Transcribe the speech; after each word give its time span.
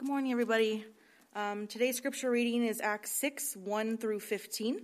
Good 0.00 0.08
morning, 0.08 0.32
everybody. 0.32 0.86
Um, 1.36 1.66
today's 1.66 1.98
scripture 1.98 2.30
reading 2.30 2.64
is 2.64 2.80
Acts 2.80 3.10
6 3.20 3.54
1 3.58 3.98
through 3.98 4.20
15. 4.20 4.80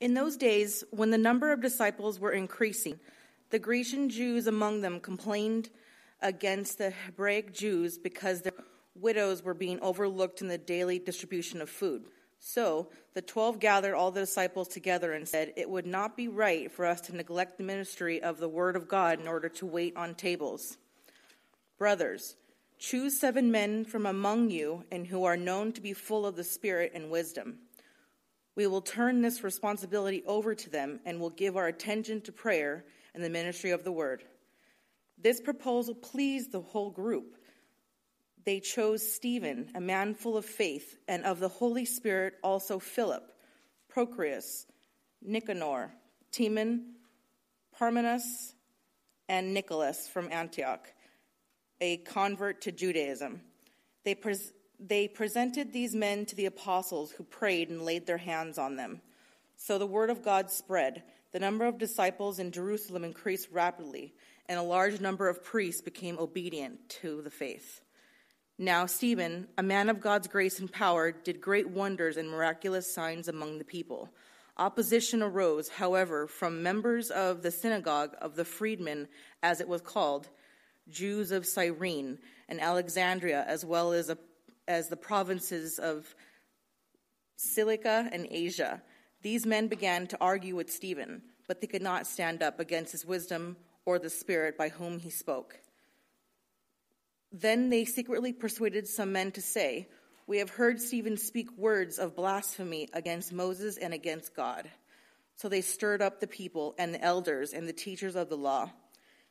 In 0.00 0.12
those 0.12 0.36
days, 0.36 0.84
when 0.90 1.08
the 1.08 1.16
number 1.16 1.50
of 1.50 1.62
disciples 1.62 2.20
were 2.20 2.32
increasing, 2.32 3.00
the 3.48 3.58
Grecian 3.58 4.10
Jews 4.10 4.46
among 4.48 4.82
them 4.82 5.00
complained 5.00 5.70
against 6.20 6.76
the 6.76 6.90
Hebraic 6.90 7.54
Jews 7.54 7.96
because 7.96 8.42
their 8.42 8.52
widows 8.94 9.42
were 9.42 9.54
being 9.54 9.80
overlooked 9.80 10.42
in 10.42 10.48
the 10.48 10.58
daily 10.58 10.98
distribution 10.98 11.62
of 11.62 11.70
food. 11.70 12.04
So 12.38 12.90
the 13.14 13.22
twelve 13.22 13.60
gathered 13.60 13.94
all 13.94 14.10
the 14.10 14.20
disciples 14.20 14.68
together 14.68 15.14
and 15.14 15.26
said, 15.26 15.54
It 15.56 15.70
would 15.70 15.86
not 15.86 16.18
be 16.18 16.28
right 16.28 16.70
for 16.70 16.84
us 16.84 17.00
to 17.02 17.16
neglect 17.16 17.56
the 17.56 17.64
ministry 17.64 18.22
of 18.22 18.40
the 18.40 18.48
word 18.48 18.76
of 18.76 18.88
God 18.88 19.20
in 19.20 19.26
order 19.26 19.48
to 19.48 19.64
wait 19.64 19.96
on 19.96 20.14
tables. 20.14 20.76
Brothers, 21.80 22.36
choose 22.78 23.18
seven 23.18 23.50
men 23.50 23.84
from 23.84 24.06
among 24.06 24.50
you 24.50 24.84
and 24.92 25.08
who 25.08 25.24
are 25.24 25.36
known 25.36 25.72
to 25.72 25.80
be 25.80 25.94
full 25.94 26.24
of 26.24 26.36
the 26.36 26.44
Spirit 26.44 26.92
and 26.94 27.10
wisdom 27.10 27.58
we 28.60 28.66
will 28.66 28.82
turn 28.82 29.22
this 29.22 29.42
responsibility 29.42 30.22
over 30.26 30.54
to 30.54 30.68
them 30.68 31.00
and 31.06 31.18
will 31.18 31.30
give 31.30 31.56
our 31.56 31.68
attention 31.68 32.20
to 32.20 32.30
prayer 32.30 32.84
and 33.14 33.24
the 33.24 33.30
ministry 33.30 33.70
of 33.70 33.84
the 33.84 33.90
word. 33.90 34.22
This 35.16 35.40
proposal 35.40 35.94
pleased 35.94 36.52
the 36.52 36.60
whole 36.60 36.90
group. 36.90 37.36
They 38.44 38.60
chose 38.60 39.14
Stephen, 39.14 39.70
a 39.74 39.80
man 39.80 40.14
full 40.14 40.36
of 40.36 40.44
faith, 40.44 40.98
and 41.08 41.24
of 41.24 41.40
the 41.40 41.48
Holy 41.48 41.86
Spirit 41.86 42.34
also 42.42 42.78
Philip, 42.78 43.32
Prochorus, 43.88 44.66
Nicanor, 45.22 45.92
Timon, 46.30 46.96
Parmenas, 47.78 48.54
and 49.26 49.54
Nicholas 49.54 50.06
from 50.06 50.30
Antioch, 50.32 50.92
a 51.80 51.98
convert 51.98 52.60
to 52.62 52.72
Judaism. 52.72 53.40
They 54.04 54.16
they 54.78 55.08
presented 55.08 55.72
these 55.72 55.94
men 55.94 56.24
to 56.26 56.34
the 56.34 56.46
apostles 56.46 57.12
who 57.12 57.24
prayed 57.24 57.68
and 57.68 57.82
laid 57.82 58.06
their 58.06 58.18
hands 58.18 58.58
on 58.58 58.76
them. 58.76 59.02
So 59.56 59.76
the 59.76 59.86
word 59.86 60.08
of 60.08 60.22
God 60.22 60.50
spread. 60.50 61.02
The 61.32 61.38
number 61.38 61.66
of 61.66 61.78
disciples 61.78 62.38
in 62.38 62.50
Jerusalem 62.50 63.04
increased 63.04 63.48
rapidly, 63.52 64.14
and 64.48 64.58
a 64.58 64.62
large 64.62 65.00
number 65.00 65.28
of 65.28 65.44
priests 65.44 65.82
became 65.82 66.18
obedient 66.18 66.88
to 67.00 67.22
the 67.22 67.30
faith. 67.30 67.82
Now, 68.58 68.86
Stephen, 68.86 69.48
a 69.56 69.62
man 69.62 69.88
of 69.88 70.00
God's 70.00 70.28
grace 70.28 70.58
and 70.58 70.70
power, 70.70 71.12
did 71.12 71.40
great 71.40 71.68
wonders 71.70 72.16
and 72.16 72.28
miraculous 72.28 72.92
signs 72.92 73.28
among 73.28 73.58
the 73.58 73.64
people. 73.64 74.10
Opposition 74.56 75.22
arose, 75.22 75.68
however, 75.68 76.26
from 76.26 76.62
members 76.62 77.10
of 77.10 77.42
the 77.42 77.50
synagogue 77.50 78.14
of 78.20 78.36
the 78.36 78.44
freedmen, 78.44 79.08
as 79.42 79.60
it 79.60 79.68
was 79.68 79.80
called, 79.80 80.28
Jews 80.90 81.30
of 81.30 81.46
Cyrene 81.46 82.18
and 82.48 82.60
Alexandria, 82.60 83.44
as 83.46 83.64
well 83.64 83.92
as 83.92 84.10
a 84.10 84.18
as 84.70 84.88
the 84.88 84.96
provinces 84.96 85.78
of 85.78 86.14
Cilicia 87.36 88.08
and 88.12 88.26
Asia. 88.30 88.82
These 89.22 89.44
men 89.44 89.66
began 89.66 90.06
to 90.08 90.18
argue 90.20 90.54
with 90.54 90.70
Stephen, 90.70 91.22
but 91.48 91.60
they 91.60 91.66
could 91.66 91.82
not 91.82 92.06
stand 92.06 92.42
up 92.42 92.60
against 92.60 92.92
his 92.92 93.04
wisdom 93.04 93.56
or 93.84 93.98
the 93.98 94.08
Spirit 94.08 94.56
by 94.56 94.68
whom 94.68 95.00
he 95.00 95.10
spoke. 95.10 95.58
Then 97.32 97.68
they 97.68 97.84
secretly 97.84 98.32
persuaded 98.32 98.86
some 98.86 99.12
men 99.12 99.32
to 99.32 99.42
say, 99.42 99.88
We 100.26 100.38
have 100.38 100.50
heard 100.50 100.80
Stephen 100.80 101.16
speak 101.16 101.50
words 101.56 101.98
of 101.98 102.16
blasphemy 102.16 102.88
against 102.92 103.32
Moses 103.32 103.76
and 103.76 103.92
against 103.92 104.34
God. 104.34 104.70
So 105.34 105.48
they 105.48 105.60
stirred 105.60 106.02
up 106.02 106.20
the 106.20 106.26
people 106.26 106.74
and 106.78 106.94
the 106.94 107.02
elders 107.02 107.52
and 107.52 107.66
the 107.66 107.72
teachers 107.72 108.14
of 108.14 108.28
the 108.28 108.36
law. 108.36 108.70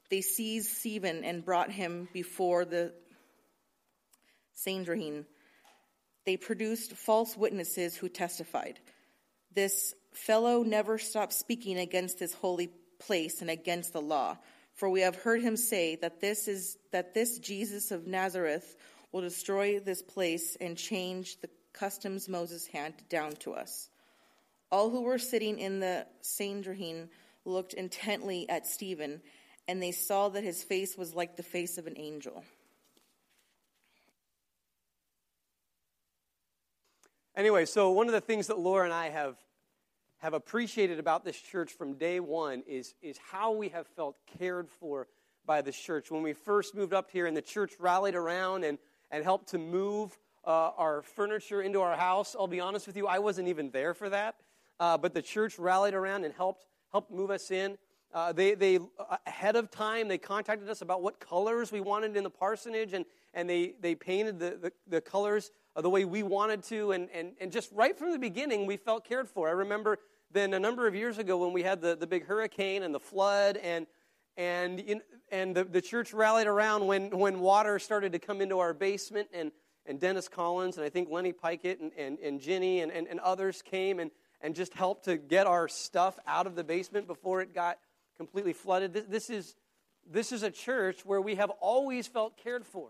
They 0.09 0.21
seized 0.21 0.77
Stephen 0.77 1.23
and 1.23 1.45
brought 1.45 1.71
him 1.71 2.07
before 2.13 2.65
the 2.65 2.93
Sanhedrin. 4.53 5.25
They 6.25 6.38
produced 6.38 6.93
false 6.93 7.38
witnesses 7.38 7.95
who 7.95 8.09
testified. 8.09 8.79
This 9.53 9.94
fellow 10.13 10.63
never 10.63 10.97
stopped 10.97 11.34
speaking 11.34 11.78
against 11.78 12.19
this 12.19 12.34
holy 12.34 12.69
place 13.00 13.41
and 13.41 13.50
against 13.50 13.94
the 13.94 14.01
law. 14.01 14.38
For 14.73 14.89
we 14.89 15.01
have 15.01 15.16
heard 15.16 15.41
him 15.41 15.57
say 15.57 15.95
that 15.97 16.22
this 16.22 16.47
is 16.47 16.78
that 16.91 17.13
this 17.13 17.39
Jesus 17.39 17.91
of 17.91 18.07
Nazareth 18.07 18.75
will 19.11 19.22
destroy 19.22 19.79
this 19.79 20.01
place 20.01 20.55
and 20.59 20.78
change 20.78 21.41
the 21.41 21.50
customs 21.73 22.29
Moses 22.29 22.67
handed 22.67 23.07
down 23.09 23.34
to 23.38 23.53
us. 23.53 23.89
All 24.72 24.89
who 24.89 25.01
were 25.01 25.17
sitting 25.17 25.59
in 25.59 25.79
the 25.79 26.05
Sanhedrin 26.22 27.09
looked 27.45 27.73
intently 27.73 28.47
at 28.50 28.67
Stephen, 28.67 29.22
and 29.69 29.84
they 29.84 29.91
saw 29.91 30.30
that 30.30 30.44
his 30.44 30.63
face 30.63 30.97
was 30.97 31.13
like 31.13 31.38
the 31.38 31.44
face 31.44 31.78
of 31.78 31.85
an 31.85 31.94
angel. 31.96 32.44
Anyway, 37.35 37.66
so 37.66 37.91
one 37.91 38.08
of 38.08 38.13
the 38.13 38.19
things 38.19 38.47
that 38.47 38.58
Laura 38.58 38.85
and 38.85 38.91
I 38.91 39.09
have, 39.09 39.38
have 40.18 40.34
appreciated 40.34 40.97
about 40.97 41.24
this 41.24 41.40
church 41.40 41.72
from 41.74 41.94
day 41.94 42.19
one 42.19 42.63
is, 42.68 42.96
is 43.03 43.19
how 43.31 43.52
we 43.52 43.69
have 43.69 43.85
felt 43.85 44.18
cared 44.40 44.72
for 44.72 45.08
by 45.46 45.62
this 45.62 45.79
church. 45.79 46.09
When 46.09 46.24
we 46.24 46.34
first 46.34 46.74
moved 46.74 46.96
up 46.96 47.12
here 47.12 47.28
and 47.28 47.38
the 47.38 47.41
church 47.44 47.74
rallied 47.78 48.16
around 48.16 48.63
and, 48.63 48.79
and 49.12 49.24
helped 49.24 49.50
to 49.50 49.59
move 49.59 50.18
uh, 50.47 50.72
our 50.78 51.03
furniture 51.03 51.62
into 51.62 51.79
our 51.81 51.96
house, 51.96 52.35
I'll 52.38 52.47
be 52.47 52.59
honest 52.59 52.88
with 52.88 52.97
you, 52.97 53.06
I 53.06 53.19
wasn't 53.19 53.47
even 53.50 53.69
there 53.69 53.94
for 53.94 54.09
that. 54.09 54.34
Uh, 54.79 54.97
but 54.97 55.13
the 55.13 55.22
church 55.22 55.59
rallied 55.59 55.94
around 55.94 56.25
and 56.25 56.34
helped, 56.34 56.66
helped 56.91 57.12
move 57.12 57.29
us 57.29 57.52
in. 57.52 57.78
Uh, 58.14 58.31
they, 58.31 58.56
they 58.56 58.78
uh, 58.78 59.18
ahead 59.28 59.56
of 59.56 59.70
time, 59.70 60.08
they 60.08 60.18
contacted 60.18 60.68
us 60.70 60.81
about 60.81 61.02
what 61.02 61.20
colors 61.20 61.72
we 61.72 61.80
wanted 61.80 62.18
in 62.18 62.24
the 62.24 62.30
parsonage, 62.30 62.94
and, 62.94 63.06
and 63.34 63.50
they, 63.50 63.75
they 63.81 63.94
painted 63.94 64.40
the, 64.40 64.58
the, 64.62 64.72
the 64.88 65.02
colors 65.02 65.52
the 65.75 65.90
way 65.90 66.06
we 66.06 66.24
wanted 66.24 66.64
to. 66.64 66.92
And, 66.92 67.09
and, 67.14 67.34
and 67.40 67.52
just 67.52 67.72
right 67.72 67.97
from 67.97 68.12
the 68.12 68.20
beginning, 68.20 68.66
we 68.66 68.78
felt 68.78 69.06
cared 69.06 69.30
for. 69.30 69.47
I 69.47 69.52
remember 69.52 70.00
then 70.31 70.53
a 70.53 70.59
number 70.59 70.88
of 70.88 70.96
years 70.96 71.18
ago 71.18 71.38
when 71.38 71.53
we 71.53 71.64
had 71.64 71.81
the, 71.81 71.96
the 71.96 72.08
big 72.08 72.25
hurricane 72.25 72.84
and 72.84 72.94
the 72.94 73.00
flood, 73.00 73.58
and, 73.58 73.86
and, 74.38 74.80
in, 74.80 75.02
and 75.31 75.56
the, 75.56 75.64
the 75.64 75.81
church 75.81 76.14
rallied 76.14 76.47
around 76.47 76.86
when, 76.88 77.18
when 77.18 77.40
water 77.40 77.78
started 77.80 78.12
to 78.14 78.20
come 78.20 78.41
into 78.41 78.59
our 78.59 78.74
basement. 78.74 79.30
And, 79.34 79.52
and 79.86 80.00
Dennis 80.00 80.28
Collins 80.28 80.78
and 80.78 80.86
I 80.86 80.90
think 80.90 81.09
Lenny 81.09 81.34
Pikett 81.34 81.80
and, 81.80 81.91
and, 81.97 82.20
and 82.20 82.40
Ginny 82.40 82.81
and, 82.81 82.91
and, 82.91 83.08
and 83.08 83.20
others 83.20 83.62
came 83.62 84.00
and, 84.00 84.12
and 84.41 84.56
just 84.56 84.74
helped 84.74 85.06
to 85.06 85.18
get 85.18 85.47
our 85.47 85.68
stuff 85.68 86.18
out 86.28 86.46
of 86.46 86.56
the 86.56 86.64
basement 86.64 87.08
before 87.08 87.41
it 87.41 87.53
got 87.53 87.80
completely 88.19 88.53
flooded. 88.53 88.94
This, 88.94 89.06
this, 89.06 89.30
is, 89.30 89.56
this 90.12 90.31
is 90.31 90.44
a 90.44 90.52
church 90.52 91.06
where 91.06 91.22
we 91.22 91.35
have 91.35 91.50
always 91.62 92.06
felt 92.06 92.38
cared 92.38 92.66
for 92.66 92.90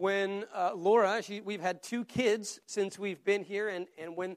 when 0.00 0.44
uh, 0.54 0.72
Laura, 0.74 1.22
she, 1.22 1.40
we've 1.40 1.60
had 1.60 1.82
two 1.82 2.04
kids 2.04 2.60
since 2.66 2.98
we've 2.98 3.22
been 3.24 3.44
here, 3.44 3.68
and, 3.68 3.86
and 3.98 4.16
when, 4.16 4.36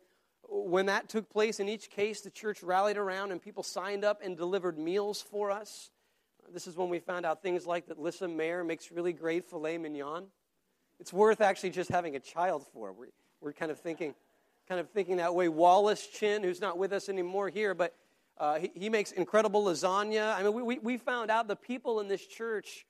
when 0.49 0.87
that 0.87 1.07
took 1.07 1.29
place, 1.29 1.59
in 1.59 1.69
each 1.69 1.89
case, 1.89 2.21
the 2.21 2.29
church 2.29 2.61
rallied 2.61 2.97
around 2.97 3.31
and 3.31 3.41
people 3.41 3.63
signed 3.63 4.03
up 4.03 4.21
and 4.23 4.35
delivered 4.35 4.77
meals 4.77 5.21
for 5.21 5.51
us. 5.51 5.91
This 6.51 6.67
is 6.67 6.75
when 6.75 6.89
we 6.89 6.99
found 6.99 7.25
out 7.25 7.41
things 7.41 7.65
like 7.65 7.87
that 7.87 7.97
Lissa 7.97 8.27
Mayer 8.27 8.63
makes 8.63 8.91
really 8.91 9.13
great 9.13 9.45
filet 9.45 9.77
mignon. 9.77 10.25
It's 10.99 11.13
worth 11.13 11.39
actually 11.39 11.69
just 11.69 11.89
having 11.89 12.15
a 12.15 12.19
child 12.19 12.65
for. 12.73 12.91
We're, 12.91 13.07
we're 13.39 13.53
kind 13.53 13.71
of 13.71 13.79
thinking, 13.79 14.13
kind 14.67 14.81
of 14.81 14.89
thinking 14.89 15.17
that 15.17 15.33
way. 15.33 15.47
Wallace 15.47 16.05
Chin, 16.07 16.43
who's 16.43 16.59
not 16.59 16.77
with 16.77 16.91
us 16.91 17.07
anymore 17.07 17.47
here, 17.47 17.73
but 17.73 17.95
uh, 18.37 18.59
he, 18.59 18.71
he, 18.73 18.89
makes 18.89 19.11
incredible 19.11 19.63
lasagna. 19.65 20.35
I 20.35 20.43
mean, 20.43 20.65
we, 20.65 20.79
we 20.79 20.97
found 20.97 21.29
out 21.29 21.47
the 21.47 21.55
people 21.55 21.99
in 21.99 22.07
this 22.07 22.25
church 22.25 22.85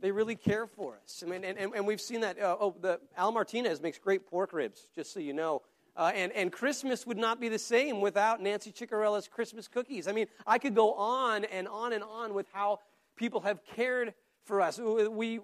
they 0.00 0.10
really 0.10 0.34
care 0.34 0.66
for 0.66 0.98
us. 1.02 1.22
I 1.24 1.30
mean, 1.30 1.44
and, 1.44 1.56
and, 1.56 1.72
and 1.74 1.86
we've 1.86 2.00
seen 2.00 2.20
that. 2.20 2.38
Uh, 2.38 2.56
oh, 2.60 2.74
the 2.80 3.00
Al 3.16 3.32
Martinez 3.32 3.80
makes 3.80 3.98
great 3.98 4.26
pork 4.26 4.52
ribs, 4.52 4.88
just 4.94 5.14
so 5.14 5.20
you 5.20 5.32
know. 5.32 5.62
Uh, 5.96 6.10
and, 6.14 6.32
and 6.32 6.52
Christmas 6.52 7.06
would 7.06 7.16
not 7.16 7.40
be 7.40 7.48
the 7.48 7.58
same 7.58 8.00
without 8.00 8.42
Nancy 8.42 8.72
Ciccarella's 8.72 9.28
Christmas 9.28 9.68
cookies. 9.68 10.08
I 10.08 10.12
mean, 10.12 10.26
I 10.46 10.58
could 10.58 10.74
go 10.74 10.92
on 10.94 11.44
and 11.44 11.68
on 11.68 11.92
and 11.92 12.02
on 12.02 12.34
with 12.34 12.46
how 12.52 12.80
people 13.16 13.40
have 13.40 13.64
cared 13.64 14.12
for 14.44 14.60
us. 14.60 14.78
We, 14.78 15.40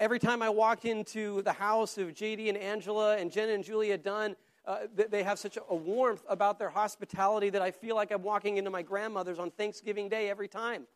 every 0.00 0.18
time 0.18 0.42
I 0.42 0.48
walk 0.48 0.86
into 0.86 1.42
the 1.42 1.52
house 1.52 1.98
of 1.98 2.08
JD 2.08 2.48
and 2.48 2.56
Angela 2.56 3.16
and 3.18 3.30
Jen 3.30 3.50
and 3.50 3.62
Julia 3.62 3.98
Dunn, 3.98 4.34
uh, 4.64 4.78
they 4.94 5.22
have 5.24 5.38
such 5.38 5.58
a 5.68 5.74
warmth 5.74 6.22
about 6.28 6.58
their 6.58 6.70
hospitality 6.70 7.50
that 7.50 7.62
I 7.62 7.72
feel 7.72 7.96
like 7.96 8.12
I'm 8.12 8.22
walking 8.22 8.58
into 8.58 8.70
my 8.70 8.82
grandmother's 8.82 9.38
on 9.38 9.50
Thanksgiving 9.50 10.08
Day 10.08 10.30
every 10.30 10.48
time. 10.48 10.86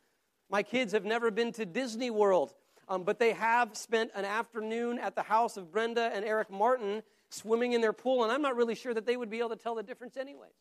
My 0.49 0.63
kids 0.63 0.93
have 0.93 1.05
never 1.05 1.33
been 1.33 1.51
to 1.53 1.67
Disney 1.67 2.11
World, 2.11 2.55
um, 2.89 3.03
but 3.03 3.19
they 3.19 3.33
have 3.33 3.77
spent 3.77 4.13
an 4.15 4.25
afternoon 4.25 4.99
at 5.01 5.17
the 5.17 5.23
house 5.23 5.57
of 5.57 5.73
Brenda 5.73 6.13
and 6.15 6.25
Eric 6.25 6.51
Martin 6.51 7.03
swimming 7.29 7.73
in 7.73 7.81
their 7.81 7.93
pool, 7.93 8.23
and 8.23 8.33
I'm 8.33 8.43
not 8.43 8.55
really 8.55 8.77
sure 8.77 8.95
that 8.95 9.05
they 9.05 9.17
would 9.17 9.31
be 9.31 9.41
able 9.41 9.49
to 9.51 9.57
tell 9.57 9.75
the 9.75 9.83
difference, 9.83 10.17
anyways. 10.17 10.53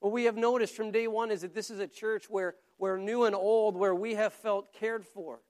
What 0.00 0.12
we 0.12 0.24
have 0.24 0.36
noticed 0.36 0.76
from 0.76 0.90
day 0.90 1.08
one 1.08 1.30
is 1.30 1.40
that 1.40 1.54
this 1.54 1.70
is 1.70 1.80
a 1.80 1.88
church 1.88 2.28
where, 2.28 2.54
where 2.76 2.98
new 2.98 3.24
and 3.24 3.34
old, 3.34 3.76
where 3.76 3.94
we 3.94 4.14
have 4.14 4.34
felt 4.34 4.72
cared 4.74 5.06
for. 5.06 5.40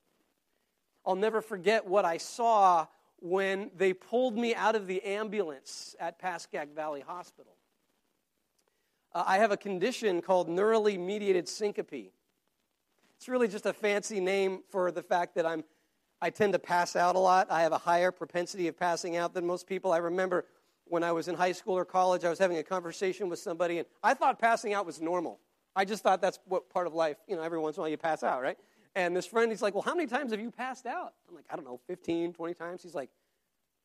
I'll 1.05 1.17
never 1.17 1.41
forget 1.41 1.87
what 1.87 2.05
I 2.05 2.19
saw 2.19 2.87
when 3.21 3.71
they 3.77 3.93
pulled 3.93 4.37
me 4.37 4.55
out 4.55 4.77
of 4.77 4.87
the 4.87 5.03
ambulance 5.03 5.97
at 5.99 6.21
Pascack 6.21 6.75
Valley 6.75 7.01
Hospital. 7.01 7.53
Uh, 9.15 9.25
I 9.27 9.39
have 9.39 9.51
a 9.51 9.57
condition 9.57 10.23
called 10.23 10.49
neurally 10.49 10.99
mediated 10.99 11.49
syncope. 11.49 12.13
It's 13.17 13.29
really 13.29 13.49
just 13.49 13.67
a 13.67 13.73
fancy 13.73 14.21
name 14.21 14.63
for 14.71 14.93
the 14.93 15.03
fact 15.03 15.35
that 15.35 15.47
I'm, 15.47 15.65
I 16.23 16.31
tend 16.31 16.53
to 16.53 16.59
pass 16.59 16.95
out 16.95 17.17
a 17.17 17.19
lot. 17.19 17.49
I 17.51 17.63
have 17.63 17.73
a 17.73 17.79
higher 17.79 18.13
propensity 18.13 18.69
of 18.69 18.79
passing 18.79 19.17
out 19.17 19.35
than 19.35 19.47
most 19.47 19.67
people. 19.67 19.93
I 19.93 19.99
remember 19.99 20.45
when 20.85 21.03
I 21.03 21.13
was 21.13 21.29
in 21.29 21.35
high 21.35 21.53
school 21.53 21.77
or 21.77 21.85
college, 21.85 22.25
I 22.25 22.31
was 22.31 22.39
having 22.39 22.59
a 22.59 22.63
conversation 22.63 23.29
with 23.29 23.39
somebody, 23.39 23.79
and 23.79 23.87
I 24.03 24.15
thought 24.15 24.39
passing 24.39 24.73
out 24.73 24.87
was 24.87 25.01
normal. 25.01 25.41
I 25.75 25.85
just 25.85 26.03
thought 26.03 26.21
that's 26.21 26.39
what 26.47 26.71
part 26.71 26.87
of 26.87 26.95
life, 26.95 27.17
you 27.27 27.37
know, 27.37 27.43
every 27.43 27.59
once 27.59 27.77
in 27.77 27.81
a 27.81 27.83
while 27.83 27.91
you 27.91 27.97
pass 27.97 28.23
out, 28.23 28.43
right? 28.43 28.59
And 28.95 29.17
this 29.17 29.27
friend, 29.27 29.51
he's 29.51 29.63
like, 29.63 29.75
Well, 29.75 29.83
how 29.83 29.95
many 29.95 30.07
times 30.07 30.31
have 30.33 30.41
you 30.41 30.51
passed 30.51 30.87
out? 30.87 31.15
I'm 31.29 31.35
like, 31.35 31.45
I 31.51 31.57
don't 31.57 31.65
know, 31.65 31.81
15, 31.87 32.33
20 32.33 32.55
times. 32.55 32.83
He's 32.83 32.95
like, 32.95 33.11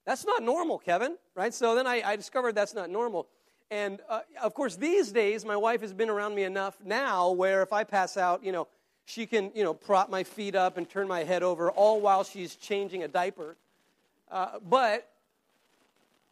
That's 0.05 0.25
not 0.25 0.43
normal, 0.43 0.79
Kevin, 0.79 1.17
right? 1.35 1.53
So 1.53 1.75
then 1.75 1.87
I, 1.87 2.01
I 2.03 2.15
discovered 2.15 2.55
that's 2.55 2.73
not 2.73 2.89
normal. 2.89 3.27
And 3.71 4.01
uh, 4.09 4.19
of 4.41 4.53
course, 4.53 4.75
these 4.75 5.11
days, 5.11 5.45
my 5.45 5.57
wife 5.57 5.81
has 5.81 5.93
been 5.93 6.09
around 6.09 6.35
me 6.35 6.43
enough 6.43 6.77
now 6.83 7.31
where 7.31 7.61
if 7.63 7.73
I 7.73 7.83
pass 7.83 8.17
out, 8.17 8.43
you 8.43 8.51
know, 8.51 8.67
she 9.05 9.25
can, 9.25 9.51
you 9.53 9.63
know, 9.63 9.73
prop 9.73 10.09
my 10.09 10.23
feet 10.23 10.55
up 10.55 10.77
and 10.77 10.89
turn 10.89 11.07
my 11.07 11.23
head 11.23 11.43
over, 11.43 11.71
all 11.71 11.99
while 11.99 12.23
she's 12.23 12.55
changing 12.55 13.03
a 13.03 13.07
diaper. 13.07 13.57
Uh, 14.31 14.59
but 14.67 15.09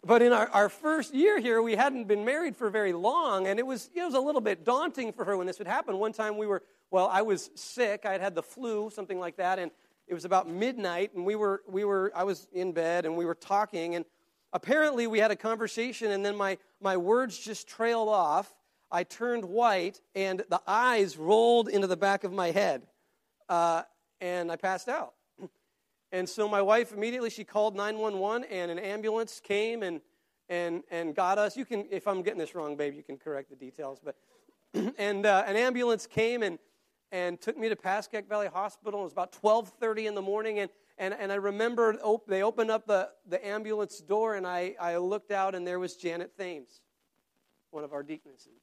but 0.03 0.23
in 0.23 0.33
our, 0.33 0.47
our 0.49 0.69
first 0.69 1.13
year 1.13 1.39
here, 1.39 1.61
we 1.61 1.75
hadn't 1.75 2.07
been 2.07 2.25
married 2.25 2.57
for 2.57 2.71
very 2.71 2.91
long, 2.91 3.45
and 3.45 3.59
it 3.59 3.65
was, 3.65 3.89
it 3.93 4.03
was 4.03 4.15
a 4.15 4.19
little 4.19 4.41
bit 4.41 4.65
daunting 4.65 5.13
for 5.13 5.25
her 5.25 5.37
when 5.37 5.45
this 5.45 5.59
would 5.59 5.67
happen. 5.67 5.97
One 5.97 6.11
time 6.11 6.37
we 6.37 6.47
were, 6.47 6.63
well, 6.91 7.09
I 7.11 7.21
was 7.21 7.49
sick. 7.55 8.05
I 8.05 8.11
had 8.11 8.21
had 8.21 8.35
the 8.35 8.43
flu, 8.43 8.89
something 8.89 9.17
like 9.17 9.37
that, 9.37 9.57
and 9.57 9.71
it 10.07 10.13
was 10.13 10.25
about 10.25 10.49
midnight, 10.49 11.13
and 11.15 11.25
we 11.25 11.35
were, 11.35 11.63
we 11.67 11.85
were, 11.85 12.11
I 12.13 12.25
was 12.25 12.49
in 12.51 12.73
bed, 12.73 13.05
and 13.05 13.15
we 13.15 13.25
were 13.25 13.33
talking, 13.33 13.95
and 13.95 14.03
apparently 14.51 15.07
we 15.07 15.19
had 15.19 15.31
a 15.31 15.37
conversation, 15.37 16.11
and 16.11 16.25
then 16.25 16.35
my, 16.35 16.57
my 16.81 16.97
words 16.97 17.39
just 17.39 17.65
trailed 17.65 18.09
off. 18.09 18.53
I 18.91 19.03
turned 19.03 19.45
white, 19.45 20.01
and 20.15 20.43
the 20.49 20.61
eyes 20.67 21.15
rolled 21.15 21.69
into 21.69 21.87
the 21.87 21.95
back 21.95 22.25
of 22.25 22.33
my 22.33 22.51
head, 22.51 22.83
uh, 23.47 23.83
and 24.19 24.51
I 24.51 24.57
passed 24.57 24.89
out. 24.89 25.13
And 26.13 26.27
so 26.27 26.45
my 26.49 26.61
wife 26.61 26.91
immediately 26.91 27.29
she 27.29 27.45
called 27.45 27.73
911 27.73 28.45
and 28.51 28.69
an 28.69 28.77
ambulance 28.79 29.39
came 29.39 29.81
and 29.81 30.01
and 30.49 30.83
and 30.91 31.15
got 31.15 31.37
us. 31.37 31.55
You 31.55 31.63
can 31.63 31.85
if 31.89 32.05
I'm 32.05 32.21
getting 32.21 32.37
this 32.37 32.53
wrong, 32.53 32.75
babe, 32.75 32.95
you 32.95 33.01
can 33.01 33.15
correct 33.15 33.49
the 33.49 33.55
details. 33.55 34.01
But 34.03 34.17
and 34.97 35.25
uh, 35.25 35.45
an 35.47 35.55
ambulance 35.55 36.05
came 36.05 36.43
and 36.43 36.59
and 37.11 37.39
took 37.39 37.57
me 37.57 37.69
to 37.69 37.75
Pascack 37.75 38.27
Valley 38.27 38.47
Hospital. 38.47 39.01
It 39.01 39.03
was 39.03 39.11
about 39.13 39.31
12:30 39.41 40.07
in 40.07 40.15
the 40.15 40.21
morning 40.21 40.59
and 40.59 40.69
and, 41.01 41.15
and 41.15 41.31
I 41.31 41.35
remember 41.35 41.95
op- 42.03 42.27
they 42.27 42.43
opened 42.43 42.69
up 42.69 42.85
the, 42.85 43.09
the 43.27 43.43
ambulance 43.43 43.99
door, 43.99 44.35
and 44.35 44.45
I, 44.45 44.75
I 44.79 44.97
looked 44.97 45.31
out, 45.31 45.55
and 45.55 45.65
there 45.65 45.79
was 45.79 45.95
Janet 45.95 46.37
Thames, 46.37 46.79
one 47.71 47.83
of 47.83 47.91
our 47.91 48.03
deaconesses. 48.03 48.61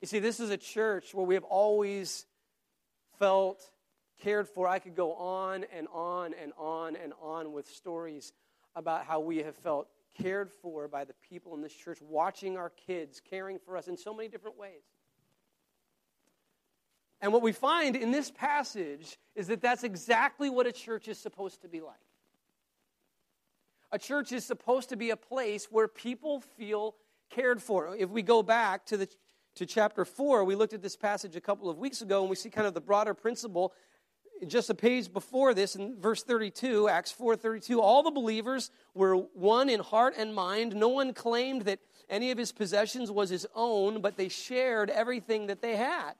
You 0.00 0.06
see, 0.06 0.20
this 0.20 0.38
is 0.38 0.50
a 0.50 0.56
church 0.56 1.12
where 1.12 1.26
we 1.26 1.34
have 1.34 1.42
always 1.42 2.26
felt 3.18 3.60
cared 4.22 4.48
for. 4.48 4.68
I 4.68 4.78
could 4.78 4.94
go 4.94 5.14
on 5.14 5.64
and 5.74 5.88
on 5.92 6.32
and 6.40 6.52
on 6.56 6.94
and 6.94 7.12
on 7.20 7.52
with 7.52 7.68
stories 7.68 8.32
about 8.76 9.04
how 9.04 9.18
we 9.18 9.38
have 9.38 9.56
felt 9.56 9.88
cared 10.22 10.48
for 10.62 10.86
by 10.86 11.04
the 11.04 11.14
people 11.28 11.54
in 11.54 11.60
this 11.60 11.74
church, 11.74 11.98
watching 12.00 12.56
our 12.56 12.70
kids, 12.70 13.20
caring 13.28 13.58
for 13.58 13.76
us 13.76 13.88
in 13.88 13.96
so 13.96 14.14
many 14.14 14.28
different 14.28 14.56
ways. 14.56 14.82
And 17.20 17.32
what 17.32 17.42
we 17.42 17.52
find 17.52 17.96
in 17.96 18.10
this 18.10 18.30
passage 18.30 19.18
is 19.34 19.48
that 19.48 19.60
that's 19.60 19.82
exactly 19.82 20.50
what 20.50 20.66
a 20.66 20.72
church 20.72 21.08
is 21.08 21.18
supposed 21.18 21.62
to 21.62 21.68
be 21.68 21.80
like. 21.80 21.96
A 23.90 23.98
church 23.98 24.32
is 24.32 24.44
supposed 24.44 24.90
to 24.90 24.96
be 24.96 25.10
a 25.10 25.16
place 25.16 25.66
where 25.70 25.88
people 25.88 26.40
feel 26.40 26.94
cared 27.30 27.62
for. 27.62 27.96
If 27.96 28.10
we 28.10 28.22
go 28.22 28.42
back 28.42 28.86
to 28.86 28.96
the 28.96 29.08
to 29.56 29.66
chapter 29.66 30.04
4, 30.04 30.44
we 30.44 30.54
looked 30.54 30.72
at 30.72 30.82
this 30.82 30.94
passage 30.94 31.34
a 31.34 31.40
couple 31.40 31.68
of 31.68 31.78
weeks 31.78 32.00
ago 32.00 32.20
and 32.20 32.30
we 32.30 32.36
see 32.36 32.48
kind 32.48 32.66
of 32.66 32.74
the 32.74 32.80
broader 32.80 33.12
principle 33.12 33.72
just 34.46 34.70
a 34.70 34.74
page 34.74 35.12
before 35.12 35.52
this 35.52 35.74
in 35.74 36.00
verse 36.00 36.22
32 36.22 36.88
acts 36.88 37.12
4.32 37.12 37.78
all 37.78 38.04
the 38.04 38.10
believers 38.12 38.70
were 38.94 39.16
one 39.16 39.68
in 39.68 39.80
heart 39.80 40.14
and 40.16 40.32
mind 40.32 40.76
no 40.76 40.88
one 40.88 41.12
claimed 41.12 41.62
that 41.62 41.80
any 42.08 42.30
of 42.30 42.38
his 42.38 42.52
possessions 42.52 43.10
was 43.10 43.30
his 43.30 43.48
own 43.54 44.00
but 44.00 44.16
they 44.16 44.28
shared 44.28 44.90
everything 44.90 45.48
that 45.48 45.60
they 45.60 45.74
had 45.74 46.12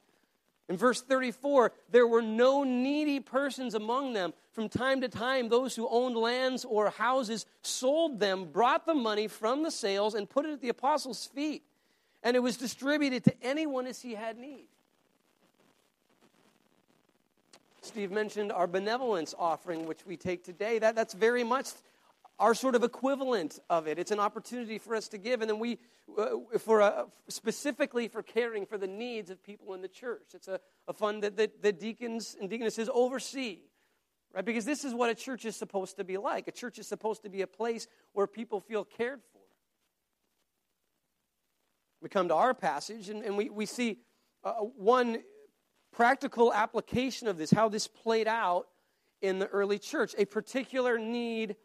in 0.69 0.77
verse 0.77 1.01
34 1.01 1.73
there 1.91 2.07
were 2.07 2.23
no 2.23 2.65
needy 2.65 3.21
persons 3.21 3.75
among 3.75 4.13
them. 4.13 4.33
From 4.53 4.69
time 4.69 5.01
to 5.01 5.09
time 5.09 5.49
those 5.49 5.75
who 5.77 5.89
owned 5.89 6.17
lands 6.17 6.65
or 6.65 6.91
houses 6.91 7.47
sold 7.63 8.21
them 8.21 8.47
brought 8.47 8.87
the 8.87 8.95
money 8.95 9.29
from 9.29 9.63
the 9.63 9.71
sales 9.71 10.15
and 10.15 10.29
put 10.29 10.45
it 10.45 10.53
at 10.53 10.61
the 10.61 10.69
apostles 10.69 11.27
feet. 11.27 11.63
And 12.23 12.37
it 12.37 12.41
was 12.41 12.57
distributed 12.57 13.25
to 13.25 13.35
anyone 13.43 13.87
as 13.87 14.03
he 14.03 14.15
had 14.15 14.37
need. 14.37 14.67
Steve 17.81 18.11
mentioned 18.11 18.53
our 18.53 18.67
benevolence 18.67 19.35
offering, 19.39 19.87
which 19.87 20.05
we 20.05 20.17
take 20.17 20.45
today. 20.45 20.79
That, 20.79 20.95
that's 20.95 21.15
very 21.15 21.43
much 21.45 21.69
our 22.39 22.55
sort 22.55 22.75
of 22.75 22.85
equivalent 22.85 23.59
of 23.69 23.89
it. 23.89 23.99
It's 23.99 24.11
an 24.11 24.21
opportunity 24.21 24.79
for 24.79 24.95
us 24.95 25.09
to 25.09 25.19
give, 25.19 25.41
and 25.41 25.51
then 25.51 25.59
we, 25.59 25.79
uh, 26.17 26.59
for 26.59 26.81
a, 26.81 27.07
specifically 27.29 28.09
for 28.09 28.23
caring 28.23 28.65
for 28.65 28.79
the 28.79 28.87
needs 28.87 29.31
of 29.31 29.43
people 29.43 29.75
in 29.75 29.83
the 29.83 29.89
church. 29.89 30.29
It's 30.35 30.49
a, 30.49 30.61
a 30.87 30.93
fund 30.93 31.25
that, 31.25 31.37
that 31.37 31.81
deacons 31.81 32.37
and 32.41 32.49
deaconesses 32.49 32.89
oversee, 32.93 33.59
right? 34.33 34.45
Because 34.45 34.65
this 34.65 34.85
is 34.85 34.95
what 34.95 35.11
a 35.11 35.15
church 35.15 35.45
is 35.45 35.57
supposed 35.57 35.97
to 35.97 36.05
be 36.05 36.17
like. 36.17 36.47
A 36.47 36.53
church 36.53 36.79
is 36.79 36.87
supposed 36.87 37.23
to 37.25 37.29
be 37.29 37.43
a 37.43 37.47
place 37.47 37.89
where 38.13 38.27
people 38.27 38.61
feel 38.61 38.85
cared 38.85 39.21
for. 39.33 39.41
We 42.01 42.09
come 42.09 42.29
to 42.29 42.35
our 42.35 42.55
passage, 42.55 43.09
and, 43.09 43.25
and 43.25 43.37
we, 43.37 43.51
we 43.51 43.67
see 43.67 43.99
uh, 44.45 44.53
one 44.53 45.25
practical 45.91 46.53
application 46.53 47.27
of 47.27 47.37
this, 47.37 47.51
how 47.51 47.69
this 47.69 47.89
played 47.89 48.29
out 48.29 48.69
in 49.21 49.41
the 49.41 49.49
early 49.49 49.81
church. 49.81 50.15
A 50.17 50.25
particular 50.25 50.99
need 50.99 51.57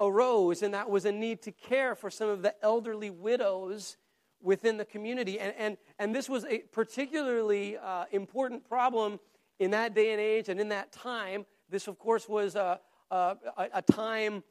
arose, 0.00 0.62
and 0.62 0.74
that 0.74 0.88
was 0.88 1.04
a 1.04 1.12
need 1.12 1.42
to 1.42 1.52
care 1.52 1.94
for 1.94 2.10
some 2.10 2.28
of 2.28 2.42
the 2.42 2.54
elderly 2.64 3.10
widows 3.10 3.96
within 4.42 4.78
the 4.78 4.84
community. 4.84 5.38
And, 5.38 5.54
and, 5.58 5.76
and 5.98 6.14
this 6.14 6.28
was 6.28 6.44
a 6.46 6.58
particularly 6.72 7.76
uh, 7.76 8.06
important 8.10 8.66
problem 8.68 9.20
in 9.58 9.72
that 9.72 9.94
day 9.94 10.12
and 10.12 10.20
age 10.20 10.48
and 10.48 10.58
in 10.58 10.70
that 10.70 10.90
time. 10.90 11.44
This, 11.68 11.86
of 11.86 11.98
course, 11.98 12.28
was 12.28 12.56
a, 12.56 12.80
a, 13.10 13.36
a 13.74 13.82
time 13.82 14.42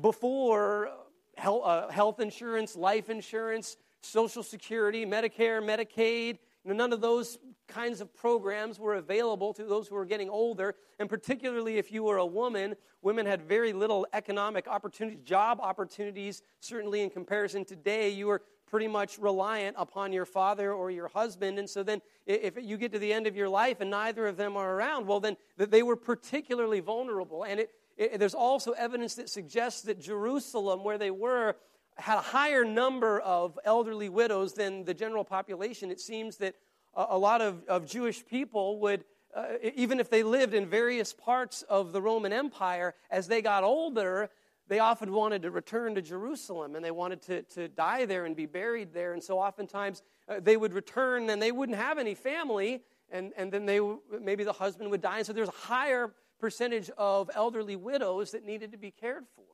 before 0.00 0.90
health, 1.36 1.62
uh, 1.64 1.88
health 1.88 2.20
insurance, 2.20 2.76
life 2.76 3.10
insurance, 3.10 3.76
Social 4.02 4.42
Security, 4.42 5.04
Medicare, 5.04 5.60
Medicaid. 5.60 6.38
None 6.64 6.92
of 6.92 7.00
those 7.00 7.38
kinds 7.68 8.00
of 8.00 8.14
programs 8.16 8.80
were 8.80 8.94
available 8.94 9.52
to 9.54 9.64
those 9.64 9.88
who 9.88 9.94
were 9.94 10.04
getting 10.04 10.28
older. 10.28 10.74
And 10.98 11.08
particularly 11.08 11.76
if 11.76 11.92
you 11.92 12.02
were 12.02 12.16
a 12.16 12.26
woman, 12.26 12.74
women 13.02 13.26
had 13.26 13.42
very 13.42 13.72
little 13.72 14.06
economic 14.12 14.66
opportunities, 14.66 15.20
job 15.24 15.60
opportunities. 15.60 16.42
Certainly 16.60 17.02
in 17.02 17.10
comparison 17.10 17.64
today, 17.64 18.08
you 18.08 18.26
were 18.26 18.42
pretty 18.66 18.88
much 18.88 19.18
reliant 19.18 19.76
upon 19.78 20.12
your 20.12 20.26
father 20.26 20.72
or 20.72 20.90
your 20.90 21.08
husband. 21.08 21.58
And 21.58 21.68
so 21.68 21.82
then 21.82 22.02
if 22.26 22.58
you 22.60 22.76
get 22.76 22.92
to 22.92 22.98
the 22.98 23.12
end 23.12 23.26
of 23.26 23.36
your 23.36 23.48
life 23.48 23.80
and 23.80 23.90
neither 23.90 24.26
of 24.26 24.36
them 24.36 24.56
are 24.56 24.74
around, 24.74 25.06
well, 25.06 25.20
then 25.20 25.36
they 25.56 25.82
were 25.82 25.96
particularly 25.96 26.80
vulnerable. 26.80 27.44
And 27.44 27.60
it, 27.60 27.70
it, 27.96 28.18
there's 28.18 28.34
also 28.34 28.72
evidence 28.72 29.14
that 29.14 29.30
suggests 29.30 29.82
that 29.82 30.00
Jerusalem, 30.00 30.84
where 30.84 30.98
they 30.98 31.10
were, 31.10 31.56
had 31.96 32.18
a 32.18 32.22
higher 32.22 32.64
number 32.64 33.20
of 33.20 33.58
elderly 33.64 34.08
widows 34.08 34.52
than 34.52 34.84
the 34.84 34.94
general 34.94 35.24
population. 35.24 35.90
It 35.90 36.00
seems 36.00 36.36
that 36.36 36.54
a 36.98 37.18
lot 37.18 37.40
of, 37.40 37.64
of 37.68 37.86
Jewish 37.86 38.26
people 38.26 38.80
would, 38.80 39.04
uh, 39.34 39.44
even 39.74 40.00
if 40.00 40.10
they 40.10 40.22
lived 40.22 40.52
in 40.52 40.66
various 40.66 41.12
parts 41.12 41.62
of 41.62 41.92
the 41.92 42.02
Roman 42.02 42.32
Empire, 42.32 42.94
as 43.10 43.28
they 43.28 43.40
got 43.40 43.62
older, 43.62 44.30
they 44.66 44.80
often 44.80 45.12
wanted 45.12 45.42
to 45.42 45.50
return 45.50 45.94
to 45.94 46.02
Jerusalem 46.02 46.74
and 46.74 46.84
they 46.84 46.90
wanted 46.90 47.22
to, 47.22 47.42
to 47.42 47.68
die 47.68 48.04
there 48.04 48.24
and 48.24 48.34
be 48.34 48.46
buried 48.46 48.92
there. 48.92 49.12
And 49.12 49.22
so 49.22 49.38
oftentimes 49.38 50.02
uh, 50.28 50.40
they 50.40 50.56
would 50.56 50.72
return 50.72 51.30
and 51.30 51.40
they 51.40 51.52
wouldn't 51.52 51.78
have 51.78 51.98
any 51.98 52.14
family, 52.14 52.82
and, 53.10 53.32
and 53.36 53.52
then 53.52 53.64
they, 53.64 53.80
maybe 54.20 54.44
the 54.44 54.52
husband 54.52 54.90
would 54.90 55.00
die. 55.00 55.18
And 55.18 55.26
so 55.26 55.32
there's 55.32 55.48
a 55.48 55.52
higher 55.52 56.12
percentage 56.40 56.90
of 56.98 57.30
elderly 57.34 57.76
widows 57.76 58.32
that 58.32 58.44
needed 58.44 58.72
to 58.72 58.78
be 58.78 58.90
cared 58.90 59.24
for. 59.34 59.44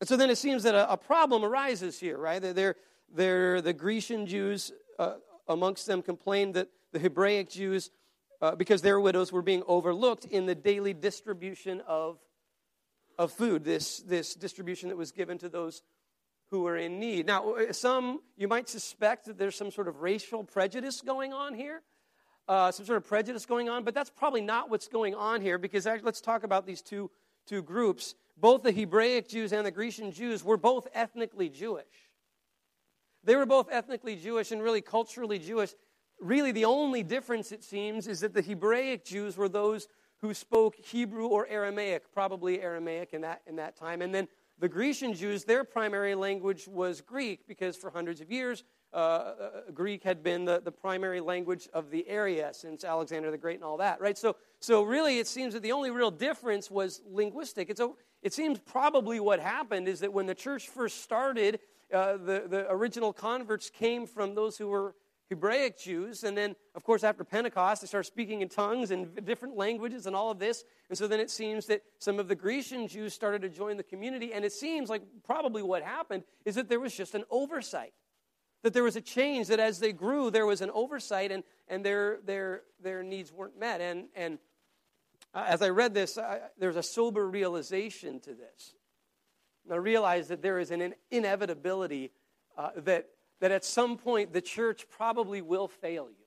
And 0.00 0.08
so 0.08 0.16
then 0.16 0.30
it 0.30 0.36
seems 0.36 0.64
that 0.64 0.74
a, 0.74 0.92
a 0.92 0.96
problem 0.96 1.44
arises 1.44 2.00
here, 2.00 2.18
right? 2.18 2.42
They're, 2.42 2.74
they're, 3.14 3.60
the 3.60 3.72
Grecian 3.72 4.26
Jews 4.26 4.72
uh, 4.98 5.14
amongst 5.48 5.86
them 5.86 6.02
complained 6.02 6.54
that 6.54 6.68
the 6.92 6.98
Hebraic 6.98 7.50
Jews, 7.50 7.90
uh, 8.40 8.54
because 8.54 8.82
their 8.82 9.00
widows 9.00 9.32
were 9.32 9.42
being 9.42 9.62
overlooked 9.66 10.24
in 10.24 10.46
the 10.46 10.54
daily 10.54 10.92
distribution 10.92 11.82
of, 11.86 12.18
of 13.18 13.32
food, 13.32 13.64
this, 13.64 13.98
this 13.98 14.34
distribution 14.34 14.88
that 14.88 14.96
was 14.96 15.12
given 15.12 15.38
to 15.38 15.48
those 15.48 15.82
who 16.50 16.62
were 16.62 16.76
in 16.76 16.98
need. 16.98 17.26
Now, 17.26 17.54
some, 17.70 18.20
you 18.36 18.48
might 18.48 18.68
suspect 18.68 19.26
that 19.26 19.38
there's 19.38 19.56
some 19.56 19.70
sort 19.70 19.88
of 19.88 20.02
racial 20.02 20.44
prejudice 20.44 21.00
going 21.00 21.32
on 21.32 21.54
here. 21.54 21.82
Uh, 22.48 22.72
some 22.72 22.84
sort 22.84 22.96
of 22.96 23.06
prejudice 23.06 23.46
going 23.46 23.68
on, 23.68 23.84
but 23.84 23.94
that's 23.94 24.10
probably 24.10 24.40
not 24.40 24.68
what's 24.68 24.88
going 24.88 25.14
on 25.14 25.40
here 25.40 25.58
because 25.58 25.86
let's 26.02 26.20
talk 26.20 26.42
about 26.42 26.66
these 26.66 26.82
two, 26.82 27.08
two 27.46 27.62
groups 27.62 28.16
both 28.36 28.62
the 28.62 28.72
Hebraic 28.72 29.28
Jews 29.28 29.52
and 29.52 29.64
the 29.66 29.70
Grecian 29.70 30.10
Jews 30.10 30.42
were 30.42 30.56
both 30.56 30.88
ethnically 30.94 31.48
Jewish. 31.48 32.01
They 33.24 33.36
were 33.36 33.46
both 33.46 33.68
ethnically 33.70 34.16
Jewish 34.16 34.52
and 34.52 34.62
really 34.62 34.80
culturally 34.80 35.38
Jewish. 35.38 35.74
Really, 36.20 36.52
the 36.52 36.64
only 36.64 37.02
difference, 37.02 37.52
it 37.52 37.64
seems, 37.64 38.06
is 38.06 38.20
that 38.20 38.34
the 38.34 38.42
Hebraic 38.42 39.04
Jews 39.04 39.36
were 39.36 39.48
those 39.48 39.88
who 40.20 40.34
spoke 40.34 40.76
Hebrew 40.76 41.26
or 41.26 41.46
Aramaic, 41.48 42.12
probably 42.12 42.60
Aramaic 42.60 43.12
in 43.12 43.22
that, 43.22 43.42
in 43.46 43.56
that 43.56 43.76
time. 43.76 44.02
And 44.02 44.14
then 44.14 44.28
the 44.58 44.68
Grecian 44.68 45.14
Jews, 45.14 45.44
their 45.44 45.64
primary 45.64 46.14
language 46.14 46.68
was 46.68 47.00
Greek 47.00 47.48
because 47.48 47.76
for 47.76 47.90
hundreds 47.90 48.20
of 48.20 48.30
years, 48.30 48.62
uh, 48.92 48.96
uh, 48.96 49.50
Greek 49.74 50.04
had 50.04 50.22
been 50.22 50.44
the, 50.44 50.60
the 50.60 50.70
primary 50.70 51.20
language 51.20 51.68
of 51.72 51.90
the 51.90 52.06
area 52.06 52.50
since 52.52 52.84
Alexander 52.84 53.30
the 53.30 53.38
Great 53.38 53.56
and 53.56 53.64
all 53.64 53.78
that, 53.78 54.00
right? 54.00 54.16
So, 54.16 54.36
so 54.60 54.82
really, 54.82 55.18
it 55.18 55.26
seems 55.26 55.54
that 55.54 55.62
the 55.62 55.72
only 55.72 55.90
real 55.90 56.10
difference 56.10 56.70
was 56.70 57.00
linguistic. 57.10 57.70
It's 57.70 57.80
a, 57.80 57.90
it 58.22 58.32
seems 58.32 58.58
probably 58.60 59.18
what 59.18 59.40
happened 59.40 59.88
is 59.88 60.00
that 60.00 60.12
when 60.12 60.26
the 60.26 60.34
church 60.34 60.68
first 60.68 61.02
started, 61.02 61.58
uh, 61.92 62.16
the, 62.16 62.44
the 62.48 62.66
original 62.70 63.12
converts 63.12 63.70
came 63.70 64.06
from 64.06 64.34
those 64.34 64.56
who 64.56 64.68
were 64.68 64.94
Hebraic 65.32 65.78
Jews. 65.78 66.24
And 66.24 66.36
then, 66.36 66.54
of 66.74 66.84
course, 66.84 67.04
after 67.04 67.24
Pentecost, 67.24 67.80
they 67.80 67.86
started 67.86 68.06
speaking 68.06 68.42
in 68.42 68.48
tongues 68.48 68.90
and 68.90 69.24
different 69.24 69.56
languages 69.56 70.06
and 70.06 70.14
all 70.14 70.30
of 70.30 70.38
this. 70.38 70.64
And 70.88 70.98
so 70.98 71.06
then 71.06 71.20
it 71.20 71.30
seems 71.30 71.66
that 71.66 71.82
some 71.98 72.18
of 72.18 72.28
the 72.28 72.34
Grecian 72.34 72.86
Jews 72.86 73.14
started 73.14 73.42
to 73.42 73.48
join 73.48 73.76
the 73.76 73.82
community. 73.82 74.32
And 74.34 74.44
it 74.44 74.52
seems 74.52 74.90
like 74.90 75.02
probably 75.24 75.62
what 75.62 75.82
happened 75.82 76.24
is 76.44 76.56
that 76.56 76.68
there 76.68 76.80
was 76.80 76.94
just 76.94 77.14
an 77.14 77.24
oversight. 77.30 77.94
That 78.62 78.74
there 78.74 78.84
was 78.84 78.94
a 78.94 79.00
change, 79.00 79.48
that 79.48 79.58
as 79.58 79.80
they 79.80 79.92
grew, 79.92 80.30
there 80.30 80.46
was 80.46 80.60
an 80.60 80.70
oversight 80.70 81.32
and, 81.32 81.42
and 81.66 81.84
their, 81.84 82.18
their, 82.24 82.62
their 82.80 83.02
needs 83.02 83.32
weren't 83.32 83.58
met. 83.58 83.80
And, 83.80 84.04
and 84.14 84.38
uh, 85.34 85.44
as 85.48 85.62
I 85.62 85.70
read 85.70 85.94
this, 85.94 86.18
I, 86.18 86.40
there's 86.58 86.76
a 86.76 86.82
sober 86.82 87.28
realization 87.28 88.20
to 88.20 88.34
this. 88.34 88.74
And 89.64 89.72
I 89.72 89.76
realized 89.76 90.28
that 90.30 90.42
there 90.42 90.58
is 90.58 90.70
an 90.70 90.94
inevitability 91.10 92.10
uh, 92.56 92.70
that 92.76 93.08
that 93.42 93.50
at 93.50 93.64
some 93.64 93.98
point 93.98 94.32
the 94.32 94.40
church 94.40 94.86
probably 94.88 95.42
will 95.42 95.66
fail 95.66 96.08
you. 96.08 96.24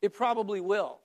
It 0.00 0.14
probably 0.14 0.60
will. 0.60 1.00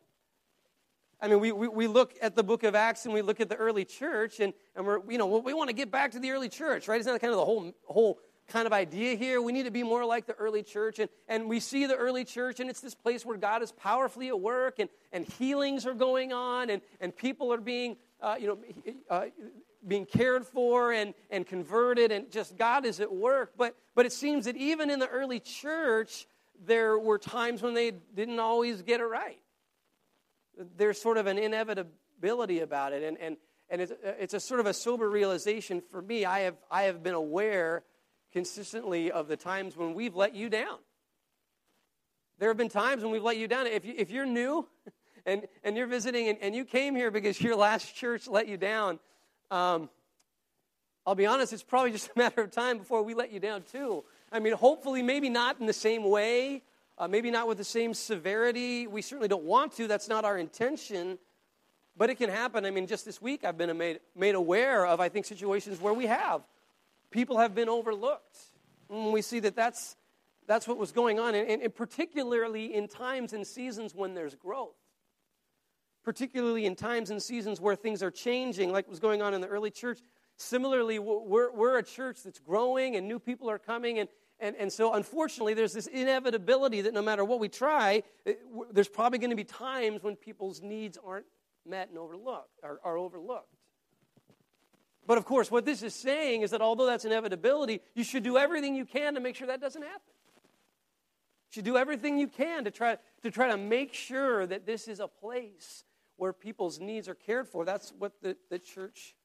I 1.19 1.27
mean, 1.27 1.39
we, 1.39 1.51
we, 1.51 1.67
we, 1.67 1.87
look 1.87 2.13
at 2.21 2.35
the 2.35 2.43
book 2.43 2.61
of 2.61 2.75
Acts 2.75 3.05
and 3.05 3.13
we 3.13 3.23
look 3.23 3.39
at 3.39 3.49
the 3.49 3.55
early 3.55 3.85
church, 3.85 4.39
and, 4.39 4.53
and 4.75 4.85
we're, 4.85 4.99
you 5.09 5.17
know, 5.17 5.25
we 5.25 5.51
want 5.55 5.69
to 5.69 5.73
get 5.73 5.89
back 5.89 6.11
to 6.11 6.19
the 6.19 6.29
early 6.29 6.47
church, 6.47 6.87
right? 6.87 6.99
Isn't 6.99 7.11
that 7.11 7.19
kind 7.19 7.33
of 7.33 7.39
the 7.39 7.45
whole, 7.45 7.73
whole 7.87 8.19
kind 8.47 8.67
of 8.67 8.73
idea 8.73 9.15
here? 9.15 9.41
We 9.41 9.51
need 9.51 9.65
to 9.65 9.71
be 9.71 9.81
more 9.81 10.05
like 10.05 10.27
the 10.27 10.35
early 10.35 10.61
church. 10.61 10.99
And, 10.99 11.09
and 11.27 11.49
we 11.49 11.59
see 11.59 11.87
the 11.87 11.95
early 11.95 12.23
church, 12.23 12.59
and 12.59 12.69
it's 12.69 12.81
this 12.81 12.93
place 12.93 13.25
where 13.25 13.37
God 13.37 13.63
is 13.63 13.71
powerfully 13.71 14.27
at 14.27 14.39
work, 14.39 14.77
and, 14.77 14.89
and 15.11 15.25
healings 15.25 15.87
are 15.87 15.95
going 15.95 16.33
on, 16.33 16.69
and, 16.69 16.83
and 17.01 17.15
people 17.15 17.51
are 17.51 17.61
being, 17.61 17.97
uh, 18.21 18.35
you 18.39 18.47
know, 18.47 18.93
uh, 19.09 19.25
being 19.87 20.05
cared 20.05 20.45
for 20.45 20.91
and, 20.91 21.13
and 21.29 21.45
converted, 21.45 22.11
and 22.11 22.31
just 22.31 22.57
God 22.57 22.85
is 22.85 22.99
at 22.99 23.11
work. 23.11 23.53
But, 23.57 23.75
but 23.95 24.05
it 24.05 24.11
seems 24.11 24.45
that 24.45 24.57
even 24.57 24.89
in 24.89 24.99
the 24.99 25.07
early 25.07 25.39
church, 25.39 26.27
there 26.65 26.97
were 26.97 27.17
times 27.17 27.61
when 27.61 27.73
they 27.73 27.91
didn't 27.91 28.39
always 28.39 28.81
get 28.81 28.99
it 28.99 29.05
right. 29.05 29.41
There's 30.75 30.99
sort 30.99 31.17
of 31.17 31.27
an 31.27 31.37
inevitability 31.37 32.59
about 32.59 32.93
it, 32.93 33.03
and, 33.03 33.17
and, 33.19 33.37
and 33.69 33.81
it's, 33.81 33.93
it's 34.03 34.33
a 34.33 34.39
sort 34.39 34.59
of 34.59 34.65
a 34.65 34.73
sober 34.73 35.09
realization 35.09 35.81
for 35.81 36.01
me. 36.01 36.25
I 36.25 36.39
have, 36.41 36.55
I 36.71 36.83
have 36.83 37.03
been 37.03 37.13
aware 37.13 37.83
consistently 38.33 39.11
of 39.11 39.27
the 39.27 39.37
times 39.37 39.77
when 39.77 39.93
we've 39.93 40.15
let 40.15 40.35
you 40.35 40.49
down. 40.49 40.77
There 42.39 42.49
have 42.49 42.57
been 42.57 42.69
times 42.69 43.03
when 43.03 43.11
we've 43.11 43.23
let 43.23 43.37
you 43.37 43.47
down. 43.47 43.67
If, 43.67 43.85
you, 43.85 43.93
if 43.97 44.11
you're 44.11 44.25
new 44.25 44.67
and, 45.25 45.47
and 45.63 45.75
you're 45.75 45.87
visiting 45.87 46.27
and, 46.27 46.37
and 46.41 46.55
you 46.55 46.65
came 46.65 46.95
here 46.95 47.09
because 47.11 47.41
your 47.41 47.55
last 47.55 47.95
church 47.95 48.27
let 48.27 48.47
you 48.47 48.57
down, 48.57 48.99
um, 49.51 49.89
I'll 51.05 51.15
be 51.15 51.25
honest, 51.25 51.53
it's 51.53 51.63
probably 51.63 51.91
just 51.91 52.07
a 52.15 52.17
matter 52.17 52.41
of 52.41 52.51
time 52.51 52.77
before 52.77 53.01
we 53.01 53.13
let 53.13 53.31
you 53.31 53.39
down, 53.39 53.63
too. 53.63 54.03
I 54.31 54.39
mean, 54.39 54.53
hopefully, 54.53 55.01
maybe 55.01 55.29
not 55.29 55.59
in 55.59 55.65
the 55.65 55.73
same 55.73 56.03
way, 56.03 56.63
uh, 56.97 57.07
maybe 57.07 57.31
not 57.31 57.47
with 57.47 57.57
the 57.57 57.63
same 57.63 57.93
severity. 57.93 58.87
We 58.87 59.01
certainly 59.01 59.29
don't 59.29 59.45
want 59.45 59.73
to, 59.77 59.87
that's 59.87 60.09
not 60.09 60.25
our 60.25 60.37
intention. 60.37 61.17
But 61.95 62.09
it 62.09 62.15
can 62.15 62.29
happen. 62.29 62.65
I 62.65 62.71
mean, 62.71 62.87
just 62.87 63.05
this 63.05 63.21
week, 63.21 63.43
I've 63.43 63.57
been 63.57 63.75
made, 63.77 64.01
made 64.15 64.35
aware 64.35 64.85
of, 64.85 64.99
I 64.99 65.09
think, 65.09 65.25
situations 65.25 65.79
where 65.79 65.93
we 65.93 66.05
have. 66.07 66.41
People 67.09 67.37
have 67.37 67.55
been 67.55 67.69
overlooked. 67.69 68.37
And 68.89 69.11
we 69.13 69.21
see 69.21 69.39
that 69.39 69.55
that's, 69.55 69.95
that's 70.45 70.67
what 70.67 70.77
was 70.77 70.91
going 70.91 71.19
on, 71.19 71.35
and, 71.35 71.61
and 71.61 71.75
particularly 71.75 72.73
in 72.73 72.87
times 72.87 73.33
and 73.33 73.45
seasons 73.45 73.95
when 73.95 74.13
there's 74.13 74.35
growth 74.35 74.75
particularly 76.07 76.65
in 76.65 76.73
times 76.73 77.09
and 77.09 77.21
seasons 77.21 77.59
where 77.59 77.75
things 77.75 78.01
are 78.01 78.09
changing, 78.09 78.71
like 78.71 78.87
was 78.87 78.97
going 78.97 79.21
on 79.21 79.33
in 79.33 79.41
the 79.41 79.47
early 79.47 79.69
church. 79.69 79.99
Similarly, 80.37 80.99
we're, 80.99 81.51
we're 81.51 81.77
a 81.79 81.83
church 81.83 82.23
that's 82.23 82.39
growing 82.39 82.95
and 82.95 83.09
new 83.09 83.19
people 83.19 83.49
are 83.49 83.59
coming. 83.59 83.99
And, 83.99 84.07
and, 84.39 84.55
and 84.55 84.71
so, 84.71 84.93
unfortunately, 84.93 85.53
there's 85.53 85.73
this 85.73 85.87
inevitability 85.87 86.79
that 86.79 86.93
no 86.93 87.01
matter 87.01 87.25
what 87.25 87.41
we 87.41 87.49
try, 87.49 88.03
eh, 88.25 88.29
it, 88.31 88.39
there's 88.71 88.87
probably 88.87 89.19
going 89.19 89.31
to 89.31 89.35
be 89.35 89.43
times 89.43 90.01
when 90.01 90.15
people's 90.15 90.61
needs 90.61 90.97
aren't 91.05 91.25
met 91.65 91.89
and 91.89 91.97
overlooked, 91.97 92.57
are, 92.63 92.79
are 92.85 92.97
overlooked. 92.97 93.57
But 95.05 95.17
of 95.17 95.25
course, 95.25 95.51
what 95.51 95.65
this 95.65 95.83
is 95.83 95.93
saying 95.93 96.41
is 96.41 96.51
that 96.51 96.61
although 96.61 96.85
that's 96.85 97.03
inevitability, 97.03 97.81
you 97.95 98.05
should 98.05 98.23
do 98.23 98.37
everything 98.37 98.75
you 98.75 98.85
can 98.85 99.15
to 99.15 99.19
make 99.19 99.35
sure 99.35 99.47
that 99.47 99.59
doesn't 99.59 99.81
happen. 99.81 100.13
You 101.49 101.55
should 101.55 101.65
do 101.65 101.75
everything 101.75 102.17
you 102.17 102.29
can 102.29 102.63
to 102.63 102.71
try, 102.71 102.95
to 103.23 103.29
try 103.29 103.49
to 103.49 103.57
make 103.57 103.93
sure 103.93 104.47
that 104.47 104.65
this 104.65 104.87
is 104.87 105.01
a 105.01 105.09
place 105.09 105.83
where 106.17 106.33
people's 106.33 106.79
needs 106.79 107.07
are 107.07 107.15
cared 107.15 107.47
for. 107.47 107.65
That's 107.65 107.93
what 107.97 108.13
the, 108.21 108.35
the 108.49 108.59
church 108.59 109.15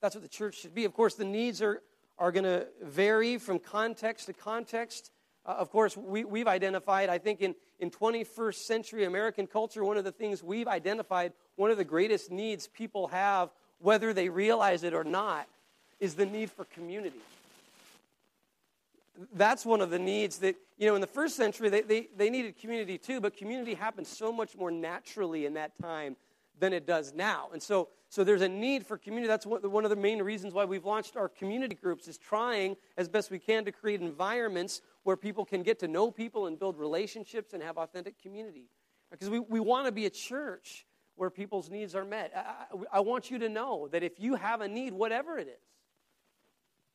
that's 0.00 0.14
what 0.14 0.22
the 0.22 0.28
church 0.28 0.60
should 0.60 0.74
be. 0.74 0.84
Of 0.84 0.94
course, 0.94 1.14
the 1.14 1.24
needs 1.24 1.60
are, 1.60 1.82
are 2.18 2.32
going 2.32 2.44
to 2.44 2.66
vary 2.82 3.38
from 3.38 3.58
context 3.58 4.26
to 4.26 4.32
context. 4.32 5.10
Uh, 5.44 5.56
of 5.58 5.70
course, 5.70 5.96
we, 5.96 6.24
we've 6.24 6.48
identified, 6.48 7.08
I 7.08 7.18
think, 7.18 7.40
in, 7.40 7.54
in 7.78 7.90
21st 7.90 8.54
century 8.54 9.04
American 9.04 9.46
culture, 9.46 9.84
one 9.84 9.98
of 9.98 10.04
the 10.04 10.12
things 10.12 10.42
we've 10.42 10.68
identified, 10.68 11.32
one 11.56 11.70
of 11.70 11.76
the 11.76 11.84
greatest 11.84 12.30
needs 12.30 12.66
people 12.66 13.08
have, 13.08 13.50
whether 13.78 14.12
they 14.12 14.28
realize 14.28 14.84
it 14.84 14.94
or 14.94 15.04
not, 15.04 15.46
is 15.98 16.14
the 16.14 16.26
need 16.26 16.50
for 16.50 16.64
community 16.64 17.20
that's 19.34 19.66
one 19.66 19.80
of 19.80 19.90
the 19.90 19.98
needs 19.98 20.38
that, 20.38 20.56
you 20.78 20.86
know, 20.86 20.94
in 20.94 21.00
the 21.00 21.06
first 21.06 21.36
century, 21.36 21.68
they, 21.68 21.82
they, 21.82 22.08
they 22.16 22.30
needed 22.30 22.58
community 22.58 22.98
too, 22.98 23.20
but 23.20 23.36
community 23.36 23.74
happened 23.74 24.06
so 24.06 24.32
much 24.32 24.56
more 24.56 24.70
naturally 24.70 25.46
in 25.46 25.54
that 25.54 25.72
time 25.80 26.16
than 26.58 26.72
it 26.72 26.86
does 26.86 27.12
now. 27.14 27.48
And 27.52 27.62
so, 27.62 27.88
so 28.08 28.24
there's 28.24 28.42
a 28.42 28.48
need 28.48 28.86
for 28.86 28.98
community. 28.98 29.28
That's 29.28 29.46
one 29.46 29.84
of 29.84 29.90
the 29.90 29.96
main 29.96 30.22
reasons 30.22 30.52
why 30.52 30.64
we've 30.64 30.84
launched 30.84 31.16
our 31.16 31.28
community 31.28 31.74
groups 31.74 32.08
is 32.08 32.18
trying 32.18 32.76
as 32.96 33.08
best 33.08 33.30
we 33.30 33.38
can 33.38 33.64
to 33.64 33.72
create 33.72 34.00
environments 34.00 34.82
where 35.04 35.16
people 35.16 35.44
can 35.44 35.62
get 35.62 35.78
to 35.80 35.88
know 35.88 36.10
people 36.10 36.46
and 36.46 36.58
build 36.58 36.78
relationships 36.78 37.54
and 37.54 37.62
have 37.62 37.78
authentic 37.78 38.20
community. 38.20 38.68
Because 39.10 39.30
we, 39.30 39.40
we 39.40 39.60
want 39.60 39.86
to 39.86 39.92
be 39.92 40.06
a 40.06 40.10
church 40.10 40.86
where 41.16 41.30
people's 41.30 41.70
needs 41.70 41.94
are 41.94 42.04
met. 42.04 42.32
I, 42.34 42.98
I 42.98 43.00
want 43.00 43.30
you 43.30 43.38
to 43.40 43.48
know 43.48 43.88
that 43.88 44.02
if 44.02 44.18
you 44.18 44.34
have 44.36 44.60
a 44.60 44.68
need, 44.68 44.92
whatever 44.92 45.38
it 45.38 45.48
is, 45.48 45.64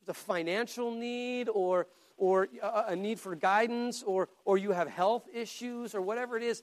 it's 0.00 0.10
a 0.10 0.14
financial 0.14 0.92
need 0.92 1.48
or 1.48 1.86
or 2.16 2.48
uh, 2.62 2.84
a 2.88 2.96
need 2.96 3.20
for 3.20 3.34
guidance 3.34 4.02
or, 4.02 4.28
or 4.44 4.58
you 4.58 4.72
have 4.72 4.88
health 4.88 5.28
issues 5.32 5.94
or 5.94 6.00
whatever 6.00 6.36
it 6.36 6.42
is, 6.42 6.62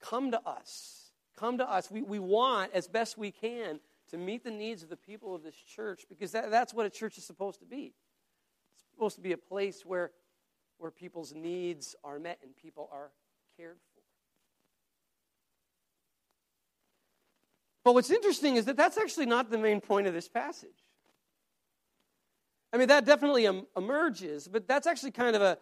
come 0.00 0.30
to 0.30 0.40
us. 0.46 1.12
Come 1.36 1.58
to 1.58 1.68
us. 1.70 1.90
We, 1.90 2.02
we 2.02 2.18
want, 2.18 2.72
as 2.74 2.86
best 2.86 3.18
we 3.18 3.30
can, 3.30 3.80
to 4.10 4.18
meet 4.18 4.44
the 4.44 4.50
needs 4.50 4.82
of 4.82 4.88
the 4.88 4.96
people 4.96 5.34
of 5.34 5.42
this 5.42 5.54
church 5.54 6.04
because 6.08 6.32
that, 6.32 6.50
that's 6.50 6.74
what 6.74 6.86
a 6.86 6.90
church 6.90 7.18
is 7.18 7.24
supposed 7.24 7.60
to 7.60 7.66
be. 7.66 7.94
It's 8.74 8.90
supposed 8.90 9.16
to 9.16 9.22
be 9.22 9.32
a 9.32 9.38
place 9.38 9.84
where, 9.84 10.12
where 10.78 10.90
people's 10.90 11.32
needs 11.34 11.96
are 12.04 12.18
met 12.18 12.38
and 12.42 12.54
people 12.56 12.88
are 12.92 13.10
cared 13.56 13.76
for. 13.76 14.02
But 17.84 17.94
what's 17.94 18.10
interesting 18.10 18.56
is 18.56 18.64
that 18.64 18.76
that's 18.76 18.96
actually 18.96 19.26
not 19.26 19.50
the 19.50 19.58
main 19.58 19.80
point 19.80 20.06
of 20.06 20.14
this 20.14 20.28
passage. 20.28 20.83
I 22.74 22.76
mean, 22.76 22.88
that 22.88 23.04
definitely 23.04 23.48
emerges, 23.76 24.48
but 24.48 24.66
that's 24.66 24.88
actually 24.88 25.12
kind 25.12 25.36
of 25.36 25.42
a 25.42 25.58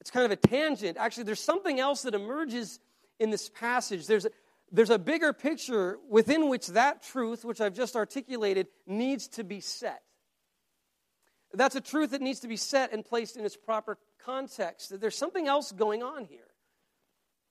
it's 0.00 0.12
kind 0.12 0.24
of 0.24 0.30
a 0.30 0.36
tangent. 0.36 0.96
Actually, 0.96 1.24
there's 1.24 1.40
something 1.40 1.80
else 1.80 2.02
that 2.02 2.14
emerges 2.14 2.78
in 3.18 3.30
this 3.30 3.48
passage. 3.48 4.06
There's 4.06 4.26
a, 4.26 4.30
there's 4.70 4.90
a 4.90 4.98
bigger 4.98 5.32
picture 5.32 5.98
within 6.08 6.48
which 6.48 6.68
that 6.68 7.02
truth, 7.02 7.44
which 7.44 7.60
I've 7.60 7.74
just 7.74 7.96
articulated, 7.96 8.68
needs 8.86 9.26
to 9.28 9.44
be 9.44 9.60
set. 9.60 10.02
That's 11.52 11.74
a 11.74 11.80
truth 11.80 12.12
that 12.12 12.20
needs 12.20 12.40
to 12.40 12.48
be 12.48 12.56
set 12.56 12.92
and 12.92 13.04
placed 13.04 13.36
in 13.36 13.44
its 13.44 13.56
proper 13.56 13.98
context. 14.24 14.90
That 14.90 15.00
There's 15.00 15.18
something 15.18 15.48
else 15.48 15.72
going 15.72 16.02
on 16.02 16.24
here. 16.24 16.40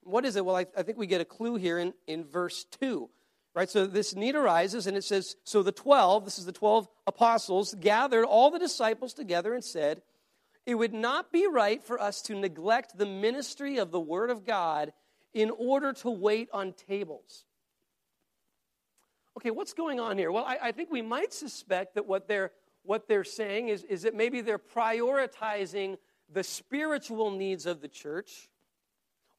What 0.04 0.26
is 0.26 0.36
it? 0.38 0.46
Well, 0.46 0.56
I, 0.56 0.66
I 0.76 0.84
think 0.84 0.98
we 0.98 1.08
get 1.08 1.22
a 1.22 1.26
clue 1.26 1.56
here 1.56 1.78
in, 1.80 1.94
in 2.08 2.24
verse 2.24 2.66
2. 2.80 3.10
Right? 3.54 3.70
So 3.70 3.86
this 3.86 4.16
need 4.16 4.36
arises, 4.36 4.88
and 4.88 4.96
it 4.96 5.04
says, 5.04 5.36
So 5.44 5.62
the 5.62 5.74
12, 5.74 6.24
this 6.24 6.40
is 6.40 6.46
the 6.46 6.54
12 6.54 6.88
apostles, 7.06 7.76
gathered 7.80 8.26
all 8.26 8.50
the 8.50 8.60
disciples 8.60 9.14
together 9.14 9.54
and 9.54 9.64
said, 9.64 10.02
It 10.66 10.76
would 10.76 10.94
not 10.94 11.32
be 11.32 11.48
right 11.48 11.84
for 11.84 12.02
us 12.02 12.22
to 12.24 12.36
neglect 12.36 12.98
the 12.98 13.06
ministry 13.06 13.78
of 13.78 13.92
the 13.92 14.00
Word 14.00 14.30
of 14.30 14.46
God 14.46 14.94
in 15.34 15.50
order 15.50 15.92
to 15.94 16.10
wait 16.10 16.50
on 16.54 16.74
tables. 16.74 17.46
Okay, 19.38 19.52
what's 19.52 19.74
going 19.74 20.00
on 20.00 20.18
here? 20.18 20.32
Well, 20.32 20.46
I, 20.46 20.58
I 20.62 20.72
think 20.72 20.92
we 20.92 21.02
might 21.02 21.34
suspect 21.34 21.96
that 21.96 22.06
what 22.06 22.28
they're, 22.28 22.52
what 22.84 23.08
they're 23.08 23.24
saying 23.24 23.70
is, 23.70 23.84
is 23.84 24.04
that 24.04 24.14
maybe 24.16 24.42
they're 24.42 24.60
prioritizing 24.60 25.98
the 26.32 26.44
spiritual 26.44 27.32
needs 27.32 27.66
of 27.66 27.82
the 27.82 27.88
church 27.88 28.50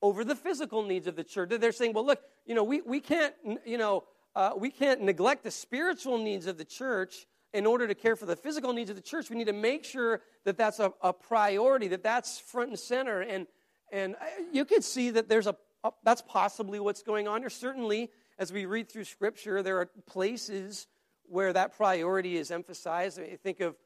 over 0.01 0.25
the 0.25 0.35
physical 0.35 0.83
needs 0.83 1.07
of 1.07 1.17
the 1.17 1.25
church. 1.25 1.51
They're 1.51 1.73
saying, 1.73 1.93
well, 1.93 2.05
look, 2.05 2.21
you 2.47 2.55
know, 2.55 2.65
we, 2.65 2.81
we 2.81 3.01
can't, 3.01 3.35
you 3.65 3.79
know, 3.79 4.05
uh, 4.35 4.53
we 4.57 4.71
can't 4.71 5.03
neglect 5.03 5.45
the 5.45 5.51
spiritual 5.51 6.19
needs 6.19 6.47
of 6.47 6.59
the 6.59 6.65
church 6.65 7.27
in 7.53 7.67
order 7.67 7.87
to 7.87 7.95
care 7.95 8.17
for 8.17 8.27
the 8.27 8.37
physical 8.37 8.73
needs 8.73 8.91
of 8.91 8.97
the 8.97 9.03
church. 9.03 9.29
We 9.29 9.37
need 9.37 9.47
to 9.47 9.53
make 9.53 9.85
sure 9.85 10.23
that 10.45 10.57
that's 10.57 10.81
a, 10.81 10.93
a 11.03 11.13
priority, 11.13 11.89
that 11.89 12.03
that's 12.03 12.39
front 12.39 12.71
and 12.71 12.79
center. 12.79 13.21
And, 13.21 13.47
and 13.93 14.15
uh, 14.15 14.25
you 14.53 14.65
could 14.65 14.83
see 14.83 15.11
that 15.11 15.29
there's 15.29 15.47
a, 15.47 15.57
a, 15.85 15.91
that's 16.03 16.23
possibly 16.23 16.81
what's 16.81 17.03
going 17.03 17.29
on 17.29 17.43
here. 17.43 17.51
Certainly, 17.51 18.11
as 18.39 18.53
we 18.53 18.65
read 18.65 18.91
through 18.91 19.05
Scripture, 19.05 19.63
there 19.63 19.79
are 19.79 19.87
places 20.07 20.87
where 21.25 21.53
that 21.53 21.77
priority 21.77 22.37
is 22.37 22.51
emphasized. 22.51 23.19
I 23.19 23.23
mean, 23.23 23.39
think 23.39 23.61
of 23.61 23.77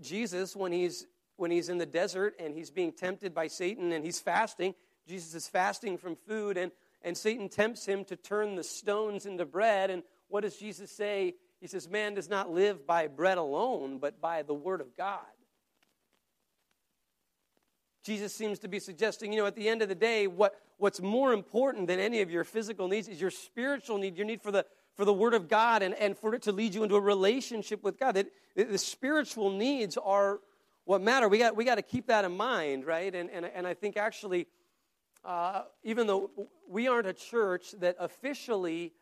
Jesus 0.00 0.54
when 0.54 0.72
he's 0.72 1.06
when 1.36 1.50
he's 1.50 1.68
in 1.68 1.76
the 1.76 1.86
desert 1.86 2.34
and 2.38 2.54
he's 2.54 2.70
being 2.70 2.92
tempted 2.92 3.34
by 3.34 3.46
Satan 3.46 3.92
and 3.92 4.04
he's 4.04 4.18
fasting. 4.18 4.74
Jesus 5.06 5.34
is 5.34 5.46
fasting 5.48 5.98
from 5.98 6.16
food, 6.16 6.56
and, 6.56 6.72
and 7.06 7.16
Satan 7.16 7.48
tempts 7.48 7.86
him 7.86 8.04
to 8.06 8.16
turn 8.16 8.56
the 8.56 8.64
stones 8.64 9.26
into 9.26 9.46
bread. 9.46 9.90
And 9.90 10.02
what 10.26 10.40
does 10.40 10.56
Jesus 10.56 10.90
say? 10.90 11.34
He 11.60 11.68
says, 11.68 11.88
Man 11.88 12.14
does 12.14 12.28
not 12.28 12.50
live 12.50 12.84
by 12.84 13.06
bread 13.06 13.38
alone, 13.38 13.98
but 13.98 14.20
by 14.20 14.42
the 14.42 14.52
word 14.52 14.80
of 14.80 14.96
God. 14.96 15.20
Jesus 18.02 18.34
seems 18.34 18.58
to 18.58 18.68
be 18.68 18.80
suggesting, 18.80 19.32
you 19.32 19.38
know, 19.38 19.46
at 19.46 19.54
the 19.54 19.68
end 19.68 19.82
of 19.82 19.88
the 19.88 19.94
day, 19.94 20.26
what, 20.26 20.60
what's 20.78 21.00
more 21.00 21.32
important 21.32 21.86
than 21.86 22.00
any 22.00 22.22
of 22.22 22.30
your 22.30 22.42
physical 22.42 22.88
needs 22.88 23.08
is 23.08 23.20
your 23.20 23.30
spiritual 23.30 23.98
need, 23.98 24.16
your 24.16 24.26
need 24.26 24.42
for 24.42 24.50
the, 24.50 24.66
for 24.96 25.04
the 25.04 25.12
Word 25.12 25.34
of 25.34 25.48
God 25.48 25.82
and, 25.82 25.94
and 25.94 26.18
for 26.18 26.34
it 26.34 26.42
to 26.42 26.52
lead 26.52 26.74
you 26.74 26.82
into 26.82 26.96
a 26.96 27.00
relationship 27.00 27.84
with 27.84 28.00
God. 28.00 28.16
That 28.16 28.26
the 28.56 28.78
spiritual 28.78 29.50
needs 29.50 29.96
are 29.96 30.40
what 30.84 31.02
matter. 31.02 31.28
We 31.28 31.38
got, 31.38 31.54
we 31.54 31.64
got 31.64 31.76
to 31.76 31.82
keep 31.82 32.08
that 32.08 32.24
in 32.24 32.36
mind, 32.36 32.84
right? 32.84 33.14
And, 33.14 33.30
and, 33.30 33.46
and 33.46 33.64
I 33.64 33.74
think 33.74 33.96
actually, 33.96 34.48
uh, 35.26 35.62
even 35.82 36.06
though 36.06 36.30
we 36.68 36.88
aren't 36.88 37.06
a 37.06 37.12
church 37.12 37.72
that 37.80 37.96
officially 37.98 38.92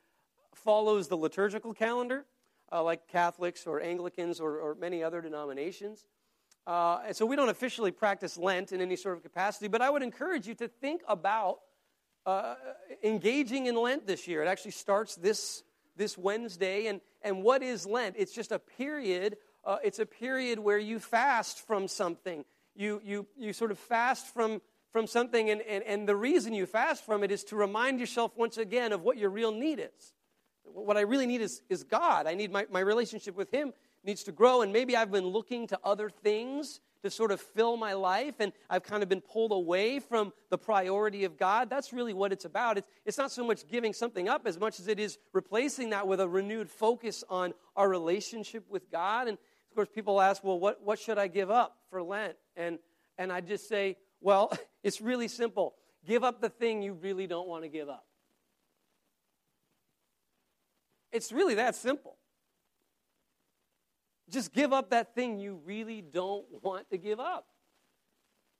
follows 0.54 1.09
the 1.09 1.16
liturgical 1.16 1.75
calendar, 1.75 2.25
uh, 2.73 2.83
like 2.83 3.07
Catholics 3.09 3.66
or 3.66 3.81
Anglicans 3.81 4.40
or, 4.40 4.59
or 4.59 4.75
many 4.75 5.02
other 5.02 5.21
denominations, 5.21 6.04
uh, 6.66 7.00
and 7.07 7.14
so 7.14 7.26
we 7.26 7.37
don't 7.37 7.50
officially 7.50 7.90
practice 7.90 8.38
Lent 8.38 8.73
in 8.73 8.81
any 8.81 8.97
sort 8.97 9.16
of 9.16 9.23
capacity, 9.23 9.69
but 9.69 9.83
I 9.83 9.90
would 9.90 10.02
encourage 10.02 10.49
you 10.49 10.54
to 10.54 10.69
think 10.69 11.02
about 11.07 11.59
uh, 12.25 12.54
engaging 13.02 13.66
in 13.66 13.76
Lent 13.76 14.07
this 14.07 14.26
year. 14.26 14.43
It 14.43 14.49
actually 14.49 14.71
starts 14.71 15.14
this, 15.16 15.62
this 15.95 16.16
Wednesday. 16.16 16.87
And, 16.87 17.02
and 17.21 17.43
what 17.43 17.62
is 17.62 17.87
Lent? 17.87 18.16
It's 18.19 18.33
just 18.33 18.50
a 18.50 18.59
period 18.59 19.37
uh, 19.64 19.78
it's 19.83 19.99
a 19.99 20.07
period 20.07 20.59
where 20.59 20.78
you 20.78 20.99
fast 20.99 21.66
from 21.66 21.88
something. 21.88 22.45
You, 22.76 23.00
you, 23.04 23.26
you 23.37 23.52
sort 23.52 23.71
of 23.71 23.78
fast 23.78 24.26
from, 24.35 24.61
from 24.95 25.09
something, 25.09 25.51
and, 25.51 25.61
and, 25.63 25.83
and 25.83 26.09
the 26.09 26.15
reason 26.15 26.55
you 26.55 26.67
fast 26.67 27.05
from 27.05 27.25
it 27.25 27.33
is 27.33 27.43
to 27.43 27.57
remind 27.57 27.99
yourself 27.99 28.31
once 28.37 28.59
again 28.59 28.93
of 28.93 29.03
what 29.03 29.19
your 29.19 29.29
real 29.29 29.51
need 29.51 29.81
is. 29.81 30.13
What 30.63 30.97
I 30.97 31.01
really 31.01 31.27
need 31.27 31.41
is, 31.41 31.63
is 31.69 31.83
God. 31.83 32.29
I 32.29 32.35
need 32.35 32.53
my, 32.53 32.65
my 32.71 32.79
relationship 32.79 33.35
with 33.35 33.51
Him 33.51 33.73
needs 34.05 34.23
to 34.23 34.31
grow, 34.31 34.63
and 34.63 34.73
maybe 34.73 34.97
I've 34.97 35.11
been 35.11 35.27
looking 35.27 35.67
to 35.67 35.81
other 35.83 36.09
things 36.09 36.79
to 37.03 37.11
sort 37.11 37.33
of 37.33 37.41
fill 37.41 37.77
my 37.77 37.95
life, 37.95 38.37
and 38.39 38.53
I've 38.71 38.85
kind 38.85 39.03
of 39.03 39.09
been 39.09 39.21
pulled 39.21 39.51
away 39.51 39.99
from 39.99 40.33
the 40.49 40.59
priority 40.59 41.25
of 41.25 41.37
God. 41.37 41.69
That's 41.69 41.93
really 41.93 42.13
what 42.13 42.33
it's 42.33 42.45
about. 42.45 42.79
It's, 42.79 42.89
it's 43.05 43.19
not 43.19 43.33
so 43.33 43.45
much 43.45 43.67
giving 43.67 43.93
something 43.95 44.29
up 44.29 44.47
as 44.47 44.61
much 44.61 44.79
as 44.79 44.87
it 44.87 45.01
is 45.01 45.19
replacing 45.33 45.91
that 45.91 46.07
with 46.07 46.21
a 46.21 46.29
renewed 46.29 46.71
focus 46.71 47.25
on 47.29 47.53
our 47.75 47.89
relationship 47.89 48.65
with 48.71 48.93
God. 48.93 49.27
And 49.27 49.39
of 49.39 49.75
course, 49.75 49.89
people 49.93 50.21
ask, 50.21 50.45
well, 50.45 50.61
what, 50.61 50.81
what 50.85 51.01
should 51.01 51.19
I 51.19 51.27
give 51.27 51.51
up 51.51 51.79
for 51.91 52.01
Lent? 52.01 52.37
And, 52.57 52.79
and 53.19 53.33
I 53.33 53.41
just 53.41 53.69
say, 53.69 53.97
well, 54.21 54.57
it's 54.85 55.00
really 55.00 55.26
simple. 55.26 55.75
Give 56.07 56.23
up 56.23 56.41
the 56.41 56.50
thing 56.50 56.83
you 56.83 56.93
really 56.93 57.26
don't 57.26 57.49
want 57.49 57.64
to 57.64 57.69
give 57.69 57.88
up. 57.88 58.05
It's 61.11 61.33
really 61.33 61.55
that 61.55 61.75
simple. 61.75 62.16
Just 64.31 64.53
give 64.53 64.73
up 64.73 64.90
that 64.90 65.14
thing 65.14 65.38
you 65.38 65.61
really 65.64 66.03
don't 66.03 66.44
want 66.62 66.90
to 66.90 66.99
give 66.99 67.20
up. 67.20 67.47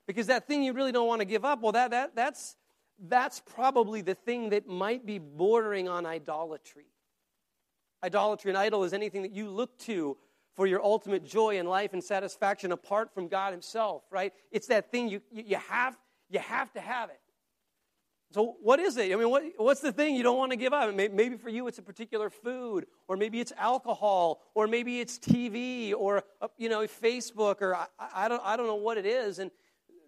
Because 0.06 0.26
that 0.28 0.46
thing 0.46 0.62
you 0.62 0.72
really 0.72 0.92
don't 0.92 1.06
want 1.08 1.20
to 1.20 1.24
give 1.24 1.44
up, 1.44 1.60
well, 1.60 1.72
that, 1.72 1.90
that, 1.90 2.14
that's, 2.14 2.56
that's 2.98 3.40
probably 3.40 4.02
the 4.02 4.14
thing 4.14 4.50
that 4.50 4.66
might 4.66 5.04
be 5.04 5.18
bordering 5.18 5.88
on 5.88 6.06
idolatry. 6.06 6.87
Idolatry, 8.02 8.50
an 8.50 8.56
idol 8.56 8.84
is 8.84 8.92
anything 8.92 9.22
that 9.22 9.32
you 9.32 9.48
look 9.48 9.78
to 9.80 10.16
for 10.54 10.66
your 10.66 10.82
ultimate 10.82 11.24
joy 11.24 11.58
in 11.58 11.66
life 11.66 11.92
and 11.92 12.04
satisfaction 12.04 12.70
apart 12.70 13.12
from 13.12 13.28
God 13.28 13.52
Himself, 13.52 14.04
right? 14.10 14.32
It's 14.52 14.68
that 14.68 14.90
thing 14.90 15.08
you, 15.08 15.20
you, 15.32 15.56
have, 15.56 15.96
you 16.34 16.40
have 16.40 16.72
to 16.72 16.80
have 16.80 17.10
it. 17.10 17.20
So, 18.32 18.56
what 18.60 18.80
is 18.80 18.96
it? 18.96 19.12
I 19.12 19.14
mean, 19.14 19.30
what, 19.30 19.44
what's 19.58 19.80
the 19.80 19.92
thing 19.92 20.16
you 20.16 20.24
don't 20.24 20.36
want 20.36 20.50
to 20.50 20.56
give 20.56 20.72
up? 20.72 20.92
Maybe 20.92 21.36
for 21.36 21.48
you 21.48 21.68
it's 21.68 21.78
a 21.78 21.82
particular 21.82 22.28
food, 22.28 22.86
or 23.06 23.16
maybe 23.16 23.40
it's 23.40 23.52
alcohol, 23.56 24.42
or 24.56 24.66
maybe 24.66 24.98
it's 24.98 25.20
TV, 25.20 25.94
or 25.96 26.24
uh, 26.42 26.48
you 26.58 26.68
know, 26.68 26.80
Facebook, 26.80 27.62
or 27.62 27.76
I, 27.76 27.86
I, 28.12 28.28
don't, 28.28 28.42
I 28.44 28.56
don't 28.56 28.66
know 28.66 28.74
what 28.74 28.98
it 28.98 29.06
is. 29.06 29.38
And 29.38 29.52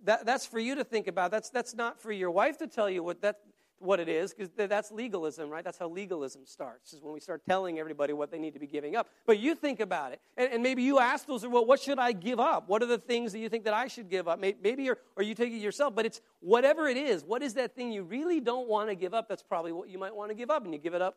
that, 0.03 0.27
that's 0.27 0.45
for 0.45 0.59
you 0.59 0.75
to 0.75 0.83
think 0.83 1.07
about. 1.07 1.31
That's, 1.31 1.51
that's 1.51 1.75
not 1.75 2.01
for 2.01 2.11
your 2.11 2.33
wife 2.33 2.59
to 2.59 2.67
tell 2.67 2.91
you 2.91 3.05
what 3.05 3.23
that, 3.23 3.37
what 3.79 4.01
it 4.01 4.09
is, 4.09 4.33
because 4.33 4.51
that's 4.57 4.91
legalism, 4.91 5.51
right? 5.51 5.63
That's 5.63 5.79
how 5.79 5.89
legalism 5.89 6.47
starts, 6.47 6.93
is 6.93 7.03
when 7.03 7.13
we 7.13 7.21
start 7.21 7.43
telling 7.47 7.79
everybody 7.79 8.13
what 8.13 8.31
they 8.31 8.39
need 8.39 8.55
to 8.55 8.59
be 8.59 8.67
giving 8.67 8.97
up. 8.97 9.09
But 9.27 9.39
you 9.39 9.55
think 9.55 9.81
about 9.81 10.13
it, 10.13 10.21
and, 10.37 10.55
and 10.55 10.63
maybe 10.63 10.83
you 10.83 10.99
ask 10.99 11.27
those, 11.27 11.47
well, 11.47 11.65
what 11.67 11.81
should 11.81 11.99
I 11.99 12.13
give 12.13 12.41
up? 12.41 12.69
What 12.69 12.83
are 12.83 12.87
the 12.87 12.99
things 12.99 13.33
that 13.33 13.39
you 13.39 13.49
think 13.49 13.65
that 13.65 13.75
I 13.75 13.89
should 13.89 14.09
give 14.09 14.29
up? 14.29 14.41
Maybe, 14.41 14.85
you're, 14.85 14.99
or 15.17 15.23
you 15.23 15.35
take 15.35 15.53
it 15.53 15.59
yourself, 15.59 15.95
but 15.95 16.07
it's 16.07 16.21
whatever 16.41 16.89
it 16.89 16.97
is, 16.97 17.23
what 17.25 17.43
is 17.43 17.55
that 17.55 17.75
thing 17.75 17.93
you 17.93 18.03
really 18.03 18.41
don't 18.41 18.69
want 18.69 18.89
to 18.89 18.95
give 18.95 19.13
up? 19.13 19.29
That's 19.29 19.43
probably 19.43 19.73
what 19.73 19.89
you 19.89 19.99
might 19.99 20.15
want 20.15 20.31
to 20.31 20.35
give 20.35 20.51
up, 20.51 20.65
and 20.65 20.73
you 20.73 20.81
give 20.81 20.95
it 20.95 21.03
up 21.03 21.17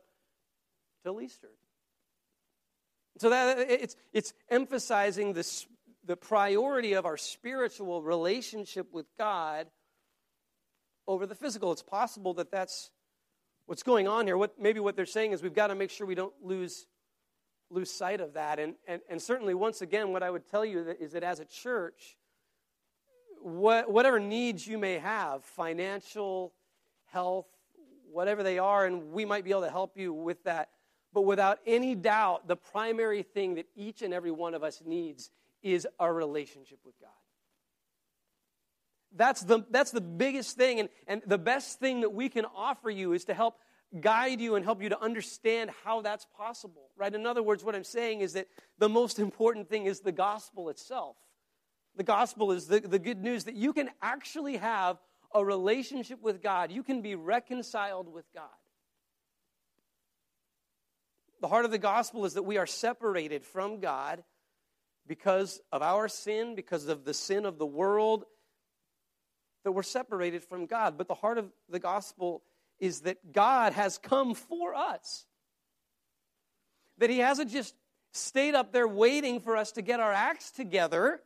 till 1.04 1.22
Easter. 1.22 1.50
So 3.20 3.30
that 3.30 3.58
uh, 3.58 3.62
it's, 3.68 3.96
it's 4.14 4.34
emphasizing 4.50 5.34
this, 5.34 5.66
the 6.06 6.16
priority 6.18 6.94
of 6.94 7.06
our 7.06 7.18
spiritual 7.18 8.02
relationship 8.02 8.94
with 8.94 9.06
God 9.18 9.68
over 11.10 11.26
the 11.26 11.34
physical. 11.34 11.72
It's 11.72 11.82
possible 11.82 12.36
that 12.36 12.52
that's 12.52 12.92
what's 13.66 13.82
going 13.82 14.08
on 14.08 14.28
here. 14.28 14.38
What, 14.38 14.62
maybe 14.62 14.80
what 14.80 14.96
they're 14.96 15.08
saying 15.08 15.32
is 15.32 15.42
we've 15.42 15.56
got 15.56 15.68
to 15.68 15.76
make 15.76 15.90
sure 15.90 16.06
we 16.06 16.14
don't 16.14 16.34
lose, 16.44 16.86
lose 17.72 17.90
sight 17.90 18.22
of 18.22 18.34
that. 18.36 18.60
And, 18.60 18.76
and, 18.88 19.02
and 19.10 19.20
certainly, 19.20 19.56
once 19.56 19.82
again, 19.82 20.14
what 20.14 20.22
I 20.22 20.30
would 20.30 20.48
tell 20.48 20.64
you 20.64 20.96
is 21.00 21.14
that 21.14 21.24
as 21.24 21.40
a 21.40 21.46
church, 21.46 22.16
what, 23.42 23.92
whatever 23.92 24.20
needs 24.20 24.68
you 24.68 24.78
may 24.78 25.00
have 25.00 25.44
financial, 25.44 26.54
health, 27.08 27.48
whatever 28.12 28.44
they 28.44 28.60
are, 28.60 28.86
and 28.86 29.12
we 29.12 29.26
might 29.26 29.44
be 29.44 29.50
able 29.50 29.64
to 29.64 29.72
help 29.72 29.98
you 29.98 30.14
with 30.14 30.44
that. 30.44 30.70
But 31.12 31.22
without 31.22 31.58
any 31.66 31.96
doubt, 31.96 32.48
the 32.48 32.56
primary 32.56 33.24
thing 33.24 33.56
that 33.56 33.66
each 33.76 34.04
and 34.04 34.14
every 34.14 34.32
one 34.32 34.54
of 34.54 34.64
us 34.64 34.84
needs 34.86 35.32
is 35.64 35.88
our 36.00 36.14
relationship 36.14 36.78
with 36.86 37.00
God. 37.02 37.10
That's 39.16 39.42
the, 39.42 39.66
that's 39.72 39.92
the 39.92 40.02
biggest 40.02 40.56
thing. 40.56 40.80
And, 40.80 40.90
and 41.08 41.22
the 41.26 41.38
best 41.38 41.80
thing 41.80 42.02
that 42.02 42.14
we 42.14 42.30
can 42.30 42.46
offer 42.46 42.90
you 42.90 43.14
is 43.14 43.26
to 43.26 43.34
help 43.34 43.56
guide 44.00 44.40
you 44.40 44.56
and 44.56 44.64
help 44.64 44.84
you 44.84 44.90
to 44.90 45.02
understand 45.02 45.72
how 45.84 46.02
that's 46.02 46.28
possible, 46.38 46.90
right? 46.96 47.14
In 47.14 47.26
other 47.26 47.42
words, 47.42 47.64
what 47.64 47.76
I'm 47.76 47.84
saying 47.84 48.22
is 48.22 48.34
that 48.34 48.48
the 48.78 48.90
most 48.90 49.18
important 49.18 49.68
thing 49.68 49.86
is 49.86 50.02
the 50.02 50.12
gospel 50.12 50.70
itself. 50.70 51.16
The 51.96 52.04
gospel 52.04 52.52
is 52.52 52.68
the, 52.68 52.80
the 52.80 53.00
good 53.00 53.22
news 53.22 53.46
that 53.46 53.56
you 53.56 53.74
can 53.74 53.90
actually 54.02 54.58
have 54.58 54.98
a 55.34 55.44
relationship 55.44 56.22
with 56.22 56.42
God, 56.42 56.72
you 56.72 56.82
can 56.82 57.02
be 57.02 57.16
reconciled 57.16 58.12
with 58.12 58.26
God. 58.34 58.50
The 61.42 61.48
heart 61.48 61.66
of 61.66 61.72
the 61.72 61.78
gospel 61.78 62.26
is 62.26 62.34
that 62.34 62.44
we 62.44 62.58
are 62.58 62.66
separated 62.66 63.46
from 63.46 63.80
God 63.80 64.24
because 65.08 65.62
of 65.72 65.82
our 65.82 66.08
sin, 66.08 66.56
because 66.56 66.88
of 66.88 67.06
the 67.06 67.14
sin 67.14 67.46
of 67.46 67.58
the 67.58 67.66
world, 67.66 68.26
that 69.64 69.72
we're 69.72 69.84
separated 69.84 70.44
from 70.44 70.66
God. 70.66 70.98
But 70.98 71.08
the 71.08 71.16
heart 71.16 71.38
of 71.38 71.52
the 71.70 71.80
gospel 71.80 72.44
is 72.80 73.02
that 73.02 73.34
God 73.34 73.74
has 73.74 73.98
come 73.98 74.34
for 74.34 74.74
us. 74.74 75.26
That 76.98 77.10
He 77.10 77.20
hasn't 77.20 77.52
just 77.52 77.76
stayed 78.12 78.56
up 78.56 78.72
there 78.72 78.88
waiting 78.88 79.40
for 79.40 79.56
us 79.56 79.72
to 79.74 79.82
get 79.82 80.00
our 80.00 80.14
acts 80.14 80.52
together 80.52 81.22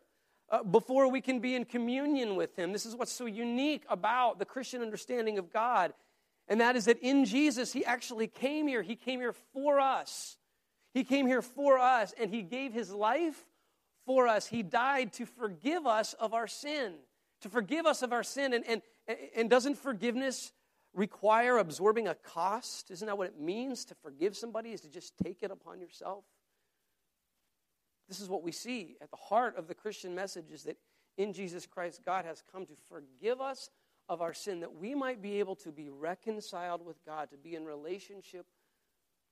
uh, 0.50 0.64
before 0.64 1.10
we 1.10 1.22
can 1.22 1.40
be 1.40 1.56
in 1.56 1.66
communion 1.66 2.36
with 2.36 2.56
Him. 2.56 2.74
This 2.74 2.86
is 2.86 2.96
what's 2.96 3.12
so 3.12 3.26
unique 3.26 3.84
about 3.90 4.40
the 4.40 4.46
Christian 4.46 4.82
understanding 4.82 5.38
of 5.38 5.52
God. 5.52 5.94
And 6.48 6.60
that 6.60 6.76
is 6.76 6.86
that 6.86 7.00
in 7.00 7.26
Jesus, 7.26 7.72
He 7.72 7.86
actually 7.86 8.28
came 8.28 8.68
here. 8.68 8.82
He 8.82 8.96
came 8.96 9.20
here 9.20 9.34
for 9.54 9.80
us. 9.80 10.38
He 10.94 11.04
came 11.04 11.26
here 11.26 11.42
for 11.42 11.80
us, 11.80 12.14
and 12.20 12.30
He 12.30 12.42
gave 12.42 12.74
His 12.74 12.92
life 12.92 13.46
for 14.06 14.28
us. 14.28 14.48
He 14.48 14.62
died 14.62 15.14
to 15.14 15.26
forgive 15.26 15.88
us 15.88 16.14
of 16.14 16.34
our 16.34 16.48
sin 16.48 16.94
to 17.44 17.50
forgive 17.50 17.86
us 17.86 18.02
of 18.02 18.12
our 18.12 18.24
sin. 18.24 18.54
And, 18.54 18.66
and, 18.68 18.82
and 19.36 19.50
doesn't 19.50 19.78
forgiveness 19.78 20.52
require 20.94 21.58
absorbing 21.58 22.08
a 22.08 22.16
cost? 22.16 22.92
Isn't 22.92 23.08
that 23.08 23.18
what 23.18 23.28
it 23.28 23.40
means 23.40 23.86
to 23.86 23.96
forgive 23.96 24.36
somebody, 24.36 24.72
is 24.72 24.82
to 24.82 24.90
just 24.90 25.14
take 25.18 25.44
it 25.44 25.52
upon 25.52 25.80
yourself? 25.80 26.24
this 28.08 28.20
is 28.20 28.30
what 28.30 28.44
we 28.44 28.52
see 28.52 28.96
at 29.02 29.10
the 29.10 29.18
heart 29.18 29.58
of 29.58 29.68
the 29.68 29.74
Christian 29.74 30.14
message 30.14 30.52
is 30.52 30.64
that 30.64 30.78
in 31.18 31.34
Jesus 31.34 31.66
Christ, 31.66 32.02
God 32.06 32.26
has 32.26 32.44
come 32.52 32.66
to 32.66 32.74
forgive 32.88 33.40
us 33.42 33.70
of 34.10 34.22
our 34.22 34.34
sin, 34.34 34.60
that 34.60 34.76
we 34.76 34.94
might 34.94 35.22
be 35.22 35.40
able 35.40 35.56
to 35.58 35.72
be 35.72 35.90
reconciled 35.90 36.86
with 36.86 37.04
God, 37.06 37.32
to 37.32 37.38
be 37.38 37.56
in 37.56 37.66
relationship 37.66 38.46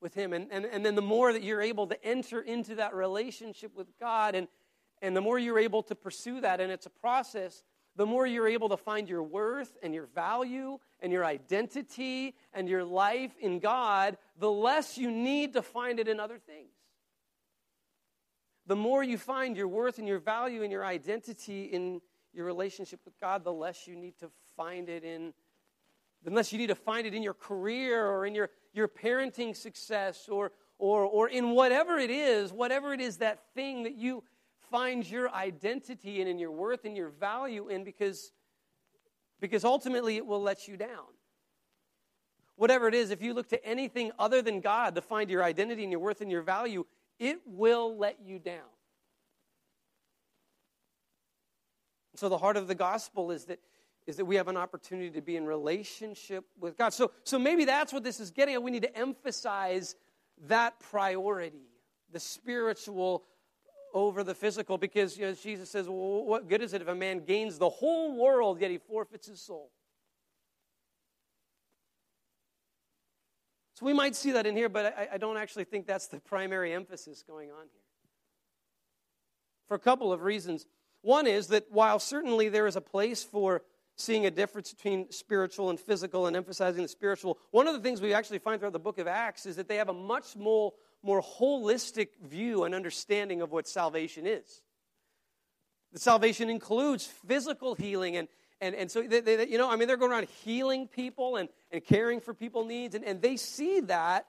with 0.02 0.14
Him. 0.14 0.34
And, 0.34 0.48
and, 0.52 0.66
and 0.66 0.86
then 0.86 0.96
the 0.96 1.02
more 1.02 1.34
that 1.34 1.44
you're 1.44 1.62
able 1.62 1.88
to 1.88 2.06
enter 2.06 2.42
into 2.42 2.76
that 2.76 2.96
relationship 2.96 3.76
with 3.76 3.88
God, 4.00 4.36
and, 4.36 4.48
and 5.02 5.16
the 5.16 5.22
more 5.22 5.38
you're 5.38 5.60
able 5.60 5.84
to 5.84 5.96
pursue 5.96 6.42
that, 6.42 6.62
and 6.62 6.72
it's 6.72 6.86
a 6.86 6.92
process, 6.92 7.64
the 7.96 8.06
more 8.06 8.26
you're 8.26 8.48
able 8.48 8.70
to 8.70 8.78
find 8.78 9.10
your 9.10 9.24
worth 9.24 9.78
and 9.84 9.94
your 9.94 10.08
value 10.08 10.80
and 11.02 11.12
your 11.12 11.26
identity 11.26 12.36
and 12.54 12.70
your 12.70 12.84
life 12.84 13.32
in 13.40 13.60
God, 13.60 14.18
the 14.40 14.52
less 14.52 14.98
you 14.98 15.12
need 15.12 15.54
to 15.54 15.62
find 15.62 16.00
it 16.00 16.08
in 16.08 16.20
other 16.20 16.38
things. 16.38 16.72
The 18.68 18.76
more 18.76 19.04
you 19.04 19.18
find 19.18 19.58
your 19.58 19.68
worth 19.68 19.98
and 19.98 20.08
your 20.08 20.20
value 20.20 20.64
and 20.64 20.72
your 20.72 20.86
identity 20.86 21.66
in 21.66 22.00
your 22.34 22.46
relationship 22.46 23.02
with 23.04 23.20
God, 23.20 23.44
the 23.44 23.52
less 23.52 23.88
you 23.88 23.96
need 23.96 24.18
to 24.20 24.30
find 24.56 24.88
it 24.88 25.04
in, 25.04 25.34
unless 26.26 26.54
you 26.54 26.58
need 26.58 26.68
to 26.68 26.76
find 26.76 27.06
it 27.06 27.14
in 27.14 27.24
your 27.24 27.34
career 27.34 28.06
or 28.06 28.26
in 28.26 28.34
your, 28.34 28.50
your 28.74 28.88
parenting 28.88 29.56
success 29.56 30.30
or, 30.30 30.52
or, 30.78 31.04
or 31.04 31.28
in 31.28 31.52
whatever 31.52 31.98
it 31.98 32.10
is, 32.10 32.54
whatever 32.54 32.94
it 32.94 33.02
is 33.02 33.18
that 33.18 33.42
thing 33.54 33.84
that 33.84 33.96
you 33.96 34.24
find 34.72 35.08
your 35.10 35.32
identity 35.34 36.22
and 36.22 36.30
in 36.30 36.40
your 36.40 36.52
worth 36.52 36.86
and 36.86 36.96
your 36.96 37.10
value 37.10 37.68
in 37.68 37.84
because, 37.84 38.32
because 39.40 39.64
ultimately 39.64 40.18
it 40.18 40.26
will 40.26 40.42
let 40.42 40.68
you 40.68 40.78
down. 40.78 41.06
Whatever 42.56 42.88
it 42.88 42.96
is, 42.96 43.12
if 43.12 43.22
you 43.22 43.34
look 43.34 43.50
to 43.50 43.64
anything 43.66 44.12
other 44.18 44.42
than 44.42 44.62
God 44.62 44.96
to 44.96 45.02
find 45.02 45.30
your 45.30 45.44
identity 45.44 45.84
and 45.84 45.92
your 45.92 46.00
worth 46.00 46.22
and 46.22 46.32
your 46.32 46.42
value, 46.42 46.86
it 47.20 47.40
will 47.46 47.98
let 47.98 48.18
you 48.24 48.40
down. 48.40 48.70
So 52.16 52.30
the 52.30 52.38
heart 52.38 52.58
of 52.58 52.68
the 52.68 52.76
gospel 52.76 53.32
is 53.32 53.46
that 53.46 53.60
is 54.08 54.18
that 54.18 54.26
we 54.26 54.36
have 54.36 54.48
an 54.48 54.58
opportunity 54.58 55.12
to 55.12 55.22
be 55.22 55.36
in 55.36 55.46
relationship 55.46 56.46
with 56.60 56.78
God. 56.78 56.94
So, 56.94 57.12
so 57.24 57.38
maybe 57.38 57.66
that's 57.66 57.94
what 57.94 58.04
this 58.04 58.20
is 58.20 58.32
getting 58.32 58.56
at. 58.56 58.64
We 58.64 58.72
need 58.72 58.82
to 58.82 58.98
emphasize 58.98 59.96
that 60.48 60.80
priority, 60.80 61.70
the 62.12 62.20
spiritual 62.20 63.24
over 63.94 64.24
the 64.24 64.36
physical, 64.36 64.78
because 64.78 65.18
you 65.18 65.26
know, 65.26 65.34
Jesus 65.34 65.70
says, 65.70 65.88
well, 65.88 66.26
what 66.26 66.48
good 66.48 66.62
is 66.62 66.74
it 66.74 66.82
if 66.82 66.88
a 66.88 66.96
man 66.96 67.26
gains 67.26 67.58
the 67.58 67.70
whole 67.70 68.16
world, 68.16 68.60
yet 68.62 68.72
he 68.72 68.78
forfeits 68.78 69.28
his 69.28 69.42
soul? 69.42 69.72
So 73.74 73.86
we 73.86 73.94
might 73.94 74.16
see 74.16 74.32
that 74.34 74.46
in 74.46 74.56
here, 74.56 74.70
but 74.70 74.96
I, 74.98 75.10
I 75.14 75.18
don't 75.18 75.38
actually 75.38 75.64
think 75.64 75.88
that's 75.88 76.08
the 76.08 76.20
primary 76.20 76.72
emphasis 76.72 77.24
going 77.28 77.50
on 77.50 77.64
here. 77.72 77.82
For 79.68 79.76
a 79.76 79.80
couple 79.80 80.14
of 80.14 80.22
reasons. 80.22 80.68
One 81.02 81.26
is 81.26 81.48
that 81.48 81.66
while 81.72 81.98
certainly 81.98 82.48
there 82.50 82.68
is 82.68 82.76
a 82.76 82.82
place 82.82 83.24
for 83.24 83.64
seeing 83.96 84.26
a 84.26 84.32
difference 84.32 84.72
between 84.72 85.12
spiritual 85.12 85.70
and 85.70 85.80
physical 85.80 86.28
and 86.28 86.36
emphasizing 86.36 86.84
the 86.84 86.88
spiritual, 86.88 87.40
one 87.50 87.68
of 87.68 87.74
the 87.74 87.80
things 87.80 88.02
we 88.02 88.14
actually 88.14 88.38
find 88.38 88.60
throughout 88.60 88.74
the 88.74 88.80
book 88.80 89.00
of 89.00 89.08
Acts 89.08 89.48
is 89.48 89.56
that 89.56 89.68
they 89.68 89.78
have 89.78 89.90
a 89.90 89.94
much 89.94 90.36
more, 90.36 90.74
more 91.04 91.22
holistic 91.22 92.10
view 92.24 92.64
and 92.64 92.76
understanding 92.76 93.42
of 93.42 93.52
what 93.52 93.68
salvation 93.68 94.28
is. 94.28 94.62
The 95.94 96.00
salvation 96.00 96.50
includes 96.50 97.06
physical 97.06 97.76
healing 97.76 98.18
and, 98.18 98.28
and, 98.62 98.76
and 98.76 98.92
so, 98.92 99.02
they, 99.02 99.22
they, 99.22 99.48
you 99.48 99.58
know, 99.58 99.72
I 99.72 99.76
mean, 99.76 99.88
they're 99.88 99.98
going 99.98 100.12
around 100.12 100.28
healing 100.44 100.88
people 100.88 101.36
and, 101.38 101.50
and 101.72 101.84
caring 101.84 102.22
for 102.22 102.34
people's 102.34 102.68
needs, 102.68 102.94
and, 102.94 103.04
and 103.04 103.20
they 103.20 103.36
see 103.36 103.80
that 103.82 104.28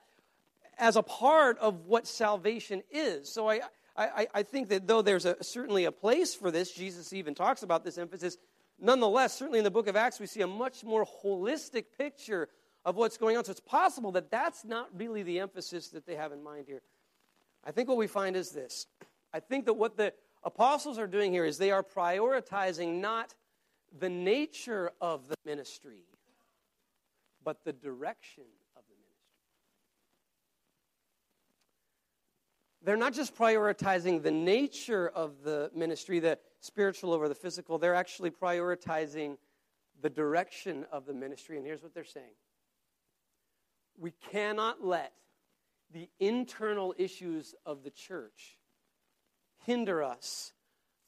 as 0.79 0.95
a 0.95 1.03
part 1.03 1.59
of 1.59 1.85
what 1.85 2.07
salvation 2.07 2.81
is. 2.91 3.31
So 3.31 3.47
I, 3.47 3.61
I, 3.95 4.27
I 4.33 4.43
think 4.43 4.69
that 4.69 4.87
though 4.87 5.03
there's 5.03 5.25
a, 5.25 5.41
certainly 5.43 5.85
a 5.85 5.91
place 5.91 6.33
for 6.33 6.49
this, 6.49 6.71
Jesus 6.71 7.13
even 7.13 7.35
talks 7.35 7.61
about 7.61 7.83
this 7.83 7.99
emphasis, 7.99 8.37
nonetheless, 8.79 9.33
certainly 9.33 9.59
in 9.59 9.63
the 9.63 9.71
book 9.71 9.87
of 9.87 9.95
Acts, 9.95 10.19
we 10.19 10.25
see 10.25 10.41
a 10.41 10.47
much 10.47 10.83
more 10.83 11.05
holistic 11.23 11.85
picture 11.95 12.49
of 12.85 12.95
what's 12.95 13.17
going 13.17 13.37
on. 13.37 13.45
So 13.45 13.51
it's 13.51 13.59
possible 13.59 14.11
that 14.13 14.29
that's 14.29 14.65
not 14.65 14.89
really 14.93 15.23
the 15.23 15.39
emphasis 15.39 15.89
that 15.89 16.05
they 16.05 16.15
have 16.15 16.31
in 16.31 16.43
mind 16.43 16.65
here. 16.67 16.81
I 17.63 17.71
think 17.71 17.87
what 17.87 17.97
we 17.97 18.07
find 18.07 18.35
is 18.35 18.51
this 18.51 18.87
I 19.33 19.39
think 19.39 19.65
that 19.65 19.73
what 19.73 19.97
the 19.97 20.13
apostles 20.43 20.97
are 20.97 21.07
doing 21.07 21.31
here 21.31 21.45
is 21.45 21.57
they 21.57 21.71
are 21.71 21.83
prioritizing 21.83 22.99
not 22.99 23.33
the 23.99 24.09
nature 24.09 24.91
of 24.99 25.27
the 25.27 25.35
ministry, 25.45 26.01
but 27.43 27.63
the 27.63 27.73
direction 27.73 28.43
of 28.75 28.83
the 28.89 28.95
ministry. 28.95 29.29
They're 32.83 32.97
not 32.97 33.13
just 33.13 33.35
prioritizing 33.35 34.21
the 34.23 34.31
nature 34.31 35.09
of 35.09 35.43
the 35.43 35.71
ministry, 35.73 36.19
the 36.19 36.37
spiritual 36.59 37.13
over 37.13 37.29
the 37.29 37.35
physical, 37.35 37.77
they're 37.77 37.95
actually 37.95 38.31
prioritizing 38.31 39.37
the 40.01 40.09
direction 40.09 40.85
of 40.91 41.05
the 41.05 41.13
ministry. 41.13 41.57
And 41.57 41.65
here's 41.65 41.81
what 41.81 41.93
they're 41.93 42.03
saying 42.03 42.33
We 43.97 44.11
cannot 44.31 44.83
let 44.83 45.13
the 45.91 46.09
internal 46.19 46.93
issues 46.97 47.53
of 47.65 47.83
the 47.83 47.91
church 47.91 48.57
hinder 49.65 50.03
us 50.03 50.51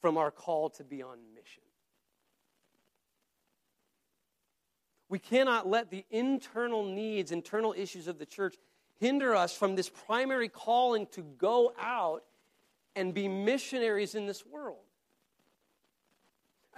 from 0.00 0.16
our 0.16 0.30
call 0.30 0.70
to 0.70 0.84
be 0.84 1.02
on 1.02 1.18
mission. 1.34 1.62
We 5.08 5.18
cannot 5.18 5.68
let 5.68 5.90
the 5.90 6.04
internal 6.10 6.84
needs, 6.84 7.30
internal 7.32 7.74
issues 7.76 8.08
of 8.08 8.18
the 8.18 8.26
church 8.26 8.56
hinder 8.98 9.34
us 9.34 9.56
from 9.56 9.76
this 9.76 9.88
primary 9.88 10.48
calling 10.48 11.06
to 11.12 11.22
go 11.22 11.72
out 11.78 12.24
and 12.94 13.12
be 13.12 13.28
missionaries 13.28 14.14
in 14.14 14.26
this 14.26 14.44
world. 14.44 14.78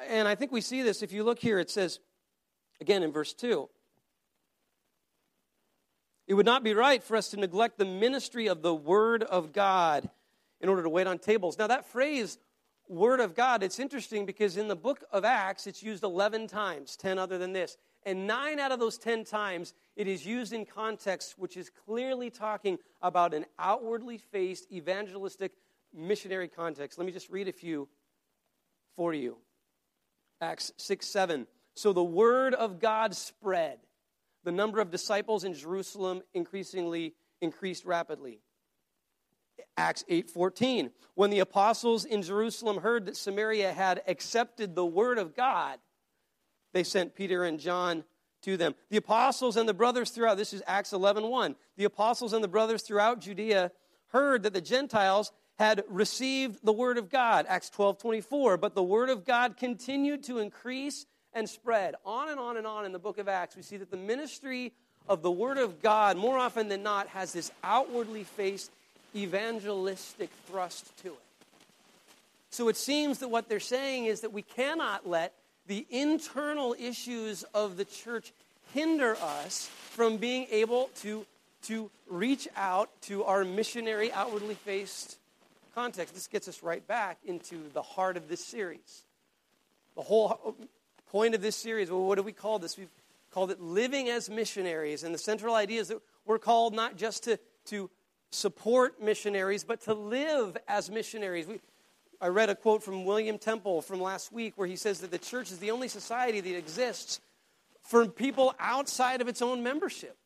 And 0.08 0.28
I 0.28 0.34
think 0.34 0.52
we 0.52 0.60
see 0.60 0.82
this 0.82 1.02
if 1.02 1.12
you 1.12 1.24
look 1.24 1.38
here, 1.38 1.58
it 1.58 1.70
says, 1.70 2.00
again 2.80 3.02
in 3.02 3.12
verse 3.12 3.32
2 3.34 3.68
it 6.28 6.34
would 6.34 6.46
not 6.46 6.62
be 6.62 6.74
right 6.74 7.02
for 7.02 7.16
us 7.16 7.30
to 7.30 7.38
neglect 7.38 7.78
the 7.78 7.86
ministry 7.86 8.46
of 8.48 8.60
the 8.60 8.74
Word 8.74 9.22
of 9.22 9.52
God 9.52 10.08
in 10.60 10.68
order 10.68 10.82
to 10.82 10.90
wait 10.90 11.06
on 11.06 11.18
tables. 11.18 11.58
Now, 11.58 11.66
that 11.68 11.86
phrase, 11.86 12.36
Word 12.86 13.20
of 13.20 13.34
God, 13.34 13.62
it's 13.62 13.80
interesting 13.80 14.26
because 14.26 14.58
in 14.58 14.68
the 14.68 14.76
book 14.76 15.02
of 15.10 15.24
Acts, 15.24 15.66
it's 15.66 15.82
used 15.82 16.04
11 16.04 16.46
times, 16.46 16.96
10 16.96 17.18
other 17.18 17.38
than 17.38 17.54
this. 17.54 17.78
And 18.04 18.26
nine 18.26 18.60
out 18.60 18.72
of 18.72 18.78
those 18.78 18.98
ten 18.98 19.24
times, 19.24 19.74
it 19.96 20.06
is 20.06 20.24
used 20.24 20.52
in 20.52 20.64
context 20.64 21.38
which 21.38 21.56
is 21.56 21.70
clearly 21.70 22.30
talking 22.30 22.78
about 23.02 23.34
an 23.34 23.44
outwardly 23.58 24.18
faced 24.18 24.70
evangelistic 24.70 25.52
missionary 25.94 26.48
context. 26.48 26.98
Let 26.98 27.06
me 27.06 27.12
just 27.12 27.30
read 27.30 27.48
a 27.48 27.52
few 27.52 27.88
for 28.96 29.14
you. 29.14 29.38
Acts 30.40 30.72
6 30.76 31.06
7. 31.06 31.46
So 31.74 31.92
the 31.92 32.04
word 32.04 32.54
of 32.54 32.80
God 32.80 33.14
spread. 33.14 33.78
The 34.44 34.52
number 34.52 34.80
of 34.80 34.90
disciples 34.90 35.44
in 35.44 35.54
Jerusalem 35.54 36.22
increasingly 36.34 37.14
increased 37.40 37.84
rapidly. 37.84 38.40
Acts 39.76 40.04
8:14 40.08 40.90
When 41.14 41.30
the 41.30 41.40
apostles 41.40 42.04
in 42.04 42.22
Jerusalem 42.22 42.78
heard 42.78 43.06
that 43.06 43.16
Samaria 43.16 43.72
had 43.72 44.02
accepted 44.06 44.74
the 44.74 44.86
word 44.86 45.18
of 45.18 45.34
God 45.34 45.78
they 46.72 46.84
sent 46.84 47.14
Peter 47.14 47.44
and 47.44 47.58
John 47.58 48.04
to 48.42 48.56
them. 48.56 48.74
The 48.90 48.98
apostles 48.98 49.56
and 49.56 49.68
the 49.68 49.74
brothers 49.74 50.10
throughout, 50.10 50.36
this 50.36 50.52
is 50.52 50.62
Acts 50.66 50.92
11 50.92 51.28
1. 51.28 51.56
The 51.76 51.84
apostles 51.84 52.32
and 52.32 52.44
the 52.44 52.48
brothers 52.48 52.82
throughout 52.82 53.20
Judea 53.20 53.72
heard 54.08 54.42
that 54.42 54.52
the 54.52 54.60
Gentiles 54.60 55.32
had 55.58 55.82
received 55.88 56.64
the 56.64 56.72
word 56.72 56.98
of 56.98 57.08
God, 57.08 57.46
Acts 57.48 57.70
12 57.70 57.98
24. 57.98 58.56
But 58.58 58.74
the 58.74 58.82
word 58.82 59.10
of 59.10 59.24
God 59.24 59.56
continued 59.56 60.22
to 60.24 60.38
increase 60.38 61.06
and 61.34 61.48
spread. 61.48 61.94
On 62.04 62.28
and 62.28 62.38
on 62.38 62.56
and 62.56 62.66
on 62.66 62.84
in 62.84 62.92
the 62.92 62.98
book 62.98 63.18
of 63.18 63.28
Acts, 63.28 63.56
we 63.56 63.62
see 63.62 63.76
that 63.76 63.90
the 63.90 63.96
ministry 63.96 64.72
of 65.08 65.22
the 65.22 65.30
word 65.30 65.58
of 65.58 65.82
God, 65.82 66.16
more 66.16 66.38
often 66.38 66.68
than 66.68 66.82
not, 66.82 67.08
has 67.08 67.32
this 67.32 67.50
outwardly 67.64 68.24
faced 68.24 68.70
evangelistic 69.14 70.30
thrust 70.46 70.96
to 71.02 71.08
it. 71.08 71.18
So 72.50 72.68
it 72.68 72.76
seems 72.76 73.18
that 73.18 73.28
what 73.28 73.48
they're 73.48 73.60
saying 73.60 74.06
is 74.06 74.20
that 74.22 74.32
we 74.32 74.42
cannot 74.42 75.08
let 75.08 75.32
the 75.66 75.86
internal 75.90 76.74
issues 76.78 77.42
of 77.54 77.76
the 77.76 77.84
church 77.84 78.32
hinder 78.72 79.16
us 79.16 79.70
from 79.90 80.16
being 80.16 80.46
able 80.50 80.90
to, 80.96 81.26
to 81.62 81.90
reach 82.08 82.48
out 82.56 82.90
to 83.02 83.24
our 83.24 83.44
missionary, 83.44 84.10
outwardly 84.12 84.54
faced 84.54 85.18
context. 85.74 86.14
This 86.14 86.26
gets 86.26 86.48
us 86.48 86.62
right 86.62 86.86
back 86.86 87.18
into 87.24 87.70
the 87.72 87.82
heart 87.82 88.16
of 88.16 88.28
this 88.28 88.44
series. 88.44 89.04
The 89.94 90.02
whole 90.02 90.56
point 91.10 91.34
of 91.34 91.42
this 91.42 91.56
series, 91.56 91.90
well, 91.90 92.04
what 92.04 92.16
do 92.16 92.22
we 92.22 92.32
call 92.32 92.58
this? 92.58 92.76
We've 92.76 92.88
called 93.32 93.50
it 93.50 93.60
Living 93.60 94.08
as 94.08 94.30
Missionaries. 94.30 95.04
And 95.04 95.14
the 95.14 95.18
central 95.18 95.54
idea 95.54 95.80
is 95.80 95.88
that 95.88 96.00
we're 96.26 96.38
called 96.38 96.74
not 96.74 96.96
just 96.96 97.24
to, 97.24 97.38
to 97.66 97.90
support 98.30 99.02
missionaries, 99.02 99.64
but 99.64 99.82
to 99.82 99.94
live 99.94 100.56
as 100.66 100.90
missionaries. 100.90 101.46
We, 101.46 101.60
I 102.20 102.28
read 102.28 102.50
a 102.50 102.54
quote 102.54 102.82
from 102.82 103.04
William 103.04 103.38
Temple 103.38 103.82
from 103.82 104.00
last 104.00 104.32
week 104.32 104.54
where 104.56 104.66
he 104.66 104.76
says 104.76 105.00
that 105.00 105.10
the 105.10 105.18
church 105.18 105.50
is 105.50 105.58
the 105.58 105.70
only 105.70 105.88
society 105.88 106.40
that 106.40 106.56
exists 106.56 107.20
for 107.82 108.06
people 108.06 108.54
outside 108.58 109.20
of 109.20 109.28
its 109.28 109.40
own 109.40 109.62
membership. 109.62 110.16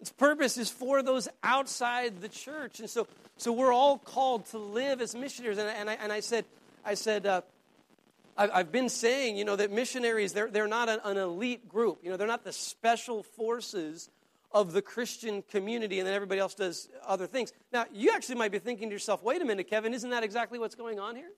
Its 0.00 0.10
purpose 0.10 0.56
is 0.56 0.70
for 0.70 1.02
those 1.02 1.28
outside 1.42 2.20
the 2.20 2.28
church. 2.28 2.80
And 2.80 2.88
so, 2.88 3.06
so 3.36 3.52
we're 3.52 3.72
all 3.72 3.98
called 3.98 4.46
to 4.46 4.58
live 4.58 5.00
as 5.00 5.14
missionaries. 5.14 5.58
And, 5.58 5.68
and, 5.68 5.90
I, 5.90 5.94
and 5.94 6.12
I 6.12 6.20
said, 6.20 6.44
I 6.84 6.94
said 6.94 7.26
uh, 7.26 7.40
I've 8.36 8.72
been 8.72 8.88
saying, 8.88 9.36
you 9.36 9.44
know, 9.44 9.54
that 9.54 9.70
missionaries, 9.70 10.32
they're, 10.32 10.50
they're 10.50 10.66
not 10.66 10.88
an, 10.88 10.98
an 11.04 11.16
elite 11.16 11.68
group. 11.68 12.00
You 12.02 12.10
know, 12.10 12.16
they're 12.16 12.26
not 12.26 12.42
the 12.42 12.52
special 12.52 13.22
forces 13.22 14.10
of 14.50 14.72
the 14.72 14.82
Christian 14.82 15.42
community, 15.42 15.98
and 15.98 16.06
then 16.06 16.14
everybody 16.14 16.40
else 16.40 16.54
does 16.54 16.88
other 17.06 17.26
things. 17.26 17.52
Now, 17.72 17.86
you 17.92 18.12
actually 18.14 18.36
might 18.36 18.52
be 18.52 18.58
thinking 18.58 18.88
to 18.88 18.92
yourself, 18.92 19.22
wait 19.22 19.42
a 19.42 19.44
minute, 19.44 19.68
Kevin, 19.68 19.94
isn't 19.94 20.10
that 20.10 20.22
exactly 20.22 20.58
what's 20.58 20.74
going 20.74 20.98
on 20.98 21.16
here? 21.16 21.30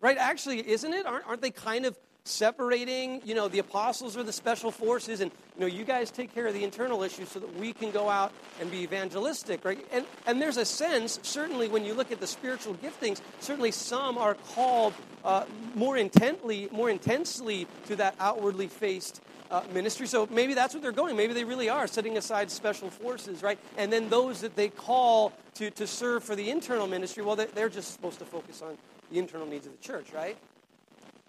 Right? 0.00 0.16
Actually, 0.18 0.68
isn't 0.68 0.92
it? 0.92 1.06
Aren't, 1.06 1.26
aren't 1.26 1.42
they 1.42 1.50
kind 1.50 1.84
of 1.86 1.98
separating, 2.28 3.20
you 3.24 3.34
know, 3.34 3.48
the 3.48 3.58
apostles 3.58 4.16
or 4.16 4.22
the 4.22 4.32
special 4.32 4.70
forces, 4.70 5.20
and, 5.20 5.30
you 5.56 5.60
know, 5.60 5.66
you 5.66 5.84
guys 5.84 6.10
take 6.10 6.34
care 6.34 6.46
of 6.46 6.54
the 6.54 6.64
internal 6.64 7.02
issues 7.02 7.28
so 7.28 7.40
that 7.40 7.54
we 7.56 7.72
can 7.72 7.90
go 7.90 8.08
out 8.08 8.32
and 8.60 8.70
be 8.70 8.82
evangelistic, 8.82 9.64
right? 9.64 9.84
And, 9.92 10.04
and 10.26 10.40
there's 10.40 10.56
a 10.56 10.64
sense, 10.64 11.18
certainly 11.22 11.68
when 11.68 11.84
you 11.84 11.94
look 11.94 12.12
at 12.12 12.20
the 12.20 12.26
spiritual 12.26 12.74
giftings, 12.74 13.20
certainly 13.40 13.70
some 13.70 14.18
are 14.18 14.34
called 14.34 14.94
uh, 15.24 15.44
more 15.74 15.96
intently, 15.96 16.68
more 16.70 16.90
intensely 16.90 17.66
to 17.86 17.96
that 17.96 18.14
outwardly 18.20 18.68
faced 18.68 19.20
uh, 19.50 19.62
ministry. 19.72 20.06
So 20.06 20.28
maybe 20.30 20.54
that's 20.54 20.74
what 20.74 20.82
they're 20.82 20.92
going. 20.92 21.16
Maybe 21.16 21.32
they 21.32 21.44
really 21.44 21.68
are 21.68 21.86
setting 21.86 22.16
aside 22.18 22.50
special 22.50 22.90
forces, 22.90 23.42
right? 23.42 23.58
And 23.76 23.92
then 23.92 24.10
those 24.10 24.42
that 24.42 24.56
they 24.56 24.68
call 24.68 25.32
to, 25.54 25.70
to 25.70 25.86
serve 25.86 26.22
for 26.22 26.36
the 26.36 26.50
internal 26.50 26.86
ministry, 26.86 27.24
well, 27.24 27.36
they're 27.36 27.68
just 27.68 27.92
supposed 27.92 28.18
to 28.18 28.24
focus 28.24 28.62
on 28.62 28.76
the 29.10 29.18
internal 29.18 29.46
needs 29.46 29.66
of 29.66 29.72
the 29.72 29.82
church, 29.82 30.12
right? 30.12 30.36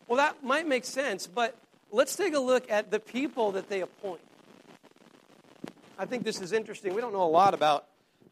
Well, 0.09 0.17
that 0.17 0.43
might 0.43 0.67
make 0.67 0.85
sense, 0.85 1.27
but 1.27 1.55
let's 1.91 2.15
take 2.15 2.33
a 2.33 2.39
look 2.39 2.71
at 2.71 2.89
the 2.89 2.99
people 2.99 3.51
that 3.51 3.69
they 3.69 3.81
appoint. 3.81 4.21
I 5.99 6.05
think 6.05 6.23
this 6.23 6.41
is 6.41 6.51
interesting. 6.51 6.95
We 6.95 7.01
don't 7.01 7.13
know 7.13 7.21
a 7.21 7.29
lot 7.29 7.53
about 7.53 7.85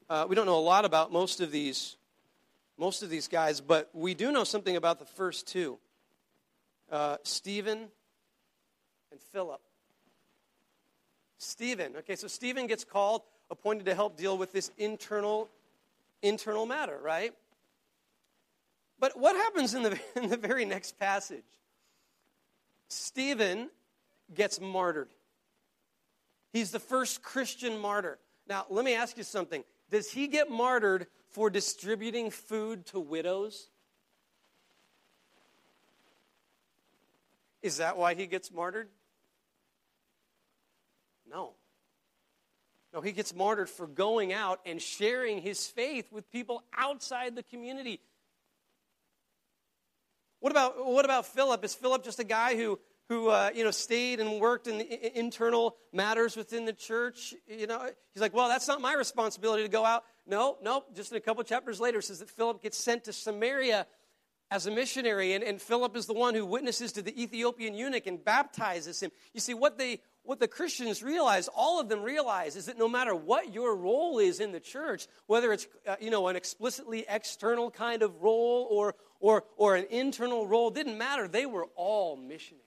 uh, 0.10 0.26
we 0.28 0.36
don't 0.36 0.48
know 0.48 0.58
a 0.58 0.60
lot 0.60 0.86
about 0.86 1.12
most 1.12 1.40
of 1.40 1.52
these 1.52 1.96
most 2.80 3.04
of 3.04 3.12
these 3.12 3.28
guys, 3.28 3.62
but 3.62 3.92
we 3.94 4.16
do 4.16 4.32
know 4.32 4.44
something 4.44 4.76
about 4.76 4.98
the 4.98 5.06
first 5.06 5.46
two, 5.46 5.78
uh, 6.92 7.18
Stephen 7.22 7.90
and 9.12 9.22
Philip. 9.32 9.62
Stephen. 11.38 11.96
Okay, 11.98 12.16
so 12.16 12.28
Stephen 12.28 12.66
gets 12.66 12.84
called, 12.84 13.22
appointed 13.52 13.86
to 13.86 13.94
help 13.94 14.18
deal 14.18 14.36
with 14.36 14.52
this 14.52 14.72
internal, 14.80 15.48
internal 16.24 16.66
matter, 16.66 16.98
right? 17.04 17.36
But 19.00 19.16
what 19.16 19.36
happens 19.36 19.76
in 19.76 19.84
the, 19.84 20.00
in 20.16 20.32
the 20.32 20.38
very 20.38 20.66
next 20.66 20.98
passage? 20.98 21.44
Stephen 22.90 23.70
gets 24.34 24.60
martyred. 24.60 25.10
He's 26.52 26.72
the 26.72 26.80
first 26.80 27.22
Christian 27.22 27.78
martyr. 27.78 28.20
Now, 28.48 28.66
let 28.70 28.86
me 28.86 28.96
ask 28.96 29.18
you 29.18 29.24
something. 29.24 29.64
Does 29.90 30.12
he 30.12 30.28
get 30.28 30.50
martyred 30.50 31.08
for 31.30 31.50
distributing 31.50 32.32
food 32.32 32.86
to 32.88 33.00
widows? 33.00 33.70
Is 37.62 37.78
that 37.78 37.98
why 37.98 38.14
he 38.14 38.28
gets 38.28 38.52
martyred? 38.52 38.88
No. 41.30 41.54
No, 42.94 43.02
he 43.02 43.12
gets 43.12 43.36
martyred 43.36 43.70
for 43.70 43.88
going 43.88 44.32
out 44.32 44.62
and 44.66 44.82
sharing 44.82 45.42
his 45.42 45.68
faith 45.68 46.12
with 46.12 46.32
people 46.32 46.64
outside 46.76 47.36
the 47.36 47.44
community. 47.44 48.00
What 50.40 50.52
about, 50.52 50.86
what 50.86 51.06
about 51.06 51.26
Philip? 51.26 51.64
Is 51.64 51.74
Philip 51.74 52.04
just 52.04 52.20
a 52.20 52.24
guy 52.24 52.56
who, 52.56 52.80
who 53.10 53.30
uh, 53.30 53.50
you 53.56 53.64
know, 53.64 53.72
stayed 53.72 54.20
and 54.20 54.40
worked 54.40 54.68
in 54.68 54.78
the 54.78 55.18
internal 55.18 55.76
matters 55.92 56.36
within 56.36 56.66
the 56.66 56.74
church? 56.74 57.34
You 57.48 57.68
know, 57.68 57.90
he's 58.14 58.22
like, 58.22 58.34
well, 58.34 58.48
that's 58.48 58.68
not 58.68 58.82
my 58.82 58.94
responsibility 58.94 59.64
to 59.64 59.70
go 59.70 59.84
out. 59.84 60.04
No, 60.28 60.58
no. 60.62 60.84
Just 60.96 61.12
in 61.12 61.18
a 61.18 61.22
couple 61.22 61.44
chapters 61.44 61.80
later, 61.80 62.02
says 62.02 62.20
that 62.20 62.30
Philip 62.30 62.62
gets 62.62 62.78
sent 62.78 63.06
to 63.06 63.14
Samaria 63.14 63.88
as 64.50 64.66
a 64.66 64.72
missionary, 64.72 65.34
and, 65.34 65.44
and 65.44 65.62
Philip 65.62 65.96
is 65.98 66.06
the 66.06 66.14
one 66.14 66.34
who 66.34 66.46
witnesses 66.46 66.94
to 66.94 67.02
the 67.02 67.22
Ethiopian 67.22 67.74
eunuch 67.74 68.08
and 68.08 68.24
baptizes 68.24 69.02
him. 69.02 69.12
You 69.34 69.42
see, 69.42 69.54
what 69.54 69.78
they 69.78 70.00
what 70.24 70.40
the 70.42 70.48
Christians 70.48 71.02
realize, 71.02 71.48
all 71.48 71.80
of 71.80 71.88
them 71.88 72.04
realize, 72.04 72.58
is 72.58 72.66
that 72.66 72.78
no 72.78 72.90
matter 72.90 73.16
what 73.16 73.54
your 73.54 73.74
role 73.78 74.20
is 74.20 74.42
in 74.42 74.52
the 74.52 74.60
church, 74.60 75.08
whether 75.26 75.54
it's 75.54 75.68
uh, 75.88 75.96
you 76.00 76.10
know 76.10 76.28
an 76.28 76.36
explicitly 76.36 77.06
external 77.10 77.72
kind 77.72 78.02
of 78.02 78.22
role 78.22 78.68
or 78.70 78.96
or 79.20 79.44
or 79.58 79.76
an 79.76 79.86
internal 79.90 80.48
role, 80.48 80.70
didn't 80.70 80.98
matter. 80.98 81.28
They 81.28 81.46
were 81.46 81.68
all 81.76 82.16
missionaries. 82.16 82.64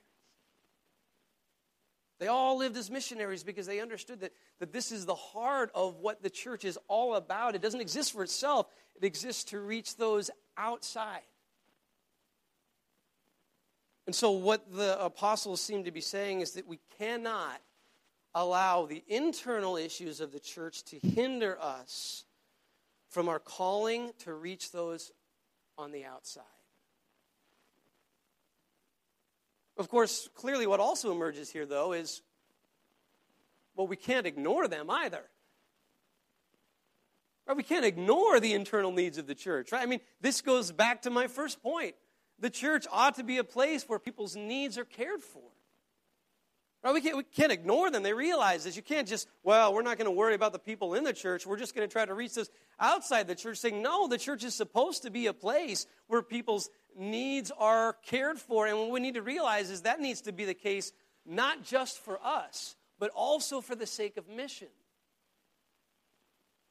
They 2.21 2.27
all 2.27 2.59
lived 2.59 2.77
as 2.77 2.91
missionaries 2.91 3.43
because 3.43 3.67
they 3.67 3.81
understood 3.81 4.21
that, 4.21 4.33
that 4.59 4.73
this 4.73 4.93
is 4.93 5.07
the 5.07 5.15
heart 5.15 5.71
of 5.75 5.97
what 6.01 6.23
the 6.23 6.29
church 6.29 6.67
is 6.67 6.79
all 6.87 7.15
about. 7.15 7.55
It 7.55 7.63
doesn't 7.63 7.81
exist 7.81 8.13
for 8.13 8.23
itself, 8.23 8.67
it 8.95 9.05
exists 9.05 9.45
to 9.45 9.59
reach 9.59 9.97
those 9.97 10.31
outside. 10.57 11.23
And 14.07 14.15
so, 14.15 14.33
what 14.33 14.71
the 14.73 15.03
apostles 15.03 15.61
seem 15.61 15.85
to 15.85 15.91
be 15.91 16.01
saying 16.01 16.43
is 16.43 16.53
that 16.53 16.67
we 16.67 16.79
cannot 16.99 17.61
allow 18.35 18.85
the 18.85 19.03
internal 19.09 19.77
issues 19.77 20.21
of 20.21 20.33
the 20.33 20.41
church 20.41 20.85
to 20.85 20.99
hinder 20.99 21.59
us 21.61 22.25
from 23.09 23.29
our 23.29 23.39
calling 23.39 24.13
to 24.21 24.35
reach 24.35 24.73
those 24.73 25.11
on 25.79 25.93
the 25.93 26.05
outside. 26.05 26.45
Of 29.77 29.89
course, 29.89 30.29
clearly, 30.35 30.67
what 30.67 30.81
also 30.81 31.11
emerges 31.11 31.51
here, 31.51 31.67
though, 31.67 31.93
is 31.93 32.23
well, 33.77 33.87
we 33.87 33.97
can't 33.97 34.27
ignore 34.27 34.69
them 34.69 34.91
either. 34.91 35.23
Right? 37.47 37.57
We 37.57 37.63
can't 37.63 37.85
ignore 37.85 38.39
the 38.41 38.53
internal 38.53 38.93
needs 38.93 39.17
of 39.17 39.27
the 39.27 39.35
church. 39.35 39.73
Right? 39.73 39.83
I 39.83 39.87
mean, 39.87 40.01
this 40.21 40.43
goes 40.43 40.71
back 40.71 41.03
to 41.03 41.11
my 41.11 41.29
first 41.29 41.63
point 41.63 41.95
the 42.39 42.51
church 42.51 42.87
ought 42.91 43.17
to 43.17 43.23
be 43.23 43.39
a 43.39 43.45
place 43.45 43.85
where 43.87 43.99
people's 43.99 44.35
needs 44.35 44.79
are 44.79 44.85
cared 44.85 45.21
for. 45.21 45.43
Right? 46.83 46.95
We, 46.95 47.01
can't, 47.03 47.17
we 47.17 47.25
can't 47.25 47.53
ignore 47.53 47.91
them. 47.91 48.03
They 48.03 48.15
realize 48.15 48.65
this. 48.65 48.75
You 48.75 48.83
can't 48.83 49.07
just, 49.07 49.29
well, 49.43 49.75
we're 49.75 49.83
not 49.83 49.99
going 49.99 50.07
to 50.07 50.11
worry 50.11 50.35
about 50.35 50.53
the 50.53 50.59
people 50.59 50.95
in 50.95 51.05
the 51.05 51.13
church. 51.13 51.47
We're 51.47 51.59
just 51.59 51.75
going 51.75 51.87
to 51.87 51.93
try 51.93 52.07
to 52.07 52.15
reach 52.15 52.35
those 52.35 52.51
outside 52.79 53.27
the 53.27 53.35
church, 53.35 53.59
saying, 53.59 53.83
no, 53.83 54.09
the 54.09 54.17
church 54.17 54.45
is 54.45 54.55
supposed 54.55 55.03
to 55.03 55.11
be 55.11 55.27
a 55.27 55.35
place 55.35 55.87
where 56.07 56.23
people's 56.23 56.71
needs 56.97 57.51
are 57.59 57.97
cared 58.07 58.39
for. 58.39 58.67
And 58.67 58.79
what 58.79 58.91
we 58.91 59.01
need 59.01 59.15
to 59.15 59.23
realize 59.23 59.71
is 59.71 59.83
that 59.83 60.01
needs 60.01 60.23
to 60.23 60.33
be 60.33 60.47
the 60.47 60.55
case 60.55 60.93
not 61.27 61.65
just 61.65 61.99
for 61.99 62.19
us, 62.25 62.77
but 62.99 63.11
also 63.15 63.61
for 63.61 63.75
the 63.75 63.87
sake 63.87 64.17
of 64.17 64.29
mission. 64.29 64.69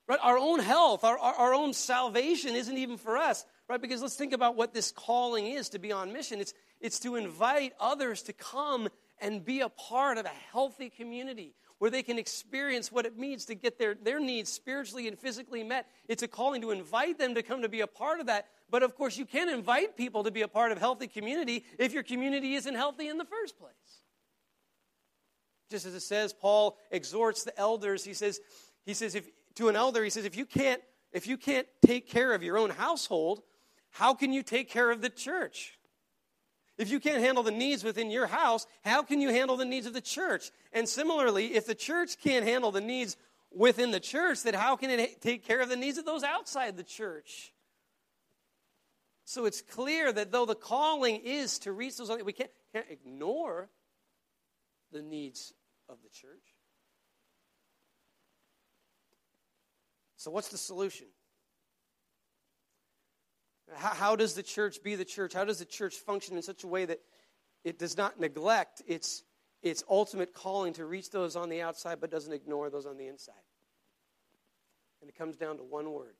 Right? 0.07 0.19
Our 0.23 0.39
own 0.39 0.59
health, 0.59 1.03
our, 1.03 1.19
our, 1.19 1.33
our 1.35 1.53
own 1.53 1.73
salvation 1.73 2.55
isn't 2.55 2.77
even 2.77 2.97
for 2.97 3.15
us 3.15 3.45
right? 3.69 3.79
Because 3.79 4.01
let's 4.01 4.15
think 4.15 4.33
about 4.33 4.55
what 4.55 4.73
this 4.73 4.91
calling 4.91 5.45
is 5.45 5.69
to 5.69 5.79
be 5.79 5.91
on 5.91 6.11
mission. 6.11 6.41
It's, 6.41 6.53
it's 6.81 6.99
to 7.01 7.15
invite 7.15 7.73
others 7.79 8.23
to 8.23 8.33
come 8.33 8.89
and 9.21 9.43
be 9.43 9.61
a 9.61 9.69
part 9.69 10.17
of 10.17 10.25
a 10.25 10.31
healthy 10.51 10.89
community 10.89 11.53
where 11.79 11.89
they 11.89 12.03
can 12.03 12.19
experience 12.19 12.91
what 12.91 13.05
it 13.05 13.17
means 13.17 13.45
to 13.45 13.55
get 13.55 13.79
their, 13.79 13.95
their 13.95 14.19
needs 14.19 14.51
spiritually 14.51 15.07
and 15.07 15.17
physically 15.17 15.63
met. 15.63 15.87
It's 16.07 16.23
a 16.23 16.27
calling 16.27 16.61
to 16.61 16.71
invite 16.71 17.17
them 17.17 17.35
to 17.35 17.41
come 17.41 17.61
to 17.61 17.69
be 17.69 17.81
a 17.81 17.87
part 17.87 18.19
of 18.19 18.27
that. 18.27 18.47
But 18.69 18.83
of 18.83 18.95
course, 18.95 19.17
you 19.17 19.25
can't 19.25 19.49
invite 19.49 19.95
people 19.95 20.25
to 20.25 20.31
be 20.31 20.41
a 20.41 20.47
part 20.47 20.71
of 20.71 20.77
healthy 20.77 21.07
community 21.07 21.63
if 21.77 21.93
your 21.93 22.03
community 22.03 22.55
isn't 22.55 22.75
healthy 22.75 23.07
in 23.07 23.17
the 23.17 23.25
first 23.25 23.57
place. 23.57 23.71
Just 25.71 25.85
as 25.85 25.95
it 25.95 26.01
says, 26.01 26.33
Paul 26.33 26.77
exhorts 26.91 27.43
the 27.43 27.57
elders. 27.57 28.03
He 28.03 28.13
says, 28.13 28.41
he 28.85 28.93
says 28.93 29.15
if, 29.15 29.29
to 29.55 29.69
an 29.69 29.75
elder, 29.75 30.03
he 30.03 30.09
says, 30.09 30.25
if 30.25 30.35
you 30.35 30.45
can't, 30.45 30.81
if 31.13 31.27
you 31.27 31.37
can't 31.37 31.67
take 31.85 32.09
care 32.09 32.33
of 32.33 32.43
your 32.43 32.57
own 32.57 32.71
household, 32.71 33.41
how 33.91 34.13
can 34.13 34.33
you 34.33 34.43
take 34.43 34.69
care 34.69 34.91
of 34.91 35.01
the 35.01 35.09
church? 35.09 35.78
If 36.79 36.89
you 36.89 37.01
can't 37.01 37.21
handle 37.21 37.43
the 37.43 37.51
needs 37.51 37.83
within 37.83 38.09
your 38.09 38.25
house, 38.25 38.65
how 38.85 39.03
can 39.03 39.19
you 39.19 39.29
handle 39.29 39.57
the 39.57 39.65
needs 39.65 39.85
of 39.85 39.91
the 39.91 39.99
church? 39.99 40.49
And 40.71 40.87
similarly, 40.87 41.55
if 41.55 41.65
the 41.65 41.75
church 41.75 42.17
can't 42.23 42.45
handle 42.45 42.71
the 42.71 42.79
needs 42.79 43.17
within 43.51 43.91
the 43.91 43.99
church, 43.99 44.43
then 44.43 44.53
how 44.53 44.77
can 44.77 44.89
it 44.89 45.21
take 45.21 45.45
care 45.45 45.59
of 45.59 45.67
the 45.67 45.75
needs 45.75 45.97
of 45.97 46.05
those 46.05 46.23
outside 46.23 46.77
the 46.77 46.83
church? 46.83 47.51
So 49.25 49.43
it's 49.43 49.61
clear 49.61 50.13
that 50.13 50.31
though 50.31 50.45
the 50.45 50.55
calling 50.55 51.17
is 51.17 51.59
to 51.59 51.73
reach 51.73 51.97
those, 51.97 52.09
we 52.23 52.31
can't, 52.31 52.49
can't 52.73 52.87
ignore 52.89 53.69
the 54.93 55.01
needs 55.01 55.53
of 55.89 55.97
the 56.01 56.09
church. 56.09 56.55
So, 60.15 60.31
what's 60.31 60.49
the 60.49 60.57
solution? 60.57 61.07
How, 63.75 63.93
how 63.93 64.15
does 64.15 64.33
the 64.33 64.43
church 64.43 64.83
be 64.83 64.95
the 64.95 65.05
church? 65.05 65.33
How 65.33 65.45
does 65.45 65.59
the 65.59 65.65
church 65.65 65.95
function 65.95 66.35
in 66.35 66.41
such 66.41 66.63
a 66.63 66.67
way 66.67 66.85
that 66.85 66.99
it 67.63 67.77
does 67.77 67.97
not 67.97 68.19
neglect 68.19 68.81
its, 68.87 69.23
its 69.61 69.83
ultimate 69.89 70.33
calling 70.33 70.73
to 70.73 70.85
reach 70.85 71.11
those 71.11 71.35
on 71.35 71.49
the 71.49 71.61
outside 71.61 71.99
but 71.99 72.11
doesn't 72.11 72.33
ignore 72.33 72.69
those 72.69 72.85
on 72.85 72.97
the 72.97 73.07
inside? 73.07 73.35
And 75.01 75.09
it 75.09 75.15
comes 75.15 75.37
down 75.37 75.57
to 75.57 75.63
one 75.63 75.91
word 75.91 76.15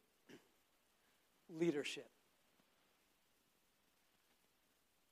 leadership. 1.58 2.10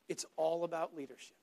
It's 0.07 0.25
all 0.35 0.63
about 0.63 0.95
leadership. 0.95 1.35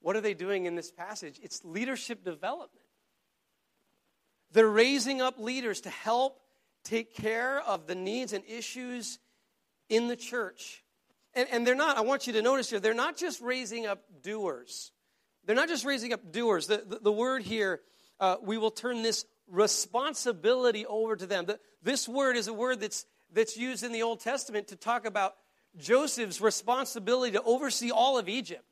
what 0.00 0.16
are 0.16 0.20
they 0.20 0.34
doing 0.34 0.66
in 0.66 0.74
this 0.74 0.90
passage? 0.90 1.40
It's 1.42 1.64
leadership 1.64 2.24
development. 2.24 2.70
They're 4.52 4.68
raising 4.68 5.22
up 5.22 5.38
leaders 5.38 5.80
to 5.82 5.90
help 5.90 6.41
take 6.84 7.14
care 7.14 7.60
of 7.60 7.86
the 7.86 7.94
needs 7.94 8.32
and 8.32 8.44
issues 8.46 9.18
in 9.88 10.08
the 10.08 10.16
church. 10.16 10.82
And, 11.34 11.48
and 11.50 11.66
they're 11.66 11.74
not, 11.74 11.96
I 11.96 12.02
want 12.02 12.26
you 12.26 12.32
to 12.34 12.42
notice 12.42 12.70
here, 12.70 12.80
they're 12.80 12.94
not 12.94 13.16
just 13.16 13.40
raising 13.40 13.86
up 13.86 14.02
doers. 14.22 14.92
They're 15.44 15.56
not 15.56 15.68
just 15.68 15.84
raising 15.84 16.12
up 16.12 16.32
doers. 16.32 16.66
The, 16.66 16.84
the, 16.86 16.98
the 16.98 17.12
word 17.12 17.42
here, 17.42 17.80
uh, 18.20 18.36
we 18.42 18.58
will 18.58 18.70
turn 18.70 19.02
this 19.02 19.24
responsibility 19.48 20.86
over 20.86 21.16
to 21.16 21.26
them. 21.26 21.46
The, 21.46 21.58
this 21.82 22.08
word 22.08 22.36
is 22.36 22.48
a 22.48 22.52
word 22.52 22.80
that's, 22.80 23.06
that's 23.32 23.56
used 23.56 23.82
in 23.82 23.92
the 23.92 24.02
Old 24.02 24.20
Testament 24.20 24.68
to 24.68 24.76
talk 24.76 25.04
about 25.04 25.34
Joseph's 25.76 26.40
responsibility 26.40 27.32
to 27.32 27.42
oversee 27.42 27.90
all 27.90 28.18
of 28.18 28.28
Egypt. 28.28 28.64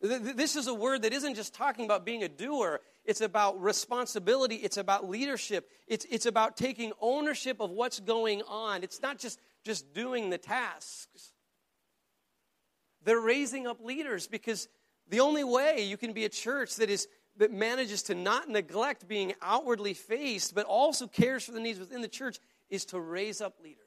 This 0.00 0.56
is 0.56 0.66
a 0.66 0.72
word 0.72 1.02
that 1.02 1.12
isn't 1.12 1.34
just 1.34 1.54
talking 1.54 1.84
about 1.84 2.06
being 2.06 2.22
a 2.22 2.28
doer, 2.28 2.80
it's 3.04 3.20
about 3.20 3.60
responsibility, 3.60 4.56
it's 4.56 4.78
about 4.78 5.08
leadership, 5.08 5.68
it's, 5.86 6.06
it's 6.10 6.24
about 6.24 6.56
taking 6.56 6.92
ownership 7.00 7.60
of 7.60 7.70
what's 7.70 8.00
going 8.00 8.42
on. 8.48 8.82
It's 8.82 9.02
not 9.02 9.18
just, 9.18 9.38
just 9.62 9.92
doing 9.92 10.30
the 10.30 10.38
tasks. 10.38 11.32
They're 13.04 13.20
raising 13.20 13.66
up 13.66 13.84
leaders 13.84 14.26
because 14.26 14.68
the 15.08 15.20
only 15.20 15.44
way 15.44 15.82
you 15.82 15.98
can 15.98 16.12
be 16.12 16.24
a 16.24 16.30
church 16.30 16.76
that 16.76 16.88
is 16.88 17.06
that 17.36 17.52
manages 17.52 18.02
to 18.04 18.14
not 18.14 18.48
neglect 18.48 19.08
being 19.08 19.32
outwardly 19.40 19.94
faced, 19.94 20.54
but 20.54 20.66
also 20.66 21.06
cares 21.06 21.44
for 21.44 21.52
the 21.52 21.60
needs 21.60 21.78
within 21.78 22.02
the 22.02 22.08
church, 22.08 22.38
is 22.68 22.84
to 22.86 23.00
raise 23.00 23.40
up 23.40 23.54
leaders. 23.62 23.80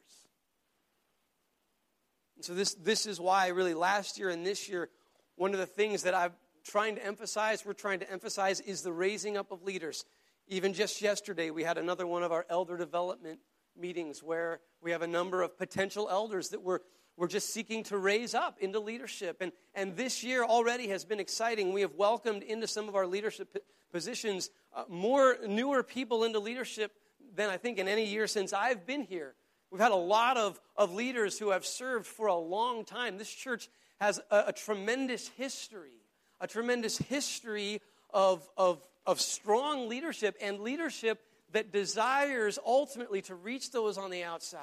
And 2.35 2.43
so 2.43 2.53
this, 2.55 2.73
this 2.75 3.05
is 3.05 3.19
why 3.19 3.47
really 3.47 3.73
last 3.75 4.17
year 4.17 4.29
and 4.29 4.45
this 4.45 4.67
year 4.67 4.89
one 5.35 5.53
of 5.53 5.59
the 5.59 5.65
things 5.65 6.03
that 6.03 6.13
I'm 6.13 6.33
trying 6.63 6.95
to 6.95 7.05
emphasize, 7.05 7.65
we're 7.65 7.73
trying 7.73 7.99
to 7.99 8.11
emphasize, 8.11 8.59
is 8.59 8.81
the 8.81 8.93
raising 8.93 9.37
up 9.37 9.51
of 9.51 9.63
leaders. 9.63 10.05
Even 10.47 10.73
just 10.73 11.01
yesterday, 11.01 11.49
we 11.49 11.63
had 11.63 11.77
another 11.77 12.05
one 12.05 12.23
of 12.23 12.31
our 12.31 12.45
elder 12.49 12.77
development 12.77 13.39
meetings 13.77 14.21
where 14.21 14.59
we 14.81 14.91
have 14.91 15.01
a 15.01 15.07
number 15.07 15.41
of 15.41 15.57
potential 15.57 16.07
elders 16.09 16.49
that 16.49 16.61
we're, 16.61 16.79
we're 17.17 17.27
just 17.27 17.53
seeking 17.53 17.83
to 17.83 17.97
raise 17.97 18.33
up 18.33 18.59
into 18.59 18.79
leadership. 18.79 19.37
And, 19.41 19.51
and 19.73 19.95
this 19.95 20.23
year 20.23 20.43
already 20.43 20.89
has 20.89 21.05
been 21.05 21.19
exciting. 21.19 21.73
We 21.73 21.81
have 21.81 21.95
welcomed 21.95 22.43
into 22.43 22.67
some 22.67 22.87
of 22.87 22.95
our 22.95 23.07
leadership 23.07 23.57
positions 23.91 24.49
uh, 24.75 24.83
more 24.89 25.37
newer 25.47 25.83
people 25.83 26.23
into 26.23 26.39
leadership 26.39 26.91
than 27.35 27.49
I 27.49 27.57
think 27.57 27.77
in 27.77 27.87
any 27.87 28.05
year 28.05 28.27
since 28.27 28.53
I've 28.53 28.85
been 28.85 29.03
here. 29.03 29.35
We've 29.71 29.81
had 29.81 29.91
a 29.91 29.95
lot 29.95 30.37
of, 30.37 30.59
of 30.77 30.93
leaders 30.93 31.39
who 31.39 31.49
have 31.49 31.65
served 31.65 32.05
for 32.05 32.27
a 32.27 32.35
long 32.35 32.85
time. 32.85 33.17
This 33.17 33.29
church 33.29 33.69
has 33.99 34.19
a, 34.31 34.45
a 34.47 34.53
tremendous 34.53 35.27
history, 35.29 36.01
a 36.39 36.47
tremendous 36.47 36.97
history 36.97 37.81
of, 38.13 38.47
of, 38.57 38.85
of 39.05 39.19
strong 39.19 39.89
leadership 39.89 40.35
and 40.41 40.59
leadership 40.59 41.21
that 41.51 41.71
desires 41.71 42.59
ultimately 42.65 43.21
to 43.23 43.35
reach 43.35 43.71
those 43.71 43.97
on 43.97 44.11
the 44.11 44.23
outside. 44.23 44.59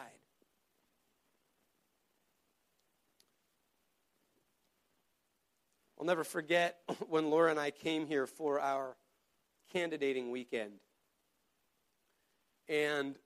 I'll 5.99 6.07
never 6.07 6.25
forget 6.25 6.79
when 7.09 7.31
Laura 7.31 7.51
and 7.51 7.61
I 7.61 7.71
came 7.71 8.07
here 8.07 8.27
for 8.27 8.61
our 8.61 8.97
candidating 9.73 10.31
weekend. 10.31 10.73
And 12.69 13.17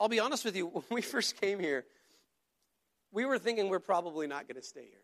I'll 0.00 0.08
be 0.08 0.20
honest 0.20 0.44
with 0.44 0.56
you, 0.56 0.66
when 0.72 0.84
we 0.90 1.02
first 1.02 1.40
came 1.40 1.58
here, 1.58 1.84
we 3.12 3.24
were 3.24 3.38
thinking 3.38 3.68
we're 3.68 3.78
probably 3.78 4.26
not 4.26 4.48
going 4.48 4.60
to 4.60 4.66
stay 4.66 4.80
here 4.80 5.02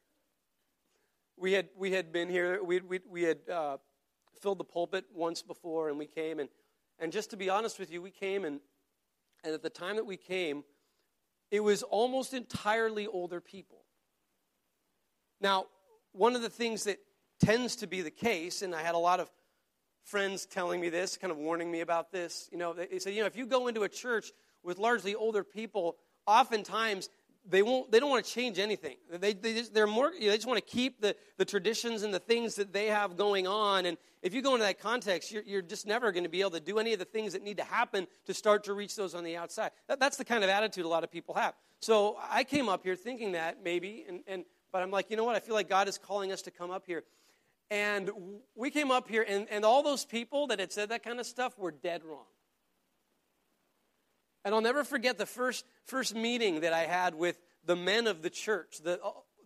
we 1.41 1.53
had 1.53 1.69
we 1.77 1.93
had 1.93 2.13
been 2.13 2.29
here. 2.29 2.63
We 2.63 2.81
we 2.81 3.01
we 3.09 3.23
had 3.23 3.39
uh, 3.51 3.77
filled 4.41 4.59
the 4.59 4.65
pulpit 4.65 5.05
once 5.15 5.43
before, 5.43 5.89
and 5.89 5.99
we 5.99 6.07
came 6.07 6.41
and 6.41 6.49
and 6.99 7.13
just 7.13 7.31
to 7.31 7.37
be 7.37 7.49
honest 7.49 7.79
with 7.79 7.91
you, 7.91 8.03
we 8.03 8.11
came 8.11 8.45
and 8.45 8.61
and 9.45 9.55
at 9.55 9.63
the 9.63 9.71
time 9.71 9.97
that 9.97 10.07
we 10.07 10.17
came, 10.17 10.65
it 11.51 11.61
was 11.61 11.83
almost 11.83 12.35
entirely 12.35 13.07
older 13.07 13.41
people. 13.41 13.85
Now, 15.41 15.67
one 16.13 16.35
of 16.35 16.43
the 16.43 16.51
things 16.51 16.85
that 16.85 16.99
tends 17.41 17.77
to 17.77 17.87
be 17.87 18.03
the 18.03 18.11
case, 18.11 18.63
and 18.63 18.75
I 18.75 18.83
had 18.83 18.97
a 18.97 18.99
lot 18.99 19.21
of 19.21 19.31
friends 20.03 20.47
telling 20.47 20.81
me 20.81 20.89
this, 20.89 21.17
kind 21.17 21.31
of 21.31 21.37
warning 21.37 21.71
me 21.71 21.81
about 21.81 22.11
this. 22.11 22.49
You 22.51 22.59
know, 22.59 22.73
they 22.73 22.99
said, 22.99 23.15
you 23.15 23.21
know, 23.21 23.27
if 23.27 23.37
you 23.37 23.47
go 23.47 23.69
into 23.69 23.83
a 23.83 23.89
church 23.89 24.33
with 24.65 24.79
largely 24.79 25.15
older 25.15 25.45
people, 25.45 25.97
oftentimes 26.27 27.09
they 27.49 27.63
won't 27.63 27.91
they 27.91 27.99
don't 28.01 28.11
want 28.11 28.25
to 28.25 28.31
change 28.31 28.59
anything. 28.59 28.97
They, 29.11 29.33
they 29.33 29.55
just, 29.55 29.75
they're 29.75 29.87
more 29.87 30.13
they 30.19 30.27
just 30.27 30.47
want 30.47 30.59
to 30.59 30.65
keep 30.65 31.01
the, 31.01 31.17
the 31.37 31.45
traditions 31.45 32.03
and 32.03 32.13
the 32.13 32.19
things 32.19 32.55
that 32.57 32.73
they 32.73 32.87
have 32.87 33.17
going 33.17 33.47
on. 33.47 33.87
And 33.87 33.97
if 34.23 34.35
you 34.35 34.43
go 34.43 34.55
into 34.55 34.65
that 34.65 34.79
context 34.79 35.33
you're, 35.33 35.43
you're 35.45 35.63
just 35.63 35.87
never 35.87 36.13
going 36.13 36.25
to 36.25 36.31
be 36.31 36.41
able 36.41 36.51
to 36.53 36.61
do 36.61 36.79
any 36.79 36.93
of 36.93 36.99
the 36.99 37.05
things 37.05 37.33
that 37.33 37.43
need 37.43 37.57
to 37.57 37.65
happen 37.65 38.07
to 38.27 38.35
start 38.35 38.65
to 38.65 38.75
reach 38.75 38.97
those 38.97 39.15
on 39.15 39.25
the 39.25 39.37
outside. 39.37 39.71
That, 39.89 39.99
that's 39.99 40.17
the 40.17 40.25
kind 40.25 40.45
of 40.45 40.51
attitude 40.51 40.85
a 40.85 40.89
lot 40.89 41.05
of 41.05 41.11
people 41.11 41.35
have. 41.35 41.55
So 41.81 42.17
i 42.31 42.45
came 42.45 42.69
up 42.69 42.85
here 42.85 42.97
thinking 42.97 43.33
that 43.33 43.59
maybe 43.63 44.05
and, 44.09 44.21
and 44.27 44.45
but 44.73 44.83
i'm 44.83 44.91
like 44.91 45.11
you 45.11 45.17
know 45.17 45.25
what? 45.25 45.37
I 45.37 45.41
feel 45.41 45.55
like 45.55 45.69
god 45.69 45.89
is 45.89 45.99
calling 45.99 46.33
us 46.33 46.43
to 46.43 46.51
come 46.51 46.71
up 46.71 46.85
here. 46.87 47.05
And 47.71 48.11
we 48.55 48.71
came 48.71 48.91
up 48.91 49.09
here 49.09 49.25
and, 49.29 49.47
and 49.51 49.65
all 49.65 49.83
those 49.83 50.05
people 50.05 50.47
that 50.49 50.59
had 50.59 50.73
said 50.73 50.89
that 50.91 51.03
kind 51.03 51.21
of 51.21 51.27
stuff 51.27 51.59
were 51.59 51.71
dead 51.71 52.03
wrong 52.05 52.25
and 54.45 54.55
I'll 54.55 54.61
never 54.61 54.85
forget 54.85 55.19
the 55.19 55.27
first, 55.27 55.65
first 55.85 56.15
meeting 56.15 56.61
that 56.61 56.73
I 56.73 56.85
had 56.85 57.15
with 57.15 57.39
the 57.65 57.77
men 57.77 58.07
of 58.07 58.23
the 58.23 58.31
church. 58.31 58.79
The, 58.83 59.01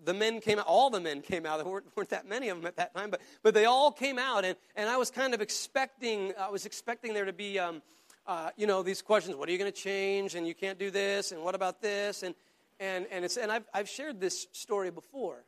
the 0.05 0.15
men 0.15 0.41
came 0.41 0.59
out, 0.59 0.67
all 0.67 0.91
the 0.91 1.01
men 1.01 1.23
came 1.23 1.47
out. 1.47 1.59
There 1.59 1.67
weren't, 1.67 1.87
weren't, 1.97 2.11
that 2.11 2.29
many 2.29 2.49
of 2.49 2.59
them 2.59 2.67
at 2.67 2.77
that 2.77 2.95
time, 2.95 3.11
but, 3.11 3.21
but 3.43 3.55
they 3.55 3.65
all 3.65 3.93
came 3.93 4.19
out. 4.19 4.45
And, 4.45 4.57
and 4.77 4.89
I 4.89 4.97
was 4.97 5.11
kind 5.11 5.35
of 5.35 5.41
expecting, 5.41 6.33
I 6.39 6.51
was 6.51 6.67
expecting 6.67 7.15
there 7.15 7.25
to 7.25 7.33
be, 7.33 7.59
um, 7.59 7.83
uh, 8.27 8.51
you 8.57 8.67
know, 8.67 8.83
these 8.83 9.03
questions. 9.03 9.37
What 9.37 9.49
are 9.49 9.53
you 9.53 9.59
going 9.59 9.73
to 9.73 9.77
change? 9.79 10.35
And 10.35 10.47
you 10.47 10.55
can't 10.55 10.79
do 10.79 10.91
this. 10.91 11.33
And 11.33 11.43
what 11.43 11.55
about 11.55 11.81
this? 11.81 12.23
And, 12.23 12.35
and, 12.81 13.07
and, 13.11 13.25
it's, 13.25 13.37
and 13.37 13.51
I've, 13.51 13.65
I've 13.73 13.89
shared 13.89 14.21
this 14.21 14.47
story 14.53 14.91
before. 14.91 15.45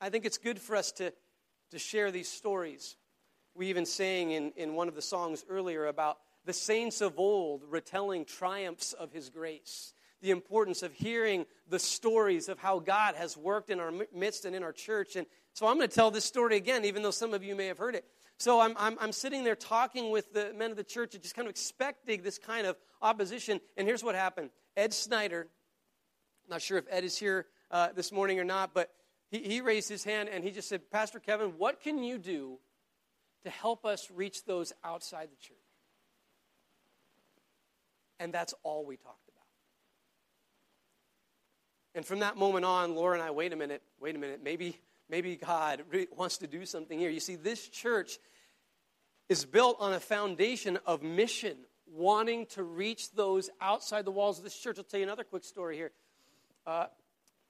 I 0.00 0.10
think 0.10 0.24
it's 0.24 0.38
good 0.38 0.58
for 0.58 0.76
us 0.76 0.92
to, 0.92 1.12
to 1.70 1.78
share 1.78 2.10
these 2.10 2.28
stories. 2.28 2.96
We 3.54 3.68
even 3.68 3.84
sang 3.86 4.30
in, 4.30 4.52
in 4.56 4.74
one 4.74 4.88
of 4.88 4.94
the 4.94 5.02
songs 5.02 5.44
earlier 5.48 5.86
about 5.86 6.18
the 6.48 6.54
saints 6.54 7.02
of 7.02 7.18
old 7.18 7.62
retelling 7.68 8.24
triumphs 8.24 8.94
of 8.94 9.12
his 9.12 9.28
grace, 9.28 9.92
the 10.22 10.30
importance 10.30 10.82
of 10.82 10.94
hearing 10.94 11.44
the 11.68 11.78
stories 11.78 12.48
of 12.48 12.58
how 12.58 12.78
God 12.78 13.16
has 13.16 13.36
worked 13.36 13.68
in 13.68 13.78
our 13.78 13.92
midst 14.14 14.46
and 14.46 14.56
in 14.56 14.62
our 14.62 14.72
church. 14.72 15.14
And 15.14 15.26
so 15.52 15.66
I'm 15.66 15.76
going 15.76 15.90
to 15.90 15.94
tell 15.94 16.10
this 16.10 16.24
story 16.24 16.56
again, 16.56 16.86
even 16.86 17.02
though 17.02 17.10
some 17.10 17.34
of 17.34 17.44
you 17.44 17.54
may 17.54 17.66
have 17.66 17.76
heard 17.76 17.94
it. 17.94 18.06
So 18.38 18.60
I'm, 18.60 18.72
I'm, 18.78 18.96
I'm 18.98 19.12
sitting 19.12 19.44
there 19.44 19.56
talking 19.56 20.10
with 20.10 20.32
the 20.32 20.54
men 20.56 20.70
of 20.70 20.78
the 20.78 20.84
church 20.84 21.12
and 21.12 21.22
just 21.22 21.34
kind 21.34 21.46
of 21.46 21.50
expecting 21.50 22.22
this 22.22 22.38
kind 22.38 22.66
of 22.66 22.78
opposition. 23.02 23.60
And 23.76 23.86
here's 23.86 24.02
what 24.02 24.14
happened 24.14 24.48
Ed 24.74 24.94
Snyder, 24.94 25.48
not 26.48 26.62
sure 26.62 26.78
if 26.78 26.86
Ed 26.88 27.04
is 27.04 27.18
here 27.18 27.44
uh, 27.70 27.88
this 27.94 28.10
morning 28.10 28.40
or 28.40 28.44
not, 28.44 28.72
but 28.72 28.88
he, 29.30 29.40
he 29.40 29.60
raised 29.60 29.90
his 29.90 30.02
hand 30.02 30.30
and 30.30 30.42
he 30.42 30.50
just 30.50 30.70
said, 30.70 30.90
Pastor 30.90 31.20
Kevin, 31.20 31.58
what 31.58 31.82
can 31.82 32.02
you 32.02 32.16
do 32.16 32.58
to 33.42 33.50
help 33.50 33.84
us 33.84 34.10
reach 34.10 34.46
those 34.46 34.72
outside 34.82 35.28
the 35.30 35.36
church? 35.36 35.57
And 38.18 38.32
that's 38.32 38.54
all 38.62 38.84
we 38.84 38.96
talked 38.96 39.28
about. 39.28 39.44
And 41.94 42.04
from 42.04 42.20
that 42.20 42.36
moment 42.36 42.64
on, 42.64 42.94
Laura 42.94 43.14
and 43.14 43.22
I, 43.22 43.30
wait 43.30 43.52
a 43.52 43.56
minute, 43.56 43.82
wait 44.00 44.14
a 44.14 44.18
minute, 44.18 44.40
maybe, 44.42 44.78
maybe 45.08 45.36
God 45.36 45.82
wants 46.16 46.38
to 46.38 46.46
do 46.46 46.64
something 46.66 46.98
here. 46.98 47.10
You 47.10 47.20
see, 47.20 47.36
this 47.36 47.68
church 47.68 48.18
is 49.28 49.44
built 49.44 49.76
on 49.80 49.92
a 49.92 50.00
foundation 50.00 50.78
of 50.86 51.02
mission, 51.02 51.56
wanting 51.86 52.46
to 52.46 52.62
reach 52.62 53.12
those 53.12 53.50
outside 53.60 54.04
the 54.04 54.10
walls 54.10 54.38
of 54.38 54.44
this 54.44 54.56
church. 54.56 54.78
I'll 54.78 54.84
tell 54.84 55.00
you 55.00 55.06
another 55.06 55.24
quick 55.24 55.44
story 55.44 55.76
here. 55.76 55.92
Uh, 56.66 56.86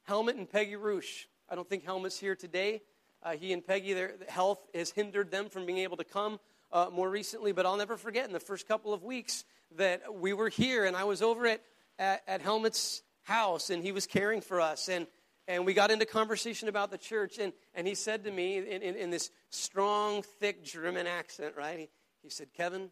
Helmut 0.04 0.36
and 0.36 0.50
Peggy 0.50 0.76
Roosh. 0.76 1.26
I 1.48 1.54
don't 1.54 1.68
think 1.68 1.84
Helmut's 1.84 2.18
here 2.18 2.34
today. 2.34 2.82
Uh, 3.22 3.32
he 3.32 3.52
and 3.52 3.66
Peggy, 3.66 3.94
their 3.94 4.14
health 4.28 4.60
has 4.74 4.90
hindered 4.90 5.30
them 5.30 5.48
from 5.48 5.66
being 5.66 5.78
able 5.78 5.96
to 5.96 6.04
come 6.04 6.38
uh, 6.72 6.88
more 6.92 7.08
recently, 7.08 7.52
but 7.52 7.66
I'll 7.66 7.76
never 7.76 7.96
forget 7.96 8.26
in 8.26 8.32
the 8.32 8.40
first 8.40 8.68
couple 8.68 8.92
of 8.92 9.02
weeks, 9.02 9.44
that 9.76 10.14
we 10.14 10.32
were 10.32 10.48
here 10.48 10.84
and 10.84 10.96
I 10.96 11.04
was 11.04 11.22
over 11.22 11.46
at, 11.46 11.62
at, 11.98 12.22
at 12.26 12.42
Helmut's 12.42 13.02
house 13.22 13.70
and 13.70 13.82
he 13.82 13.92
was 13.92 14.06
caring 14.06 14.40
for 14.40 14.60
us. 14.60 14.88
And, 14.88 15.06
and 15.46 15.66
we 15.66 15.74
got 15.74 15.90
into 15.90 16.06
conversation 16.06 16.68
about 16.68 16.90
the 16.90 16.98
church. 16.98 17.38
And, 17.38 17.52
and 17.74 17.86
he 17.86 17.94
said 17.94 18.24
to 18.24 18.30
me 18.30 18.58
in, 18.58 18.82
in, 18.82 18.94
in 18.96 19.10
this 19.10 19.30
strong, 19.50 20.22
thick 20.22 20.64
German 20.64 21.06
accent, 21.06 21.54
right? 21.56 21.78
He, 21.78 21.88
he 22.22 22.30
said, 22.30 22.48
Kevin, 22.54 22.90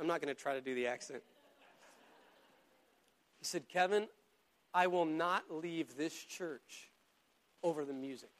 I'm 0.00 0.06
not 0.06 0.20
going 0.20 0.34
to 0.34 0.40
try 0.40 0.54
to 0.54 0.60
do 0.60 0.74
the 0.74 0.86
accent. 0.86 1.22
He 3.38 3.44
said, 3.44 3.68
Kevin, 3.68 4.08
I 4.74 4.88
will 4.88 5.04
not 5.04 5.44
leave 5.50 5.96
this 5.96 6.14
church 6.14 6.90
over 7.62 7.84
the 7.84 7.94
music. 7.94 8.30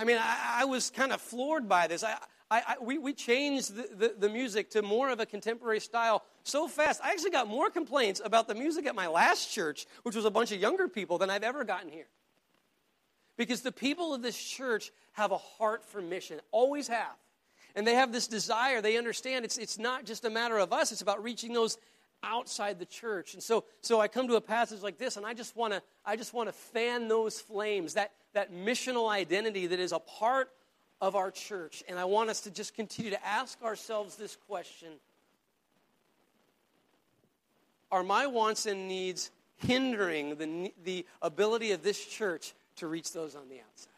I 0.00 0.04
mean, 0.04 0.16
I, 0.18 0.60
I 0.60 0.64
was 0.64 0.88
kind 0.88 1.12
of 1.12 1.20
floored 1.20 1.68
by 1.68 1.86
this. 1.86 2.02
I, 2.02 2.16
I, 2.50 2.62
I, 2.66 2.76
we, 2.80 2.96
we 2.96 3.12
changed 3.12 3.74
the, 3.74 3.88
the, 3.94 4.14
the, 4.18 4.28
music 4.30 4.70
to 4.70 4.80
more 4.80 5.10
of 5.10 5.20
a 5.20 5.26
contemporary 5.26 5.78
style 5.78 6.24
so 6.42 6.66
fast. 6.68 7.02
I 7.04 7.10
actually 7.10 7.32
got 7.32 7.48
more 7.48 7.68
complaints 7.68 8.22
about 8.24 8.48
the 8.48 8.54
music 8.54 8.86
at 8.86 8.94
my 8.94 9.08
last 9.08 9.52
church, 9.52 9.86
which 10.02 10.16
was 10.16 10.24
a 10.24 10.30
bunch 10.30 10.52
of 10.52 10.58
younger 10.58 10.88
people, 10.88 11.18
than 11.18 11.28
I've 11.28 11.42
ever 11.42 11.64
gotten 11.64 11.90
here. 11.90 12.06
Because 13.36 13.60
the 13.60 13.72
people 13.72 14.14
of 14.14 14.22
this 14.22 14.42
church 14.42 14.90
have 15.12 15.32
a 15.32 15.38
heart 15.38 15.84
for 15.84 16.00
mission, 16.00 16.40
always 16.50 16.88
have. 16.88 17.14
And 17.76 17.86
they 17.86 17.94
have 17.94 18.10
this 18.10 18.26
desire. 18.26 18.80
They 18.80 18.96
understand 18.96 19.44
it's, 19.44 19.58
it's 19.58 19.78
not 19.78 20.06
just 20.06 20.24
a 20.24 20.30
matter 20.30 20.56
of 20.56 20.72
us, 20.72 20.92
it's 20.92 21.02
about 21.02 21.22
reaching 21.22 21.52
those 21.52 21.76
outside 22.22 22.78
the 22.78 22.86
church. 22.86 23.34
And 23.34 23.42
so, 23.42 23.64
so 23.80 24.00
I 24.00 24.08
come 24.08 24.28
to 24.28 24.36
a 24.36 24.40
passage 24.40 24.82
like 24.82 24.98
this, 24.98 25.16
and 25.16 25.24
I 25.24 25.34
just 25.34 25.56
want 25.56 25.72
to 25.72 25.82
I 26.04 26.16
just 26.16 26.32
want 26.32 26.48
to 26.48 26.52
fan 26.52 27.08
those 27.08 27.40
flames, 27.40 27.94
that, 27.94 28.12
that 28.32 28.52
missional 28.52 29.10
identity 29.10 29.66
that 29.68 29.80
is 29.80 29.92
a 29.92 29.98
part 29.98 30.50
of 31.00 31.16
our 31.16 31.30
church. 31.30 31.82
And 31.88 31.98
I 31.98 32.04
want 32.04 32.30
us 32.30 32.42
to 32.42 32.50
just 32.50 32.74
continue 32.74 33.10
to 33.10 33.26
ask 33.26 33.62
ourselves 33.62 34.16
this 34.16 34.36
question 34.48 34.88
Are 37.90 38.02
my 38.02 38.26
wants 38.26 38.66
and 38.66 38.88
needs 38.88 39.30
hindering 39.56 40.36
the, 40.36 40.72
the 40.84 41.06
ability 41.20 41.72
of 41.72 41.82
this 41.82 42.02
church 42.04 42.54
to 42.76 42.86
reach 42.86 43.12
those 43.12 43.34
on 43.34 43.48
the 43.48 43.56
outside? 43.56 43.88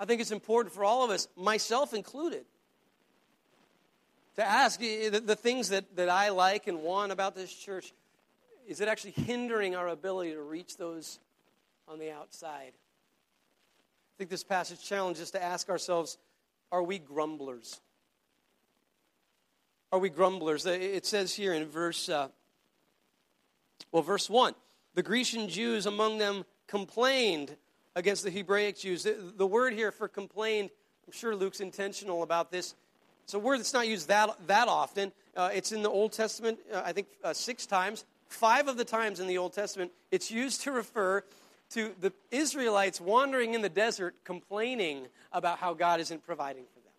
I 0.00 0.04
think 0.04 0.20
it's 0.20 0.30
important 0.30 0.74
for 0.74 0.84
all 0.84 1.04
of 1.04 1.10
us, 1.10 1.26
myself 1.36 1.92
included, 1.92 2.44
to 4.38 4.46
ask 4.46 4.78
the, 4.78 5.08
the 5.08 5.34
things 5.34 5.70
that, 5.70 5.96
that 5.96 6.08
I 6.08 6.28
like 6.28 6.68
and 6.68 6.80
want 6.80 7.10
about 7.10 7.34
this 7.34 7.52
church. 7.52 7.92
Is 8.68 8.80
it 8.80 8.86
actually 8.86 9.10
hindering 9.10 9.74
our 9.74 9.88
ability 9.88 10.30
to 10.30 10.42
reach 10.42 10.76
those 10.76 11.18
on 11.88 11.98
the 11.98 12.12
outside? 12.12 12.70
I 12.70 14.14
think 14.16 14.30
this 14.30 14.44
passage 14.44 14.80
challenges 14.80 15.24
us 15.24 15.30
to 15.32 15.42
ask 15.42 15.68
ourselves 15.68 16.18
are 16.70 16.84
we 16.84 17.00
grumblers? 17.00 17.80
Are 19.90 19.98
we 19.98 20.08
grumblers? 20.08 20.66
It 20.66 21.04
says 21.04 21.34
here 21.34 21.52
in 21.52 21.66
verse, 21.66 22.08
uh, 22.08 22.28
well, 23.90 24.04
verse 24.04 24.30
1 24.30 24.54
the 24.94 25.02
Grecian 25.02 25.48
Jews 25.48 25.86
among 25.86 26.18
them 26.18 26.44
complained 26.68 27.56
against 27.96 28.22
the 28.22 28.30
Hebraic 28.30 28.78
Jews. 28.78 29.02
The, 29.02 29.16
the 29.36 29.46
word 29.46 29.72
here 29.72 29.90
for 29.90 30.06
complained, 30.06 30.70
I'm 31.06 31.12
sure 31.12 31.34
Luke's 31.34 31.60
intentional 31.60 32.22
about 32.22 32.52
this. 32.52 32.76
It's 33.28 33.34
a 33.34 33.38
word 33.38 33.58
that's 33.58 33.74
not 33.74 33.86
used 33.86 34.08
that, 34.08 34.30
that 34.46 34.68
often. 34.68 35.12
Uh, 35.36 35.50
it's 35.52 35.70
in 35.70 35.82
the 35.82 35.90
Old 35.90 36.12
Testament, 36.12 36.58
uh, 36.72 36.80
I 36.82 36.92
think, 36.92 37.08
uh, 37.22 37.34
six 37.34 37.66
times. 37.66 38.06
Five 38.26 38.68
of 38.68 38.78
the 38.78 38.86
times 38.86 39.20
in 39.20 39.26
the 39.26 39.36
Old 39.36 39.52
Testament, 39.52 39.92
it's 40.10 40.30
used 40.30 40.62
to 40.62 40.72
refer 40.72 41.22
to 41.72 41.94
the 42.00 42.14
Israelites 42.30 43.02
wandering 43.02 43.52
in 43.52 43.60
the 43.60 43.68
desert 43.68 44.14
complaining 44.24 45.08
about 45.30 45.58
how 45.58 45.74
God 45.74 46.00
isn't 46.00 46.24
providing 46.24 46.62
for 46.72 46.80
them. 46.80 46.92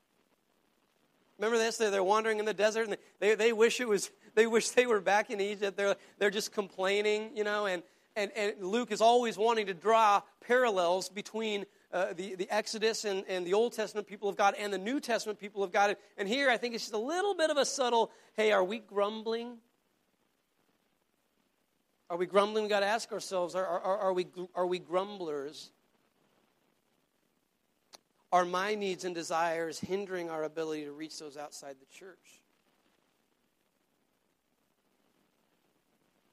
Remember 1.39 1.57
this? 1.57 1.77
They're, 1.77 1.89
they're 1.89 2.03
wandering 2.03 2.37
in 2.37 2.45
the 2.45 2.53
desert 2.53 2.87
and 2.87 2.97
they, 3.17 3.33
they 3.33 3.51
wish 3.51 3.79
it 3.79 3.87
was, 3.87 4.11
they 4.35 4.45
wish 4.45 4.69
they 4.69 4.85
were 4.85 5.01
back 5.01 5.31
in 5.31 5.41
Egypt. 5.41 5.75
They're, 5.75 5.95
they're 6.19 6.29
just 6.29 6.51
complaining, 6.51 7.31
you 7.33 7.43
know, 7.43 7.65
and, 7.65 7.81
and, 8.15 8.31
and 8.35 8.53
Luke 8.61 8.91
is 8.91 9.01
always 9.01 9.35
wanting 9.35 9.65
to 9.65 9.73
draw 9.73 10.21
parallels 10.41 11.09
between 11.09 11.65
uh, 11.91 12.13
the, 12.13 12.35
the 12.35 12.49
Exodus 12.53 13.05
and, 13.05 13.23
and 13.27 13.45
the 13.45 13.53
Old 13.53 13.73
Testament 13.73 14.07
people 14.07 14.29
of 14.29 14.35
God 14.35 14.55
and 14.59 14.71
the 14.71 14.77
New 14.77 14.99
Testament 14.99 15.39
people 15.39 15.63
of 15.63 15.71
God. 15.71 15.97
And 16.17 16.27
here 16.27 16.49
I 16.49 16.57
think 16.57 16.75
it's 16.75 16.83
just 16.83 16.93
a 16.93 16.99
little 16.99 17.35
bit 17.35 17.49
of 17.49 17.57
a 17.57 17.65
subtle 17.65 18.11
hey, 18.35 18.51
are 18.51 18.63
we 18.63 18.79
grumbling? 18.79 19.57
Are 22.09 22.17
we 22.17 22.25
grumbling? 22.25 22.63
We've 22.63 22.69
got 22.69 22.79
to 22.79 22.85
ask 22.87 23.11
ourselves 23.11 23.55
are, 23.55 23.65
are, 23.65 23.97
are, 23.97 24.13
we, 24.13 24.27
are 24.55 24.65
we 24.65 24.79
grumblers? 24.79 25.71
Are 28.31 28.45
my 28.45 28.75
needs 28.75 29.05
and 29.05 29.15
desires 29.15 29.79
hindering 29.79 30.29
our 30.29 30.43
ability 30.43 30.85
to 30.85 30.91
reach 30.91 31.17
those 31.17 31.37
outside 31.37 31.75
the 31.79 31.97
church? 31.97 32.41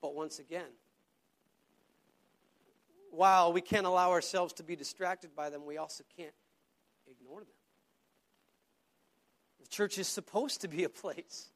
But 0.02 0.14
once 0.14 0.38
again, 0.38 0.68
while 3.16 3.52
we 3.52 3.60
can't 3.60 3.86
allow 3.86 4.10
ourselves 4.10 4.52
to 4.54 4.62
be 4.62 4.76
distracted 4.76 5.34
by 5.34 5.50
them, 5.50 5.64
we 5.64 5.78
also 5.78 6.04
can't 6.16 6.34
ignore 7.10 7.40
them. 7.40 7.48
The 9.62 9.68
church 9.68 9.98
is 9.98 10.06
supposed 10.06 10.60
to 10.60 10.68
be 10.68 10.84
a 10.84 10.88
place 10.88 11.50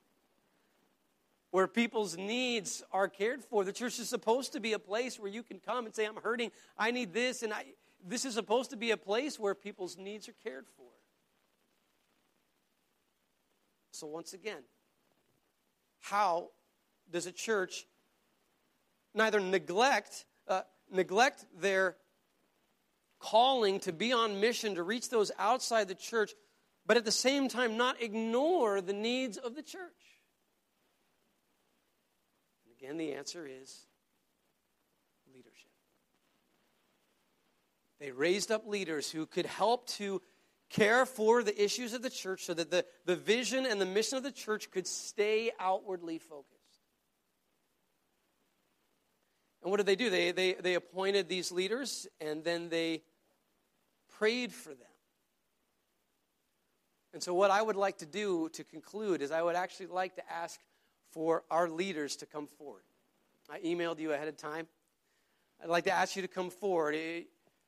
where 1.50 1.66
people's 1.66 2.16
needs 2.16 2.82
are 2.92 3.08
cared 3.08 3.44
for. 3.44 3.64
The 3.64 3.72
church 3.72 3.98
is 3.98 4.08
supposed 4.08 4.52
to 4.54 4.61
be 4.61 4.72
a 4.72 4.78
place 4.78 5.18
where 5.18 5.30
you 5.30 5.42
can 5.42 5.61
come 5.61 5.84
and 5.84 5.94
say, 5.94 6.06
I'm 6.06 6.16
hurting, 6.16 6.50
I 6.78 6.92
need 6.92 7.12
this, 7.12 7.42
and 7.42 7.52
I, 7.52 7.64
this 8.06 8.24
is 8.24 8.34
supposed 8.34 8.70
to 8.70 8.76
be 8.76 8.92
a 8.92 8.96
place 8.96 9.38
where 9.38 9.54
people's 9.54 9.98
needs 9.98 10.28
are 10.28 10.34
cared 10.42 10.66
for. 10.76 10.86
So, 13.92 14.06
once 14.06 14.32
again, 14.32 14.62
how 16.00 16.50
does 17.11 17.26
a 17.26 17.32
church 17.32 17.86
neither 19.14 19.40
neglect, 19.40 20.24
uh, 20.48 20.62
neglect 20.91 21.45
their 21.59 21.97
calling 23.20 23.80
to 23.80 23.93
be 23.93 24.12
on 24.12 24.41
mission 24.41 24.74
to 24.74 24.82
reach 24.82 25.11
those 25.11 25.30
outside 25.38 25.88
the 25.88 25.95
church, 25.95 26.32
but 26.86 26.97
at 26.97 27.05
the 27.05 27.12
same 27.12 27.49
time 27.49 27.76
not 27.76 28.03
ignore 28.03 28.80
the 28.80 28.93
needs 28.93 29.36
of 29.36 29.55
the 29.55 29.62
church? 29.62 29.80
And 32.64 32.74
again, 32.76 32.97
the 32.97 33.12
answer 33.12 33.47
is 33.47 33.86
leadership. 35.32 35.70
They 38.01 38.11
raised 38.11 38.51
up 38.51 38.66
leaders 38.66 39.11
who 39.11 39.26
could 39.26 39.47
help 39.47 39.86
to 39.88 40.22
care 40.70 41.05
for 41.05 41.43
the 41.43 41.62
issues 41.62 41.93
of 41.93 42.03
the 42.03 42.11
church 42.11 42.45
so 42.45 42.55
that 42.55 42.70
the, 42.70 42.86
the 43.05 43.16
vision 43.16 43.66
and 43.66 43.80
the 43.80 43.86
mission 43.86 44.16
of 44.16 44.22
the 44.22 44.32
church 44.32 44.70
could 44.70 44.86
stay 44.86 45.51
outwardly 45.61 46.18
focused. 46.18 46.59
And 49.62 49.70
what 49.70 49.76
did 49.76 49.86
they 49.86 49.96
do? 49.96 50.11
They, 50.11 50.32
they, 50.32 50.54
they 50.54 50.74
appointed 50.74 51.28
these 51.28 51.52
leaders 51.52 52.06
and 52.20 52.42
then 52.42 52.68
they 52.68 53.02
prayed 54.18 54.52
for 54.52 54.70
them. 54.70 54.86
And 57.12 57.22
so, 57.22 57.34
what 57.34 57.50
I 57.50 57.61
would 57.61 57.76
like 57.76 57.98
to 57.98 58.06
do 58.06 58.48
to 58.50 58.62
conclude 58.62 59.20
is 59.20 59.32
I 59.32 59.42
would 59.42 59.56
actually 59.56 59.86
like 59.86 60.14
to 60.16 60.32
ask 60.32 60.61
for 61.11 61.42
our 61.50 61.68
leaders 61.68 62.16
to 62.16 62.26
come 62.26 62.46
forward. 62.46 62.82
I 63.50 63.58
emailed 63.61 63.98
you 63.98 64.12
ahead 64.12 64.28
of 64.28 64.36
time. 64.36 64.68
I'd 65.61 65.68
like 65.68 65.84
to 65.84 65.90
ask 65.90 66.14
you 66.14 66.22
to 66.22 66.28
come 66.28 66.50
forward. 66.50 66.96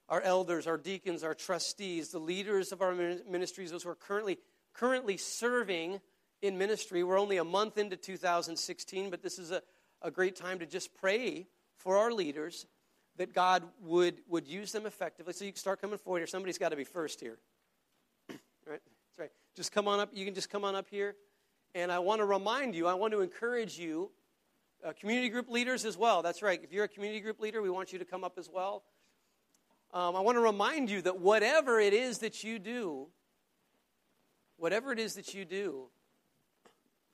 Our 0.09 0.20
elders, 0.20 0.66
our 0.66 0.76
deacons, 0.76 1.24
our 1.24 1.34
trustees, 1.34 2.11
the 2.11 2.20
leaders 2.20 2.70
of 2.70 2.82
our 2.82 2.95
ministries, 2.95 3.72
those 3.72 3.82
who 3.82 3.90
are 3.90 3.97
currently, 3.97 4.38
currently 4.74 5.16
serving 5.16 6.01
in 6.40 6.57
ministry. 6.57 7.03
We're 7.03 7.18
only 7.18 7.38
a 7.38 7.45
month 7.45 7.78
into 7.78 7.97
2016, 7.97 9.11
but 9.11 9.22
this 9.22 9.38
is 9.38 9.51
a, 9.51 9.62
a 10.03 10.11
great 10.11 10.36
time 10.36 10.61
to 10.61 10.66
just 10.66 10.95
pray 10.95 11.47
for 11.77 11.97
our 11.97 12.12
leaders 12.12 12.66
that 13.16 13.35
God 13.35 13.62
would, 13.83 14.18
would 14.29 14.47
use 14.49 14.73
them 14.73 14.87
effectively. 14.87 15.33
So 15.33 15.45
you 15.45 15.53
can 15.53 15.59
start 15.59 15.81
coming 15.81 15.99
forward 15.99 16.20
here. 16.20 16.27
Somebody's 16.27 16.59
got 16.59 16.70
to 16.70 16.77
be 16.77 16.85
first 16.85 17.20
here. 17.20 17.39
right? 18.66 18.81
That's 18.81 19.18
right. 19.18 19.31
Just 19.55 19.73
come 19.73 19.87
on 19.87 20.01
up. 20.01 20.11
You 20.12 20.25
can 20.25 20.35
just 20.35 20.51
come 20.51 20.64
on 20.64 20.75
up 20.75 20.89
here. 20.91 21.14
And 21.75 21.91
I 21.91 21.99
want 21.99 22.20
to 22.20 22.25
remind 22.25 22.75
you, 22.75 22.87
I 22.87 22.95
want 22.95 23.12
to 23.12 23.20
encourage 23.20 23.79
you, 23.79 24.11
uh, 24.85 24.93
community 24.99 25.29
group 25.29 25.49
leaders 25.49 25.85
as 25.85 25.97
well. 25.97 26.23
That's 26.23 26.43
right. 26.43 26.61
If 26.62 26.73
you're 26.73 26.85
a 26.85 26.89
community 26.89 27.20
group 27.20 27.41
leader, 27.41 27.62
we 27.62 27.70
want 27.70 27.93
you 27.93 27.99
to 27.99 28.05
come 28.05 28.25
up 28.25 28.39
as 28.39 28.49
well. 28.53 28.83
Um, 29.93 30.16
I 30.16 30.20
want 30.20 30.37
to 30.37 30.43
remind 30.43 30.91
you 30.91 31.03
that 31.03 31.18
whatever 31.18 31.79
it 31.79 31.93
is 31.93 32.18
that 32.18 32.43
you 32.43 32.59
do, 32.59 33.09
whatever 34.57 34.93
it 34.93 34.99
is 34.99 35.14
that 35.14 35.35
you 35.35 35.45
do, 35.45 35.89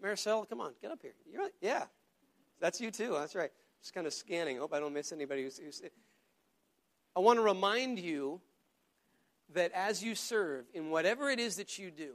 Maricel, 0.02 0.48
come 0.48 0.60
on, 0.60 0.72
get 0.80 0.92
up 0.92 1.00
here. 1.02 1.14
You're, 1.30 1.50
yeah, 1.60 1.84
that's 2.60 2.80
you 2.80 2.90
too. 2.90 3.12
That's 3.12 3.34
right. 3.34 3.50
Just 3.82 3.94
kind 3.94 4.06
of 4.06 4.12
scanning. 4.12 4.58
Hope 4.58 4.74
I 4.74 4.80
don't 4.80 4.92
miss 4.92 5.12
anybody 5.12 5.44
who's, 5.44 5.58
who's. 5.58 5.82
I 7.16 7.20
want 7.20 7.38
to 7.38 7.42
remind 7.42 7.98
you 7.98 8.40
that 9.54 9.72
as 9.72 10.02
you 10.02 10.14
serve 10.14 10.66
in 10.74 10.90
whatever 10.90 11.30
it 11.30 11.40
is 11.40 11.56
that 11.56 11.78
you 11.78 11.90
do, 11.90 12.14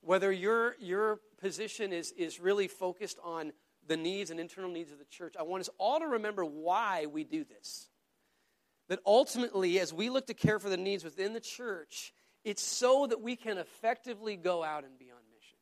whether 0.00 0.32
your, 0.32 0.74
your 0.80 1.20
position 1.40 1.92
is, 1.92 2.12
is 2.12 2.40
really 2.40 2.68
focused 2.68 3.18
on 3.22 3.52
the 3.86 3.96
needs 3.96 4.30
and 4.30 4.40
internal 4.40 4.70
needs 4.70 4.90
of 4.92 4.98
the 4.98 5.04
church, 5.04 5.34
I 5.38 5.42
want 5.42 5.60
us 5.62 5.70
all 5.78 6.00
to 6.00 6.06
remember 6.06 6.44
why 6.44 7.06
we 7.06 7.24
do 7.24 7.44
this. 7.44 7.88
That 8.88 8.98
ultimately, 9.06 9.78
as 9.78 9.92
we 9.92 10.10
look 10.10 10.26
to 10.26 10.34
care 10.34 10.58
for 10.58 10.68
the 10.68 10.76
needs 10.76 11.04
within 11.04 11.32
the 11.32 11.40
church, 11.40 12.12
it's 12.44 12.62
so 12.62 13.06
that 13.06 13.20
we 13.20 13.36
can 13.36 13.58
effectively 13.58 14.36
go 14.36 14.64
out 14.64 14.84
and 14.84 14.98
be 14.98 15.06
on 15.06 15.18
mission. 15.34 15.58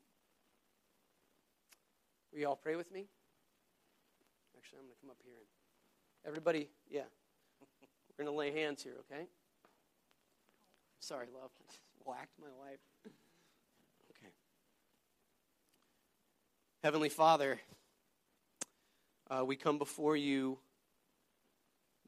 Will 2.33 2.41
you 2.41 2.49
all 2.49 2.57
pray 2.57 2.77
with 2.77 2.91
me? 2.91 3.09
Actually, 4.61 4.81
I'm 4.81 4.85
going 4.85 4.95
to 4.95 5.01
come 5.01 5.11
up 5.11 5.17
here 5.25 5.33
and 5.39 6.29
everybody, 6.29 6.69
yeah. 6.91 7.09
We're 8.19 8.25
going 8.27 8.35
to 8.35 8.39
lay 8.39 8.53
hands 8.53 8.83
here, 8.83 8.93
okay? 9.11 9.25
Sorry, 10.99 11.29
love. 11.33 11.51
I 11.59 11.63
just 11.67 11.81
whacked 12.05 12.39
my 12.39 12.49
wife. 12.59 12.81
Okay. 13.07 14.33
Heavenly 16.83 17.09
Father, 17.09 17.59
uh, 19.31 19.47
we 19.47 19.57
come 19.57 19.79
before 19.79 20.15
you 20.15 20.59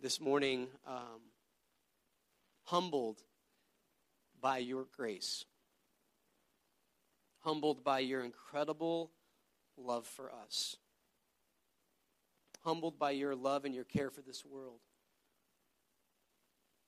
this 0.03 0.20
morning 0.20 0.66
um, 0.86 1.22
humbled 2.64 3.22
by 4.42 4.59
your 4.59 4.84
grace, 4.94 5.46
humbled 7.38 7.82
by 7.82 8.00
your 8.00 8.22
incredible 8.22 9.11
love 9.78 10.07
for 10.07 10.30
us, 10.44 10.76
humbled 12.64 12.98
by 12.98 13.10
your 13.10 13.34
love 13.34 13.64
and 13.64 13.74
your 13.74 13.84
care 13.84 14.10
for 14.10 14.22
this 14.22 14.44
world. 14.44 14.80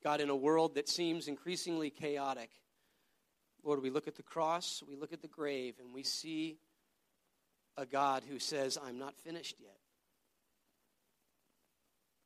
God, 0.03 0.21
in 0.21 0.31
a 0.31 0.37
world 0.37 0.75
that 0.75 0.89
seems 0.89 1.29
increasingly 1.29 1.91
chaotic, 1.91 2.51
Lord, 3.63 3.83
we 3.83 3.91
look 3.91 4.07
at 4.07 4.17
the 4.17 4.23
cross, 4.23 4.83
we 4.87 4.97
look 4.97 5.13
at 5.13 5.23
the 5.23 5.29
grave, 5.29 5.77
and 5.81 5.95
we 5.95 6.03
see 6.03 6.59
a 7.77 7.87
God 7.87 8.23
who 8.29 8.39
says, 8.39 8.79
I'm 8.83 8.99
not 8.99 9.17
finished 9.17 9.57
yet. 9.59 9.79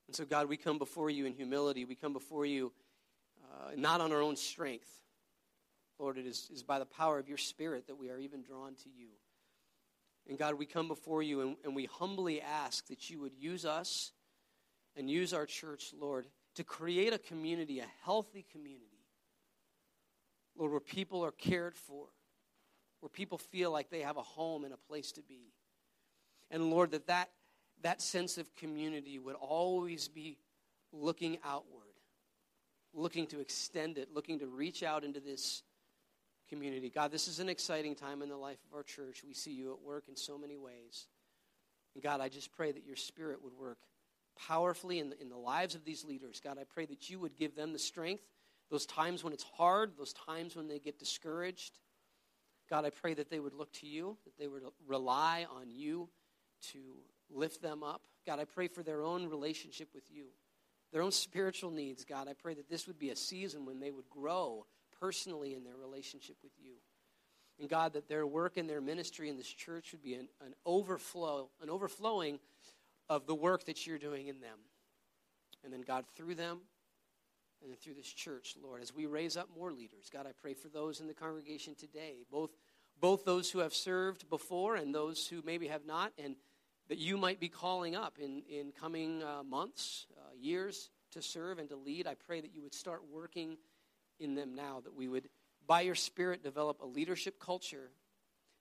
And 0.08 0.16
so, 0.16 0.24
God, 0.24 0.48
we 0.48 0.56
come 0.56 0.78
before 0.78 1.10
you 1.10 1.26
in 1.26 1.34
humility. 1.34 1.84
We 1.84 1.94
come 1.94 2.12
before 2.12 2.46
you 2.46 2.72
uh, 3.44 3.72
not 3.76 4.00
on 4.00 4.10
our 4.10 4.22
own 4.22 4.36
strength. 4.36 4.88
Lord, 5.98 6.16
it 6.16 6.26
is, 6.26 6.48
is 6.52 6.62
by 6.62 6.78
the 6.78 6.86
power 6.86 7.18
of 7.18 7.28
your 7.28 7.38
Spirit 7.38 7.86
that 7.86 7.96
we 7.96 8.10
are 8.10 8.18
even 8.18 8.42
drawn 8.42 8.74
to 8.74 8.88
you. 8.88 9.08
And 10.28 10.38
God, 10.38 10.54
we 10.54 10.66
come 10.66 10.88
before 10.88 11.22
you 11.22 11.40
and, 11.40 11.56
and 11.64 11.74
we 11.74 11.86
humbly 11.86 12.42
ask 12.42 12.86
that 12.88 13.08
you 13.08 13.20
would 13.20 13.34
use 13.34 13.64
us 13.64 14.12
and 14.94 15.10
use 15.10 15.32
our 15.32 15.46
church, 15.46 15.92
Lord, 15.98 16.26
to 16.56 16.64
create 16.64 17.12
a 17.12 17.18
community, 17.18 17.80
a 17.80 17.86
healthy 18.04 18.44
community. 18.52 18.84
Lord, 20.56 20.72
where 20.72 20.80
people 20.80 21.24
are 21.24 21.30
cared 21.30 21.76
for, 21.76 22.06
where 23.00 23.08
people 23.08 23.38
feel 23.38 23.70
like 23.70 23.90
they 23.90 24.00
have 24.00 24.16
a 24.16 24.22
home 24.22 24.64
and 24.64 24.74
a 24.74 24.76
place 24.76 25.12
to 25.12 25.22
be. 25.22 25.52
And 26.50 26.70
Lord, 26.70 26.90
that 26.90 27.06
that, 27.06 27.30
that 27.82 28.02
sense 28.02 28.38
of 28.38 28.54
community 28.56 29.18
would 29.18 29.36
always 29.36 30.08
be 30.08 30.36
looking 30.92 31.38
outward, 31.44 31.94
looking 32.92 33.26
to 33.28 33.40
extend 33.40 33.98
it, 33.98 34.08
looking 34.12 34.40
to 34.40 34.46
reach 34.46 34.82
out 34.82 35.04
into 35.04 35.20
this 35.20 35.62
community. 36.48 36.90
God, 36.90 37.12
this 37.12 37.28
is 37.28 37.38
an 37.38 37.48
exciting 37.48 37.94
time 37.94 38.22
in 38.22 38.28
the 38.28 38.36
life 38.36 38.58
of 38.68 38.76
our 38.76 38.82
church. 38.82 39.22
We 39.26 39.34
see 39.34 39.52
you 39.52 39.72
at 39.72 39.80
work 39.80 40.04
in 40.08 40.16
so 40.16 40.38
many 40.38 40.56
ways. 40.56 41.06
And 41.94 42.02
God, 42.02 42.20
I 42.20 42.28
just 42.28 42.52
pray 42.52 42.72
that 42.72 42.86
your 42.86 42.96
spirit 42.96 43.42
would 43.42 43.54
work 43.54 43.78
powerfully 44.46 44.98
in 44.98 45.10
the, 45.10 45.20
in 45.20 45.28
the 45.28 45.36
lives 45.36 45.74
of 45.74 45.84
these 45.84 46.04
leaders. 46.04 46.40
God, 46.42 46.58
I 46.60 46.64
pray 46.64 46.86
that 46.86 47.10
you 47.10 47.18
would 47.18 47.36
give 47.36 47.56
them 47.56 47.72
the 47.72 47.78
strength, 47.78 48.22
those 48.70 48.86
times 48.86 49.24
when 49.24 49.32
it's 49.32 49.44
hard, 49.44 49.92
those 49.98 50.12
times 50.12 50.56
when 50.56 50.68
they 50.68 50.78
get 50.78 50.98
discouraged. 50.98 51.78
God, 52.70 52.84
I 52.84 52.90
pray 52.90 53.14
that 53.14 53.30
they 53.30 53.40
would 53.40 53.54
look 53.54 53.72
to 53.74 53.86
you, 53.86 54.16
that 54.24 54.38
they 54.38 54.46
would 54.46 54.62
rely 54.86 55.46
on 55.50 55.70
you 55.70 56.08
to 56.72 56.78
lift 57.30 57.62
them 57.62 57.82
up. 57.82 58.02
God, 58.26 58.38
I 58.38 58.44
pray 58.44 58.68
for 58.68 58.82
their 58.82 59.02
own 59.02 59.28
relationship 59.28 59.88
with 59.94 60.04
you, 60.10 60.26
their 60.92 61.02
own 61.02 61.12
spiritual 61.12 61.70
needs. 61.70 62.04
God, 62.04 62.28
I 62.28 62.34
pray 62.34 62.54
that 62.54 62.68
this 62.68 62.86
would 62.86 62.98
be 62.98 63.10
a 63.10 63.16
season 63.16 63.64
when 63.64 63.80
they 63.80 63.90
would 63.90 64.08
grow 64.10 64.66
personally 65.00 65.54
in 65.54 65.64
their 65.64 65.76
relationship 65.76 66.36
with 66.42 66.52
you. 66.58 66.74
And 67.60 67.68
God, 67.68 67.94
that 67.94 68.08
their 68.08 68.26
work 68.26 68.56
and 68.56 68.68
their 68.68 68.80
ministry 68.80 69.28
in 69.28 69.36
this 69.36 69.48
church 69.48 69.92
would 69.92 70.02
be 70.02 70.14
an, 70.14 70.28
an 70.44 70.54
overflow, 70.64 71.48
an 71.60 71.70
overflowing 71.70 72.38
of 73.08 73.26
the 73.26 73.34
work 73.34 73.64
that 73.64 73.86
you're 73.86 73.98
doing 73.98 74.28
in 74.28 74.40
them. 74.40 74.58
And 75.64 75.72
then, 75.72 75.80
God, 75.80 76.04
through 76.14 76.36
them 76.36 76.60
and 77.64 77.78
through 77.78 77.94
this 77.94 78.06
church, 78.06 78.54
Lord, 78.62 78.80
as 78.80 78.94
we 78.94 79.06
raise 79.06 79.36
up 79.36 79.48
more 79.56 79.72
leaders, 79.72 80.08
God, 80.12 80.26
I 80.26 80.32
pray 80.40 80.54
for 80.54 80.68
those 80.68 81.00
in 81.00 81.08
the 81.08 81.14
congregation 81.14 81.74
today, 81.74 82.24
both, 82.30 82.50
both 83.00 83.24
those 83.24 83.50
who 83.50 83.58
have 83.58 83.74
served 83.74 84.28
before 84.30 84.76
and 84.76 84.94
those 84.94 85.26
who 85.26 85.42
maybe 85.44 85.66
have 85.66 85.84
not, 85.84 86.12
and 86.16 86.36
that 86.88 86.98
you 86.98 87.16
might 87.16 87.40
be 87.40 87.48
calling 87.48 87.96
up 87.96 88.18
in, 88.20 88.42
in 88.48 88.72
coming 88.72 89.22
uh, 89.22 89.42
months, 89.42 90.06
uh, 90.16 90.30
years 90.38 90.90
to 91.10 91.20
serve 91.20 91.58
and 91.58 91.68
to 91.70 91.76
lead. 91.76 92.06
I 92.06 92.14
pray 92.14 92.40
that 92.40 92.54
you 92.54 92.62
would 92.62 92.74
start 92.74 93.02
working 93.12 93.56
in 94.20 94.34
them 94.34 94.54
now, 94.54 94.80
that 94.84 94.94
we 94.94 95.08
would, 95.08 95.28
by 95.66 95.82
your 95.82 95.94
Spirit, 95.94 96.42
develop 96.42 96.80
a 96.80 96.86
leadership 96.86 97.38
culture 97.40 97.90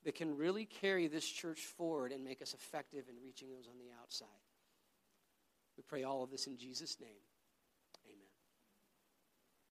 that 0.03 0.15
can 0.15 0.37
really 0.37 0.65
carry 0.65 1.07
this 1.07 1.27
church 1.27 1.59
forward 1.59 2.11
and 2.11 2.23
make 2.23 2.41
us 2.41 2.53
effective 2.53 3.05
in 3.09 3.15
reaching 3.23 3.49
those 3.49 3.67
on 3.67 3.77
the 3.77 3.91
outside. 4.01 4.27
We 5.75 5.83
pray 5.83 6.03
all 6.03 6.23
of 6.23 6.31
this 6.31 6.47
in 6.47 6.57
Jesus' 6.57 6.97
name. 6.99 7.09